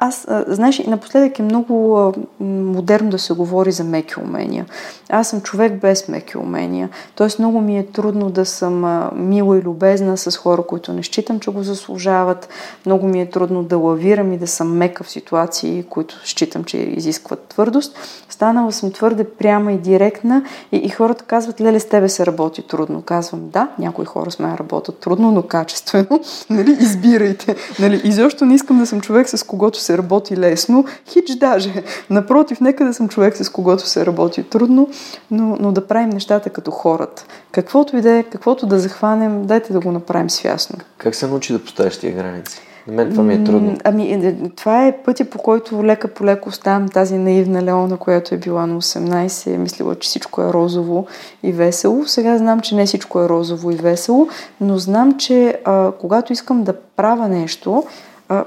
аз, 0.00 0.26
а, 0.28 0.44
знаеш, 0.48 0.78
напоследък 0.78 1.38
е 1.38 1.42
много 1.42 1.98
а, 1.98 2.12
модерно 2.44 3.10
да 3.10 3.18
се 3.18 3.32
говори 3.32 3.72
за 3.72 3.84
меки 3.84 4.20
умения. 4.20 4.66
Аз 5.08 5.28
съм 5.28 5.40
човек 5.40 5.80
без 5.80 6.08
меки 6.08 6.38
умения. 6.38 6.88
Тоест 7.14 7.38
много 7.38 7.60
ми 7.60 7.78
е 7.78 7.86
трудно 7.86 8.30
да 8.30 8.46
съм 8.46 8.84
а, 8.84 9.10
мила 9.14 9.58
и 9.58 9.62
любезна 9.62 10.16
с 10.16 10.36
хора, 10.36 10.62
които 10.62 10.92
не 10.92 11.02
считам, 11.02 11.40
че 11.40 11.50
го 11.50 11.62
заслужават. 11.62 12.48
Много 12.86 13.06
ми 13.06 13.20
е 13.20 13.30
трудно 13.30 13.62
да 13.62 13.78
лавирам 13.78 14.32
и 14.32 14.38
да 14.38 14.46
съм 14.46 14.76
мека 14.76 15.04
в 15.04 15.10
ситуации, 15.10 15.84
които 15.88 16.20
считам, 16.24 16.64
че 16.64 16.78
изискват 16.78 17.40
твърдост. 17.48 17.96
Станала 18.28 18.72
съм 18.72 18.92
твърде 18.92 19.24
пряма 19.24 19.72
и 19.72 19.78
директна 19.78 20.44
и, 20.72 20.76
и 20.76 20.88
хората 20.88 21.24
казват, 21.24 21.60
леле, 21.60 21.80
с 21.80 21.88
тебе 21.88 22.08
се 22.08 22.26
работи 22.26 22.62
трудно. 22.62 23.02
Казвам, 23.02 23.40
да, 23.48 23.68
някои 23.78 24.04
хора 24.04 24.30
с 24.30 24.38
мен 24.38 24.54
работят 24.54 24.98
трудно, 24.98 25.32
но 25.32 25.42
качествено. 25.42 26.20
нали, 26.50 26.76
избирайте. 26.80 27.56
Нали, 27.80 28.00
изобщо 28.04 28.44
не 28.44 28.54
искам 28.54 28.78
да 28.78 28.86
съм 28.86 28.99
човек, 29.00 29.28
с 29.28 29.42
когото 29.42 29.78
се 29.78 29.98
работи 29.98 30.36
лесно. 30.36 30.84
Хич 31.06 31.30
даже. 31.36 31.84
Напротив, 32.10 32.60
нека 32.60 32.84
да 32.84 32.94
съм 32.94 33.08
човек, 33.08 33.36
с 33.36 33.48
когото 33.48 33.86
се 33.86 34.06
работи 34.06 34.42
трудно, 34.42 34.88
но, 35.30 35.56
но 35.60 35.72
да 35.72 35.86
правим 35.86 36.10
нещата 36.10 36.50
като 36.50 36.70
хората. 36.70 37.24
Каквото 37.52 37.96
и 37.96 38.00
да 38.00 38.10
е, 38.10 38.22
каквото 38.22 38.66
да 38.66 38.78
захванем, 38.78 39.46
дайте 39.46 39.72
да 39.72 39.80
го 39.80 39.92
направим 39.92 40.30
свясно. 40.30 40.78
Как 40.98 41.14
се 41.14 41.26
научи 41.26 41.52
да 41.52 41.58
поставяш 41.58 41.98
тия 41.98 42.12
граници? 42.12 42.60
На 42.86 42.92
мен 42.92 43.10
това 43.10 43.22
ми 43.22 43.34
е 43.34 43.44
трудно. 43.44 43.76
Ами, 43.84 44.12
е, 44.12 44.14
е, 44.14 44.34
това 44.56 44.86
е 44.86 44.96
пътя, 45.04 45.24
по 45.24 45.38
който 45.38 45.84
лека 45.84 46.08
по 46.08 46.24
леко 46.24 46.48
оставам 46.48 46.88
тази 46.88 47.18
наивна 47.18 47.62
Леона, 47.62 47.96
която 47.96 48.34
е 48.34 48.38
била 48.38 48.66
на 48.66 48.80
18, 48.80 49.54
е 49.54 49.58
мислила, 49.58 49.94
че 49.94 50.08
всичко 50.08 50.42
е 50.42 50.52
розово 50.52 51.06
и 51.42 51.52
весело. 51.52 52.06
Сега 52.06 52.38
знам, 52.38 52.60
че 52.60 52.74
не 52.74 52.86
всичко 52.86 53.20
е 53.20 53.28
розово 53.28 53.70
и 53.70 53.76
весело, 53.76 54.28
но 54.60 54.78
знам, 54.78 55.18
че 55.18 55.60
а, 55.64 55.92
когато 55.92 56.32
искам 56.32 56.62
да 56.62 56.72
правя 56.72 57.28
нещо, 57.28 57.84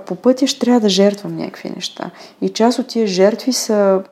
по 0.05 0.15
пътя 0.15 0.47
ще 0.47 0.59
трябва 0.59 0.79
да 0.79 0.89
жертвам 0.89 1.35
някакви 1.35 1.69
неща. 1.75 2.11
И 2.41 2.49
част 2.49 2.79
от 2.79 2.87
тия 2.87 3.07
жертви 3.07 3.53
са 3.53 4.03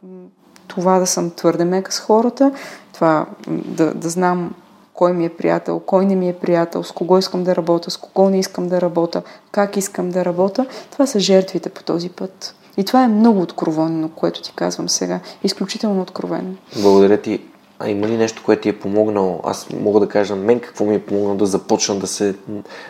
това 0.68 1.00
да 1.00 1.08
съм 1.08 1.32
твърде 1.32 1.66
мека 1.66 1.92
с 1.92 2.00
хората, 2.00 2.52
това 2.94 3.26
да, 3.48 3.94
да 3.94 4.10
знам 4.10 4.54
кой 4.94 5.14
ми 5.14 5.26
е 5.26 5.30
приятел, 5.30 5.80
кой 5.80 6.06
не 6.06 6.16
ми 6.16 6.30
е 6.30 6.34
приятел, 6.34 6.84
с 6.84 6.92
кого 6.92 7.18
искам 7.18 7.44
да 7.44 7.56
работя, 7.56 7.92
с 7.92 7.98
кого 7.98 8.30
не 8.30 8.40
искам 8.40 8.68
да 8.70 8.82
работя, 8.82 9.22
как 9.52 9.78
искам 9.78 10.10
да 10.10 10.26
работя. 10.26 10.66
Това 10.92 11.08
са 11.08 11.20
жертвите 11.20 11.70
по 11.70 11.84
този 11.84 12.10
път. 12.10 12.56
И 12.78 12.84
това 12.84 13.04
е 13.04 13.08
много 13.08 13.42
откровенно, 13.42 14.10
което 14.10 14.42
ти 14.42 14.54
казвам 14.56 14.90
сега. 14.90 15.20
Изключително 15.44 16.02
откровенно. 16.02 16.56
Благодаря 16.82 17.22
ти. 17.22 17.42
А 17.80 17.90
има 17.90 18.08
ли 18.08 18.18
нещо, 18.18 18.44
което 18.46 18.62
ти 18.62 18.70
е 18.70 18.80
помогнало? 18.80 19.40
Аз 19.44 19.68
мога 19.80 20.00
да 20.00 20.10
кажа 20.10 20.36
мен 20.36 20.60
какво 20.60 20.86
ми 20.86 20.96
е 20.96 21.06
помогнало 21.06 21.36
да 21.36 21.46
започна 21.46 21.96
да 21.96 22.08
се... 22.08 22.36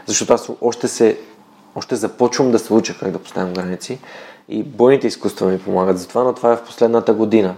Защото 0.06 0.34
аз 0.34 0.50
още 0.62 0.88
се... 0.88 1.18
Още 1.76 1.96
започвам 1.96 2.52
да 2.52 2.60
се 2.60 2.74
уча 2.74 2.98
как 3.00 3.12
да 3.12 3.20
поставям 3.20 3.54
граници 3.54 4.00
и 4.50 4.64
бойните 4.64 5.08
изкуства 5.08 5.48
ми 5.48 5.60
помагат 5.60 6.00
за 6.00 6.08
това, 6.08 6.24
но 6.24 6.34
това 6.34 6.54
е 6.54 6.58
в 6.58 6.64
последната 6.64 7.14
година. 7.14 7.56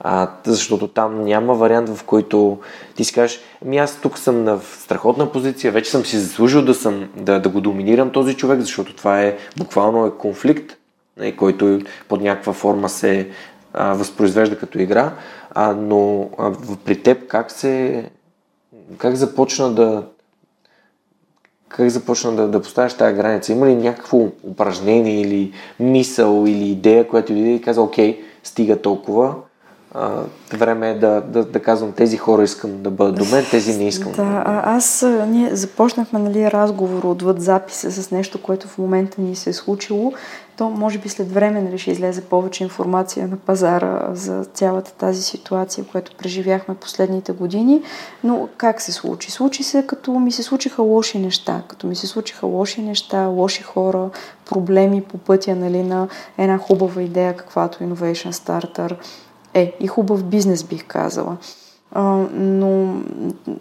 А, 0.00 0.30
защото 0.44 0.88
там 0.88 1.24
няма 1.24 1.54
вариант, 1.54 1.88
в 1.88 2.04
който 2.04 2.58
ти 2.94 3.04
си 3.04 3.12
кажеш, 3.12 3.40
ми 3.64 3.78
аз 3.78 4.00
тук 4.00 4.18
съм 4.18 4.44
на 4.44 4.60
страхотна 4.60 5.32
позиция, 5.32 5.72
вече 5.72 5.90
съм 5.90 6.04
си 6.04 6.18
заслужил 6.18 6.62
да, 6.62 6.74
съм, 6.74 7.08
да, 7.16 7.40
да 7.40 7.48
го 7.48 7.60
доминирам 7.60 8.10
този 8.10 8.36
човек, 8.36 8.60
защото 8.60 8.96
това 8.96 9.22
е 9.22 9.36
буквално 9.58 10.06
е 10.06 10.10
конфликт, 10.10 10.76
който 11.36 11.80
под 12.08 12.20
някаква 12.20 12.52
форма 12.52 12.88
се 12.88 13.28
а, 13.72 13.94
възпроизвежда 13.94 14.58
като 14.58 14.78
игра, 14.78 15.12
а, 15.50 15.74
но 15.74 16.30
а, 16.38 16.52
при 16.84 17.02
теб 17.02 17.26
как 17.26 17.50
се 17.50 18.04
как 18.98 19.14
започна 19.14 19.70
да 19.70 20.02
как 21.76 21.88
започна 21.88 22.32
да, 22.32 22.48
да 22.48 22.60
поставяш 22.60 22.94
тази 22.94 23.16
граница? 23.16 23.52
Има 23.52 23.66
ли 23.66 23.76
някакво 23.76 24.18
упражнение 24.42 25.20
или 25.20 25.52
мисъл 25.80 26.44
или 26.46 26.70
идея, 26.70 27.08
която 27.08 27.26
ти 27.34 27.40
и 27.40 27.60
каза, 27.60 27.82
окей, 27.82 28.20
стига 28.44 28.76
толкова, 28.76 29.34
а, 29.94 30.10
време 30.52 30.90
е 30.90 30.94
да, 30.94 31.20
да, 31.20 31.44
да 31.44 31.60
казвам 31.60 31.92
тези 31.92 32.16
хора 32.16 32.42
искам 32.42 32.82
да 32.82 32.90
бъдат 32.90 33.14
до 33.14 33.24
мен, 33.24 33.44
тези 33.50 33.78
не 33.78 33.88
искам. 33.88 34.12
Да, 34.12 34.42
а, 34.46 34.76
аз, 34.76 35.06
ние 35.26 35.56
започнахме 35.56 36.18
нали, 36.18 36.50
разговор 36.50 37.04
отвъд 37.04 37.42
записа 37.42 37.90
с 37.92 38.10
нещо, 38.10 38.42
което 38.42 38.68
в 38.68 38.78
момента 38.78 39.20
ни 39.20 39.36
се 39.36 39.50
е 39.50 39.52
случило. 39.52 40.12
То 40.56 40.70
може 40.70 40.98
би 40.98 41.08
след 41.08 41.32
време 41.32 41.62
нали, 41.62 41.78
ще 41.78 41.90
излезе 41.90 42.24
повече 42.24 42.64
информация 42.64 43.28
на 43.28 43.36
пазара 43.36 44.08
за 44.12 44.44
цялата 44.44 44.92
тази 44.92 45.22
ситуация, 45.22 45.84
която 45.84 46.16
преживяхме 46.16 46.74
последните 46.74 47.32
години. 47.32 47.82
Но 48.24 48.48
как 48.56 48.80
се 48.80 48.92
случи? 48.92 49.30
Случи 49.30 49.62
се 49.62 49.86
като 49.86 50.12
ми 50.12 50.32
се 50.32 50.42
случиха 50.42 50.82
лоши 50.82 51.18
неща. 51.18 51.62
Като 51.68 51.86
ми 51.86 51.96
се 51.96 52.06
случиха 52.06 52.46
лоши 52.46 52.82
неща, 52.82 53.26
лоши 53.26 53.62
хора, 53.62 54.10
проблеми 54.50 55.02
по 55.02 55.18
пътя 55.18 55.54
нали, 55.54 55.82
на 55.82 56.08
една 56.38 56.58
хубава 56.58 57.02
идея, 57.02 57.36
каквато 57.36 57.78
Innovation 57.78 58.30
Starter 58.30 58.96
е. 59.54 59.76
И 59.80 59.86
хубав 59.86 60.24
бизнес 60.24 60.64
бих 60.64 60.86
казала. 60.86 61.36
Но 62.30 62.94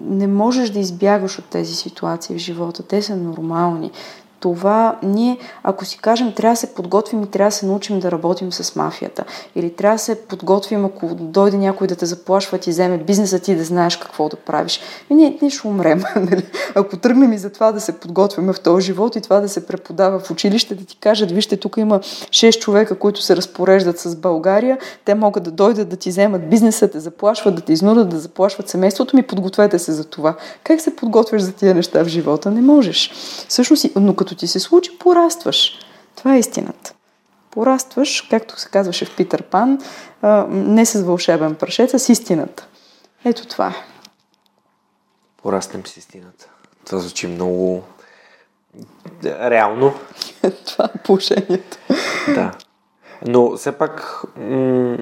не 0.01 0.27
можеш 0.27 0.69
да 0.69 0.79
избягаш 0.79 1.39
от 1.39 1.45
тези 1.45 1.75
ситуации 1.75 2.35
в 2.35 2.39
живота. 2.39 2.83
Те 2.83 3.01
са 3.01 3.15
нормални. 3.15 3.91
Това 4.43 4.95
ние, 5.03 5.37
ако 5.63 5.85
си 5.85 5.97
кажем, 5.97 6.33
трябва 6.33 6.53
да 6.53 6.57
се 6.57 6.73
подготвим 6.73 7.23
и 7.23 7.27
трябва 7.27 7.47
да 7.47 7.55
се 7.55 7.65
научим 7.65 7.99
да 7.99 8.11
работим 8.11 8.51
с 8.51 8.75
мафията. 8.75 9.23
Или 9.55 9.73
трябва 9.73 9.95
да 9.95 9.99
се 9.99 10.21
подготвим, 10.21 10.85
ако 10.85 11.15
дойде 11.15 11.57
някой 11.57 11.87
да 11.87 11.95
те 11.95 12.05
заплашва, 12.05 12.57
ти 12.57 12.69
вземе 12.69 12.97
бизнеса 12.97 13.39
ти 13.39 13.55
да 13.55 13.63
знаеш 13.63 13.97
какво 13.97 14.29
да 14.29 14.35
правиш. 14.35 14.79
И 15.09 15.13
ние, 15.15 15.37
ние 15.41 15.51
ще 15.51 15.67
умрем. 15.67 16.03
Нали? 16.15 16.45
Ако 16.75 16.97
тръгнем 16.97 17.33
и 17.33 17.37
за 17.37 17.49
това 17.49 17.71
да 17.71 17.81
се 17.81 17.99
подготвяме 17.99 18.53
в 18.53 18.59
този 18.59 18.85
живот 18.85 19.15
и 19.15 19.21
това 19.21 19.39
да 19.39 19.49
се 19.49 19.67
преподава 19.67 20.19
в 20.19 20.31
училище, 20.31 20.75
да 20.75 20.85
ти 20.85 20.97
кажат, 20.97 21.31
вижте, 21.31 21.57
тук 21.57 21.77
има 21.77 21.99
6 21.99 22.59
човека, 22.59 22.99
които 22.99 23.21
се 23.21 23.35
разпореждат 23.35 23.99
с 23.99 24.15
България, 24.15 24.77
те 25.05 25.15
могат 25.15 25.43
да 25.43 25.51
дойдат 25.51 25.89
да 25.89 25.95
ти 25.95 26.09
вземат 26.09 26.49
бизнеса, 26.49 26.87
да 26.87 26.99
заплашват, 26.99 27.55
да 27.55 27.61
те 27.61 27.73
изнудат, 27.73 28.09
да 28.09 28.19
заплашват 28.19 28.69
семейството 28.69 29.15
ми, 29.15 29.23
подгответе 29.23 29.79
се 29.79 29.91
за 29.91 30.03
това. 30.03 30.35
Как 30.63 30.81
се 30.81 30.95
подготвяш 30.95 31.41
за 31.41 31.51
тия 31.51 31.75
неща 31.75 32.03
в 32.03 32.07
живота? 32.07 32.51
Не 32.51 32.61
можеш. 32.61 33.11
Всъщност, 33.47 33.85
но 33.95 34.15
като 34.15 34.32
ти 34.35 34.47
се 34.47 34.59
случи, 34.59 34.97
порастваш. 34.99 35.79
Това 36.15 36.35
е 36.35 36.39
истината. 36.39 36.93
Порастваш, 37.51 38.21
както 38.21 38.59
се 38.59 38.69
казваше 38.69 39.05
в 39.05 39.15
Питър 39.15 39.43
Пан, 39.43 39.79
не 40.49 40.85
с 40.85 41.01
вълшебен 41.01 41.55
прашец, 41.55 41.93
а 41.93 41.99
с 41.99 42.09
истината. 42.09 42.67
Ето 43.25 43.47
това 43.47 43.67
е. 43.67 43.75
Пораснем 45.43 45.85
с 45.85 45.97
истината. 45.97 46.49
Това 46.85 46.99
звучи 46.99 47.27
много 47.27 47.83
реално. 49.23 49.93
това 50.65 50.89
е 50.95 50.97
положението. 51.03 51.77
Да. 52.27 52.51
Но 53.27 53.57
все 53.57 53.71
пак 53.71 54.23
м- 54.37 54.97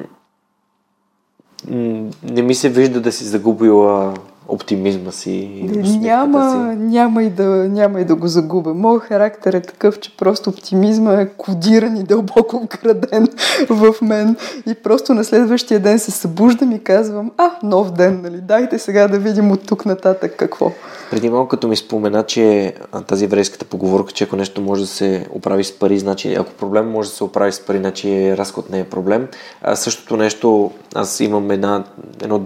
м- 1.68 2.12
не 2.24 2.42
ми 2.42 2.56
се 2.56 2.70
вижда 2.70 3.02
да 3.02 3.12
си 3.12 3.24
загубила 3.24 4.14
оптимизма 4.52 5.12
си 5.12 5.32
и 5.32 5.64
Няма, 6.00 6.52
си. 6.52 6.78
няма, 6.78 7.24
и 7.24 7.30
да, 7.30 7.46
няма 7.70 8.02
и 8.02 8.06
да 8.06 8.16
го 8.16 8.28
загубя. 8.28 8.74
Моят 8.74 9.04
характер 9.04 9.54
е 9.54 9.62
такъв, 9.62 10.00
че 10.00 10.18
просто 10.18 10.50
оптимизма 10.50 11.14
е 11.14 11.28
кодиран 11.28 11.98
и 11.98 12.04
дълбоко 12.04 12.60
вграден 12.60 13.28
в 13.70 13.96
мен. 14.02 14.36
И 14.68 14.76
просто 14.76 15.14
на 15.14 15.24
следващия 15.24 15.80
ден 15.80 16.00
се 16.00 16.12
събуждам 16.12 16.72
и 16.72 16.84
казвам, 16.84 17.32
а, 17.38 17.50
нов 17.64 17.92
ден, 17.92 18.22
нали? 18.22 18.42
Дайте 18.42 18.80
сега 18.80 19.08
да 19.08 19.20
видим 19.20 19.52
от 19.52 19.68
тук 19.68 19.86
нататък 19.86 20.34
какво. 20.38 20.72
Преди 21.12 21.30
малко 21.30 21.48
като 21.48 21.68
ми 21.68 21.76
спомена, 21.76 22.24
че 22.24 22.74
тази 23.08 23.26
еврейската 23.26 23.66
поговорка, 23.66 24.12
че 24.12 24.24
ако 24.24 24.36
нещо 24.36 24.62
може 24.62 24.82
да 24.82 24.88
се 24.88 25.28
оправи 25.32 25.64
с 25.64 25.80
пари, 25.80 26.00
значи 26.00 26.34
ако 26.34 26.52
проблем 26.52 26.92
може 26.92 27.10
да 27.10 27.16
се 27.16 27.24
оправи 27.24 27.52
с 27.52 27.66
пари, 27.66 27.78
значи 27.78 28.38
разход 28.38 28.70
не 28.70 28.80
е 28.80 28.84
проблем. 28.84 29.28
А, 29.62 29.76
същото 29.76 30.18
нещо, 30.18 30.72
аз 30.96 31.20
имам 31.20 31.52
една, 31.52 31.84
едно, 32.24 32.42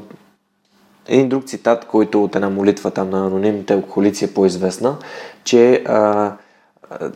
един 1.07 1.29
друг 1.29 1.45
цитат, 1.45 1.85
който 1.85 2.23
от 2.23 2.35
една 2.35 2.49
молитва 2.49 2.91
там 2.91 3.09
на 3.09 3.27
анонимните 3.27 3.73
алкохолици 3.73 4.25
е 4.25 4.33
по-известна, 4.33 4.97
че 5.43 5.83
а, 5.85 6.33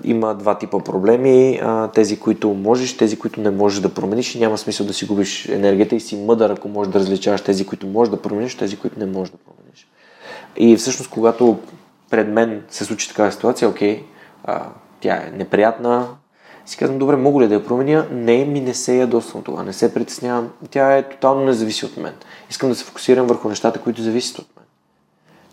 има 0.03 0.35
два 0.35 0.57
типа 0.57 0.79
проблеми. 0.79 1.59
А, 1.63 1.87
тези, 1.87 2.19
които 2.19 2.49
можеш, 2.49 2.97
тези, 2.97 3.19
които 3.19 3.41
не 3.41 3.49
можеш 3.49 3.79
да 3.79 3.93
промениш 3.93 4.35
и 4.35 4.39
няма 4.39 4.57
смисъл 4.57 4.85
да 4.85 4.93
си 4.93 5.05
губиш 5.05 5.49
енергията 5.49 5.95
и 5.95 5.99
си 5.99 6.17
мъдър, 6.17 6.49
ако 6.49 6.67
можеш 6.67 6.93
да 6.93 6.99
различаваш 6.99 7.41
тези, 7.41 7.65
които 7.65 7.87
можеш 7.87 8.11
да 8.11 8.21
промениш, 8.21 8.55
тези, 8.55 8.77
които 8.77 8.99
не 8.99 9.05
можеш 9.05 9.31
да 9.31 9.37
промениш. 9.37 9.87
И 10.57 10.75
всъщност, 10.75 11.11
когато 11.11 11.59
пред 12.09 12.27
мен 12.27 12.63
се 12.69 12.85
случи 12.85 13.09
такава 13.09 13.31
ситуация, 13.31 13.69
окей, 13.69 14.03
а, 14.43 14.65
тя 15.01 15.15
е 15.15 15.31
неприятна, 15.37 16.07
си 16.69 16.77
казвам, 16.77 16.99
добре, 16.99 17.15
мога 17.15 17.43
ли 17.43 17.47
да 17.47 17.53
я 17.53 17.65
променя? 17.65 18.05
Не, 18.11 18.45
ми 18.45 18.61
не 18.61 18.73
се 18.73 18.97
ядосвам 18.97 19.43
това, 19.43 19.63
не 19.63 19.73
се 19.73 19.93
притеснявам. 19.93 20.49
Тя 20.69 20.97
е 20.97 21.09
тотално 21.09 21.45
не 21.45 21.53
зависи 21.53 21.85
от 21.85 21.97
мен. 21.97 22.13
Искам 22.49 22.69
да 22.69 22.75
се 22.75 22.83
фокусирам 22.83 23.27
върху 23.27 23.49
нещата, 23.49 23.81
които 23.81 24.01
зависят 24.01 24.39
от 24.39 24.47
мен. 24.57 24.65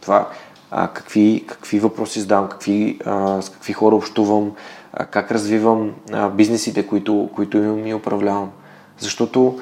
Това, 0.00 0.28
а, 0.70 0.88
какви, 0.88 1.44
какви 1.46 1.78
въпроси 1.78 2.20
задавам, 2.20 2.48
какви, 2.48 2.98
а, 3.04 3.42
с 3.42 3.50
какви 3.50 3.72
хора 3.72 3.96
общувам, 3.96 4.52
а, 4.92 5.06
как 5.06 5.30
развивам 5.30 5.94
а, 6.12 6.28
бизнесите, 6.28 6.86
които, 6.86 7.30
които 7.34 7.58
имам 7.58 7.86
и 7.86 7.94
управлявам. 7.94 8.50
Защото 8.98 9.60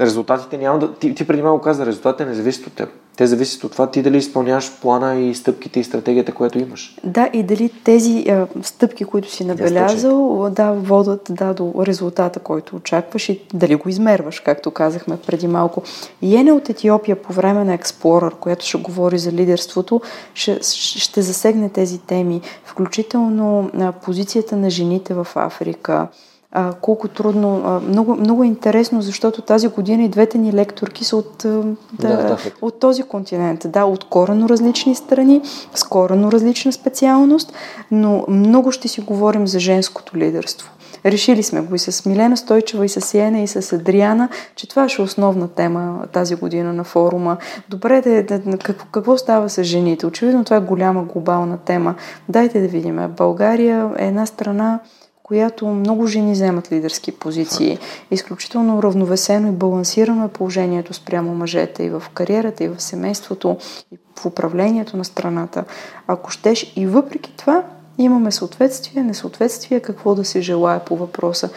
резултатите 0.00 0.58
няма 0.58 0.78
да... 0.78 0.94
Ти, 0.94 1.14
ти 1.14 1.26
преди 1.26 1.42
малко 1.42 1.64
каза, 1.64 1.86
резултатите 1.86 2.24
не 2.24 2.34
зависят 2.34 2.66
от 2.66 2.72
теб. 2.72 2.88
Те 3.18 3.26
зависят 3.26 3.64
от 3.64 3.72
това 3.72 3.90
ти 3.90 4.02
дали 4.02 4.16
изпълняваш 4.16 4.80
плана 4.80 5.20
и 5.20 5.34
стъпките 5.34 5.80
и 5.80 5.84
стратегията, 5.84 6.34
която 6.34 6.58
имаш. 6.58 6.96
Да, 7.04 7.30
и 7.32 7.42
дали 7.42 7.70
тези 7.84 8.24
а, 8.28 8.46
стъпки, 8.62 9.04
които 9.04 9.30
си 9.30 9.44
набелязал, 9.44 10.50
да, 10.50 10.72
водят 10.72 11.26
да, 11.30 11.54
до 11.54 11.74
резултата, 11.86 12.40
който 12.40 12.76
очакваш 12.76 13.28
и 13.28 13.40
дали 13.54 13.74
го 13.74 13.88
измерваш, 13.88 14.40
както 14.40 14.70
казахме 14.70 15.16
преди 15.26 15.46
малко. 15.46 15.82
Йене 16.22 16.52
от 16.52 16.68
Етиопия 16.68 17.22
по 17.22 17.32
време 17.32 17.64
на 17.64 17.78
Explorer, 17.78 18.34
която 18.34 18.66
ще 18.66 18.78
говори 18.78 19.18
за 19.18 19.32
лидерството, 19.32 20.00
ще, 20.34 20.58
ще 20.98 21.22
засегне 21.22 21.68
тези 21.68 21.98
теми, 21.98 22.40
включително 22.64 23.70
а, 23.78 23.92
позицията 23.92 24.56
на 24.56 24.70
жените 24.70 25.14
в 25.14 25.26
Африка, 25.34 26.08
а, 26.52 26.72
колко 26.72 27.08
трудно. 27.08 27.62
А, 27.64 27.80
много, 27.80 28.16
много 28.16 28.44
интересно, 28.44 29.02
защото 29.02 29.42
тази 29.42 29.68
година 29.68 30.02
и 30.02 30.08
двете 30.08 30.38
ни 30.38 30.52
лекторки 30.52 31.04
са 31.04 31.16
от, 31.16 31.36
да, 31.38 31.76
да, 31.98 32.36
от 32.62 32.80
този 32.80 33.02
континент. 33.02 33.66
Да, 33.66 33.84
от 33.84 34.04
корено 34.04 34.48
различни 34.48 34.94
страни, 34.94 35.40
с 35.74 35.84
корено 35.84 36.32
различна 36.32 36.72
специалност, 36.72 37.52
но 37.90 38.24
много 38.28 38.72
ще 38.72 38.88
си 38.88 39.00
говорим 39.00 39.46
за 39.46 39.60
женското 39.60 40.16
лидерство. 40.16 40.70
Решили 41.04 41.42
сме 41.42 41.60
го 41.60 41.74
и 41.74 41.78
с 41.78 42.06
Милена 42.06 42.36
Стойчева, 42.36 42.84
и 42.84 42.88
с 42.88 43.14
Йена, 43.14 43.40
и 43.40 43.46
с 43.46 43.72
Адриана, 43.72 44.28
че 44.56 44.68
това 44.68 44.88
ще 44.88 45.02
е 45.02 45.04
основна 45.04 45.48
тема 45.48 46.06
тази 46.12 46.34
година 46.34 46.72
на 46.72 46.84
форума. 46.84 47.36
Добре, 47.68 48.00
да, 48.00 48.38
да, 48.38 48.58
какво, 48.58 48.86
какво 48.92 49.16
става 49.16 49.48
с 49.48 49.62
жените? 49.62 50.06
Очевидно 50.06 50.44
това 50.44 50.56
е 50.56 50.60
голяма 50.60 51.04
глобална 51.04 51.58
тема. 51.58 51.94
Дайте 52.28 52.60
да 52.60 52.68
видим. 52.68 53.00
България 53.16 53.90
е 53.98 54.06
една 54.06 54.26
страна, 54.26 54.80
която 55.28 55.66
много 55.66 56.06
жени 56.06 56.32
вземат 56.32 56.72
лидерски 56.72 57.12
позиции. 57.12 57.78
Изключително 58.10 58.82
равновесено 58.82 59.48
и 59.48 59.52
балансирано 59.52 60.24
е 60.24 60.28
положението 60.28 60.94
спрямо 60.94 61.34
мъжете 61.34 61.82
и 61.82 61.90
в 61.90 62.02
кариерата, 62.14 62.64
и 62.64 62.68
в 62.68 62.80
семейството, 62.80 63.56
и 63.92 63.98
в 64.16 64.26
управлението 64.26 64.96
на 64.96 65.04
страната. 65.04 65.64
Ако 66.06 66.30
щеш 66.30 66.72
и 66.76 66.86
въпреки 66.86 67.36
това, 67.36 67.62
имаме 67.98 68.32
съответствие, 68.32 69.02
несъответствие, 69.02 69.80
какво 69.80 70.14
да 70.14 70.24
се 70.24 70.40
желая 70.40 70.84
по 70.84 70.96
въпроса. 70.96 71.50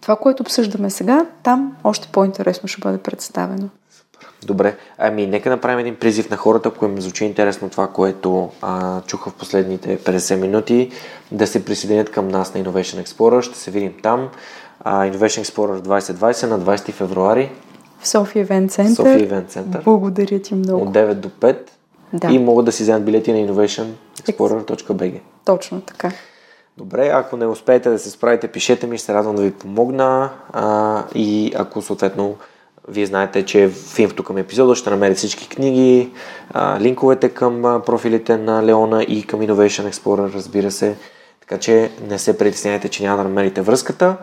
Това, 0.00 0.16
което 0.16 0.42
обсъждаме 0.42 0.90
сега, 0.90 1.26
там 1.42 1.76
още 1.84 2.08
по-интересно 2.12 2.68
ще 2.68 2.80
бъде 2.80 2.98
представено. 2.98 3.68
Добре, 4.46 4.76
ами 4.98 5.26
нека 5.26 5.50
направим 5.50 5.78
един 5.78 5.96
призив 5.96 6.30
на 6.30 6.36
хората, 6.36 6.68
ако 6.68 6.84
им 6.84 7.00
звучи 7.00 7.24
интересно 7.24 7.70
това, 7.70 7.88
което 7.88 8.50
а, 8.62 9.00
чуха 9.00 9.30
в 9.30 9.34
последните 9.34 9.98
50 9.98 10.36
минути, 10.36 10.90
да 11.32 11.46
се 11.46 11.64
присъединят 11.64 12.10
към 12.10 12.28
нас 12.28 12.54
на 12.54 12.64
Innovation 12.64 13.04
Explorer. 13.04 13.42
Ще 13.42 13.58
се 13.58 13.70
видим 13.70 13.94
там. 14.02 14.28
А, 14.80 15.10
Innovation 15.10 15.42
Explorer 15.42 15.80
2020 15.80 16.46
на 16.46 16.60
20 16.60 16.92
февруари. 16.92 17.50
В 18.00 18.08
София 18.08 18.42
Евент 18.42 18.72
Център. 18.72 18.94
София 18.94 19.22
Евент 19.22 19.50
Център. 19.50 19.82
Благодаря 19.84 20.38
ти 20.42 20.54
много. 20.54 20.84
От 20.84 20.90
9 20.90 21.14
до 21.14 21.28
5. 21.28 21.56
Да. 22.12 22.28
И 22.32 22.38
могат 22.38 22.64
да 22.64 22.72
си 22.72 22.82
вземат 22.82 23.04
билети 23.04 23.32
на 23.32 23.38
innovationexplorer.bg. 23.38 25.20
Точно 25.44 25.80
така. 25.80 26.12
Добре, 26.76 27.10
ако 27.14 27.36
не 27.36 27.46
успеете 27.46 27.90
да 27.90 27.98
се 27.98 28.10
справите, 28.10 28.48
пишете 28.48 28.86
ми, 28.86 28.96
ще 28.98 29.06
се 29.06 29.14
радвам 29.14 29.36
да 29.36 29.42
ви 29.42 29.50
помогна. 29.50 30.30
А, 30.52 31.02
и 31.14 31.52
ако 31.56 31.82
съответно 31.82 32.36
вие 32.88 33.06
знаете, 33.06 33.44
че 33.44 33.68
в 33.68 33.98
инфото 33.98 34.22
към 34.22 34.36
епизода 34.36 34.74
ще 34.74 34.90
намерите 34.90 35.18
всички 35.18 35.48
книги, 35.48 36.10
линковете 36.80 37.28
към 37.28 37.82
профилите 37.86 38.36
на 38.36 38.66
Леона 38.66 39.02
и 39.02 39.22
към 39.22 39.40
Innovation 39.40 39.90
Explorer, 39.90 40.34
разбира 40.34 40.70
се. 40.70 40.96
Така 41.40 41.60
че 41.60 41.90
не 42.08 42.18
се 42.18 42.38
притесняйте, 42.38 42.88
че 42.88 43.02
няма 43.02 43.16
да 43.16 43.24
намерите 43.24 43.60
връзката. 43.60 44.16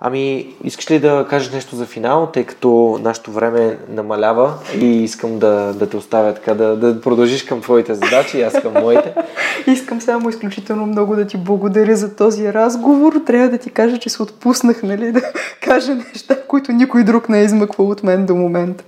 Ами, 0.00 0.54
искаш 0.64 0.90
ли 0.90 0.98
да 0.98 1.26
кажеш 1.30 1.52
нещо 1.52 1.76
за 1.76 1.86
финал, 1.86 2.26
тъй 2.26 2.44
като 2.44 2.98
нашето 3.02 3.30
време 3.30 3.78
намалява 3.88 4.54
и 4.80 4.86
искам 4.86 5.38
да, 5.38 5.72
да 5.72 5.88
те 5.88 5.96
оставя 5.96 6.34
така, 6.34 6.54
да, 6.54 6.76
да 6.76 7.00
продължиш 7.00 7.42
към 7.42 7.60
твоите 7.60 7.94
задачи 7.94 8.38
и 8.38 8.42
аз 8.42 8.60
към 8.62 8.72
моите. 8.72 9.14
искам 9.66 10.00
само 10.00 10.28
изключително 10.28 10.86
много 10.86 11.16
да 11.16 11.26
ти 11.26 11.36
благодаря 11.36 11.96
за 11.96 12.16
този 12.16 12.52
разговор. 12.52 13.12
Трябва 13.26 13.48
да 13.48 13.58
ти 13.58 13.70
кажа, 13.70 13.98
че 13.98 14.10
се 14.10 14.22
отпуснах, 14.22 14.82
нали, 14.82 15.12
да 15.12 15.22
кажа 15.60 15.94
неща, 15.94 16.36
които 16.48 16.72
никой 16.72 17.04
друг 17.04 17.28
не 17.28 17.40
е 17.40 17.44
измъквал 17.44 17.90
от 17.90 18.02
мен 18.02 18.26
до 18.26 18.34
момента. 18.34 18.84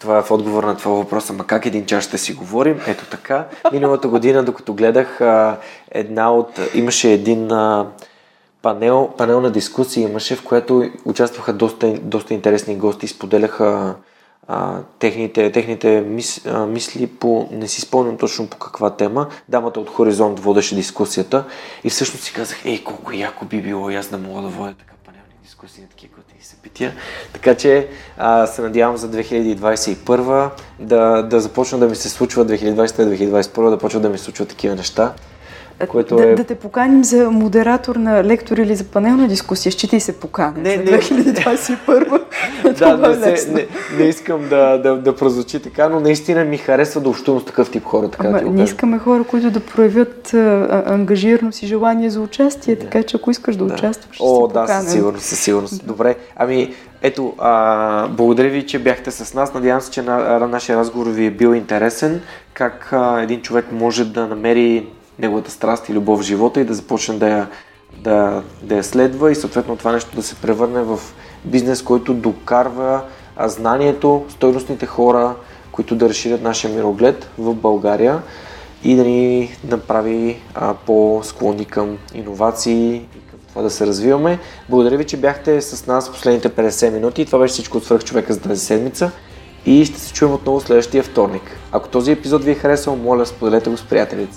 Това 0.00 0.18
е 0.18 0.22
в 0.22 0.30
отговор 0.30 0.64
на 0.64 0.76
това 0.76 0.94
въпрос, 0.94 1.30
ама 1.30 1.46
как 1.46 1.66
един 1.66 1.86
час 1.86 2.04
ще 2.04 2.18
си 2.18 2.32
говорим? 2.32 2.80
Ето 2.86 3.04
така. 3.04 3.44
Миналата 3.72 4.08
година, 4.08 4.44
докато 4.44 4.74
гледах 4.74 5.20
една 5.90 6.32
от... 6.32 6.60
Имаше 6.74 7.12
един 7.12 7.50
панел, 8.66 9.10
панелна 9.18 9.50
дискусия 9.50 10.08
имаше, 10.08 10.36
в 10.36 10.44
която 10.44 10.90
участваха 11.04 11.52
доста, 11.52 11.94
доста 12.02 12.34
интересни 12.34 12.76
гости, 12.76 13.08
споделяха 13.08 13.94
а, 14.48 14.78
техните, 14.98 15.52
техните 15.52 16.00
мис, 16.00 16.46
а, 16.46 16.66
мисли 16.66 17.06
по, 17.06 17.48
не 17.52 17.68
си 17.68 17.80
спомням 17.80 18.16
точно 18.16 18.46
по 18.46 18.56
каква 18.56 18.90
тема, 18.90 19.28
дамата 19.48 19.80
от 19.80 19.90
Хоризонт 19.90 20.40
водеше 20.40 20.74
дискусията 20.74 21.44
и 21.84 21.90
всъщност 21.90 22.24
си 22.24 22.32
казах, 22.32 22.64
ей, 22.64 22.84
колко 22.84 23.12
яко 23.12 23.44
би 23.44 23.62
било 23.62 23.90
и 23.90 23.96
аз 23.96 24.08
да 24.08 24.18
мога 24.18 24.42
да 24.42 24.48
водя 24.48 24.74
така 24.78 24.94
панелни 25.04 25.34
дискусии 25.42 25.82
на 25.82 25.88
такива 25.88 26.14
готини 26.16 26.42
събития. 26.42 26.94
Така 27.32 27.54
че 27.54 27.88
а, 28.18 28.46
се 28.46 28.62
надявам 28.62 28.96
за 28.96 29.10
2021 29.10 30.50
да, 30.78 31.22
да 31.22 31.40
започна 31.40 31.78
да 31.78 31.88
ми 31.88 31.96
се 31.96 32.08
случва 32.08 32.46
2020-2021 32.46 33.70
да 33.70 33.78
почва 33.78 34.00
да 34.00 34.08
ми 34.08 34.18
се 34.18 34.24
случват 34.24 34.48
такива 34.48 34.74
неща. 34.74 35.14
Което 35.88 36.16
да, 36.16 36.28
е... 36.28 36.34
да 36.34 36.44
те 36.44 36.54
поканим 36.54 37.04
за 37.04 37.30
модератор 37.30 37.96
на 37.96 38.24
лектор 38.24 38.56
или 38.56 38.76
за 38.76 38.84
панелна 38.84 39.28
дискусия. 39.28 39.72
Считай 39.72 40.00
се 40.00 40.20
поканен 40.20 40.62
не, 40.62 40.76
за 40.76 40.82
2021. 40.82 42.22
да, 42.78 42.96
не, 42.96 43.36
се, 43.36 43.50
не, 43.52 43.66
не 43.98 44.04
искам 44.04 44.48
да, 44.48 44.78
да, 44.78 44.96
да 44.96 45.16
прозвучи 45.16 45.60
така, 45.60 45.88
но 45.88 46.00
наистина 46.00 46.44
ми 46.44 46.58
харесва 46.58 47.00
да 47.00 47.08
общувам 47.08 47.40
с 47.40 47.44
такъв 47.44 47.70
тип 47.70 47.84
хора. 47.84 48.08
Така 48.08 48.28
Ама, 48.28 48.42
не 48.42 48.64
искаме 48.64 48.98
хора, 48.98 49.24
които 49.24 49.50
да 49.50 49.60
проявят 49.60 50.34
а, 50.34 50.82
ангажираност 50.86 51.62
и 51.62 51.66
желание 51.66 52.10
за 52.10 52.20
участие, 52.20 52.76
да. 52.76 52.80
така 52.82 53.02
че 53.02 53.16
ако 53.16 53.30
искаш 53.30 53.56
да, 53.56 53.64
да. 53.64 53.74
участваш, 53.74 54.16
О, 54.20 54.48
да, 54.48 54.66
със 54.66 54.92
сигурност, 54.92 55.24
със 55.24 55.40
сигурност. 55.40 55.80
Да. 55.80 55.86
Добре, 55.86 56.16
ами 56.36 56.74
ето, 57.02 57.34
а, 57.38 58.08
благодаря 58.08 58.48
ви, 58.48 58.66
че 58.66 58.78
бяхте 58.78 59.10
с 59.10 59.34
нас. 59.34 59.54
Надявам 59.54 59.80
се, 59.80 59.90
че 59.90 60.02
на, 60.02 60.38
нашия 60.38 60.78
разговор 60.78 61.06
ви 61.06 61.26
е 61.26 61.30
бил 61.30 61.54
интересен. 61.54 62.20
Как 62.54 62.88
а, 62.92 63.22
един 63.22 63.42
човек 63.42 63.64
може 63.72 64.04
да 64.04 64.26
намери 64.26 64.86
неговата 65.18 65.50
страст 65.50 65.88
и 65.88 65.92
любов 65.92 66.20
в 66.20 66.22
живота 66.22 66.60
и 66.60 66.64
да 66.64 66.74
започне 66.74 67.14
да 67.14 67.28
я, 67.28 67.48
да, 67.98 68.42
да 68.62 68.76
я 68.76 68.84
следва 68.84 69.32
и 69.32 69.34
съответно 69.34 69.76
това 69.76 69.92
нещо 69.92 70.16
да 70.16 70.22
се 70.22 70.34
превърне 70.34 70.82
в 70.82 71.00
бизнес, 71.44 71.82
който 71.82 72.14
докарва 72.14 73.00
знанието, 73.46 74.24
стойностните 74.28 74.86
хора, 74.86 75.34
които 75.72 75.94
да 75.94 76.08
разширят 76.08 76.42
нашия 76.42 76.74
мироглед 76.74 77.30
в 77.38 77.54
България 77.54 78.22
и 78.84 78.96
да 78.96 79.04
ни 79.04 79.56
направи 79.68 80.40
а, 80.54 80.74
по-склонни 80.74 81.64
към 81.64 81.98
иновации 82.14 82.94
и 82.94 83.30
към 83.30 83.38
това 83.48 83.62
да 83.62 83.70
се 83.70 83.86
развиваме. 83.86 84.38
Благодаря 84.68 84.96
ви, 84.96 85.04
че 85.04 85.16
бяхте 85.16 85.60
с 85.60 85.86
нас 85.86 86.10
последните 86.10 86.48
50 86.48 86.90
минути. 86.90 87.26
Това 87.26 87.38
беше 87.38 87.52
всичко 87.52 87.78
от 87.78 87.84
свърх 87.84 88.04
човека 88.04 88.32
за 88.34 88.40
тази 88.40 88.60
седмица 88.60 89.10
и 89.66 89.84
ще 89.84 90.00
се 90.00 90.12
чуем 90.12 90.32
отново 90.32 90.60
следващия 90.60 91.02
вторник. 91.02 91.42
Ако 91.72 91.88
този 91.88 92.12
епизод 92.12 92.44
ви 92.44 92.50
е 92.50 92.54
харесал, 92.54 92.96
моля 92.96 93.26
споделете 93.26 93.70
го 93.70 93.76
с 93.76 93.84
приятелите. 93.84 94.36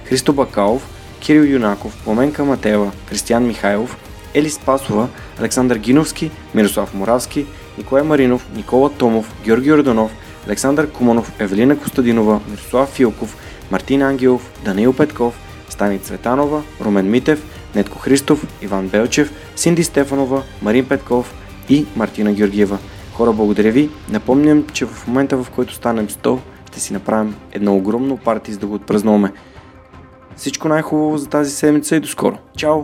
Христо 0.11 0.33
Бакалов, 0.33 0.89
Кирил 1.19 1.41
Юнаков, 1.41 2.03
Поменка 2.05 2.45
Матева, 2.45 2.91
Кристиян 3.09 3.47
Михайлов, 3.47 3.97
Ели 4.33 4.49
Спасова, 4.49 5.07
Александър 5.39 5.77
Гиновски, 5.77 6.31
Мирослав 6.55 6.93
Моравски, 6.93 7.45
Николай 7.77 8.03
Маринов, 8.03 8.47
Никола 8.55 8.89
Томов, 8.89 9.35
Георги 9.43 9.71
Орданов, 9.71 10.11
Александър 10.47 10.91
Куманов, 10.91 11.31
Евелина 11.39 11.79
Костадинова, 11.79 12.39
Мирослав 12.49 12.89
Филков, 12.89 13.37
Мартин 13.71 14.01
Ангелов, 14.01 14.51
Даниил 14.65 14.93
Петков, 14.93 15.39
Стани 15.69 15.99
Цветанова, 15.99 16.63
Румен 16.81 17.09
Митев, 17.09 17.43
Нетко 17.75 17.99
Христов, 17.99 18.47
Иван 18.61 18.87
Белчев, 18.87 19.31
Синди 19.55 19.83
Стефанова, 19.83 20.43
Марин 20.61 20.85
Петков 20.85 21.33
и 21.69 21.85
Мартина 21.95 22.33
Георгиева. 22.33 22.77
Хора, 23.13 23.33
благодаря 23.33 23.71
ви. 23.71 23.89
Напомням, 24.09 24.65
че 24.73 24.85
в 24.85 25.07
момента 25.07 25.37
в 25.37 25.47
който 25.55 25.73
станем 25.73 26.07
100, 26.07 26.39
ще 26.71 26.79
си 26.79 26.93
направим 26.93 27.35
едно 27.51 27.75
огромно 27.75 28.17
парти, 28.17 28.53
за 28.53 28.59
да 28.59 28.67
го 28.67 28.73
отпразнуваме. 28.73 29.31
Всичко 30.41 30.67
най-хубаво 30.67 31.17
за 31.17 31.29
тази 31.29 31.51
седмица 31.51 31.95
и 31.95 31.99
до 31.99 32.07
скоро. 32.07 32.37
Чао! 32.57 32.83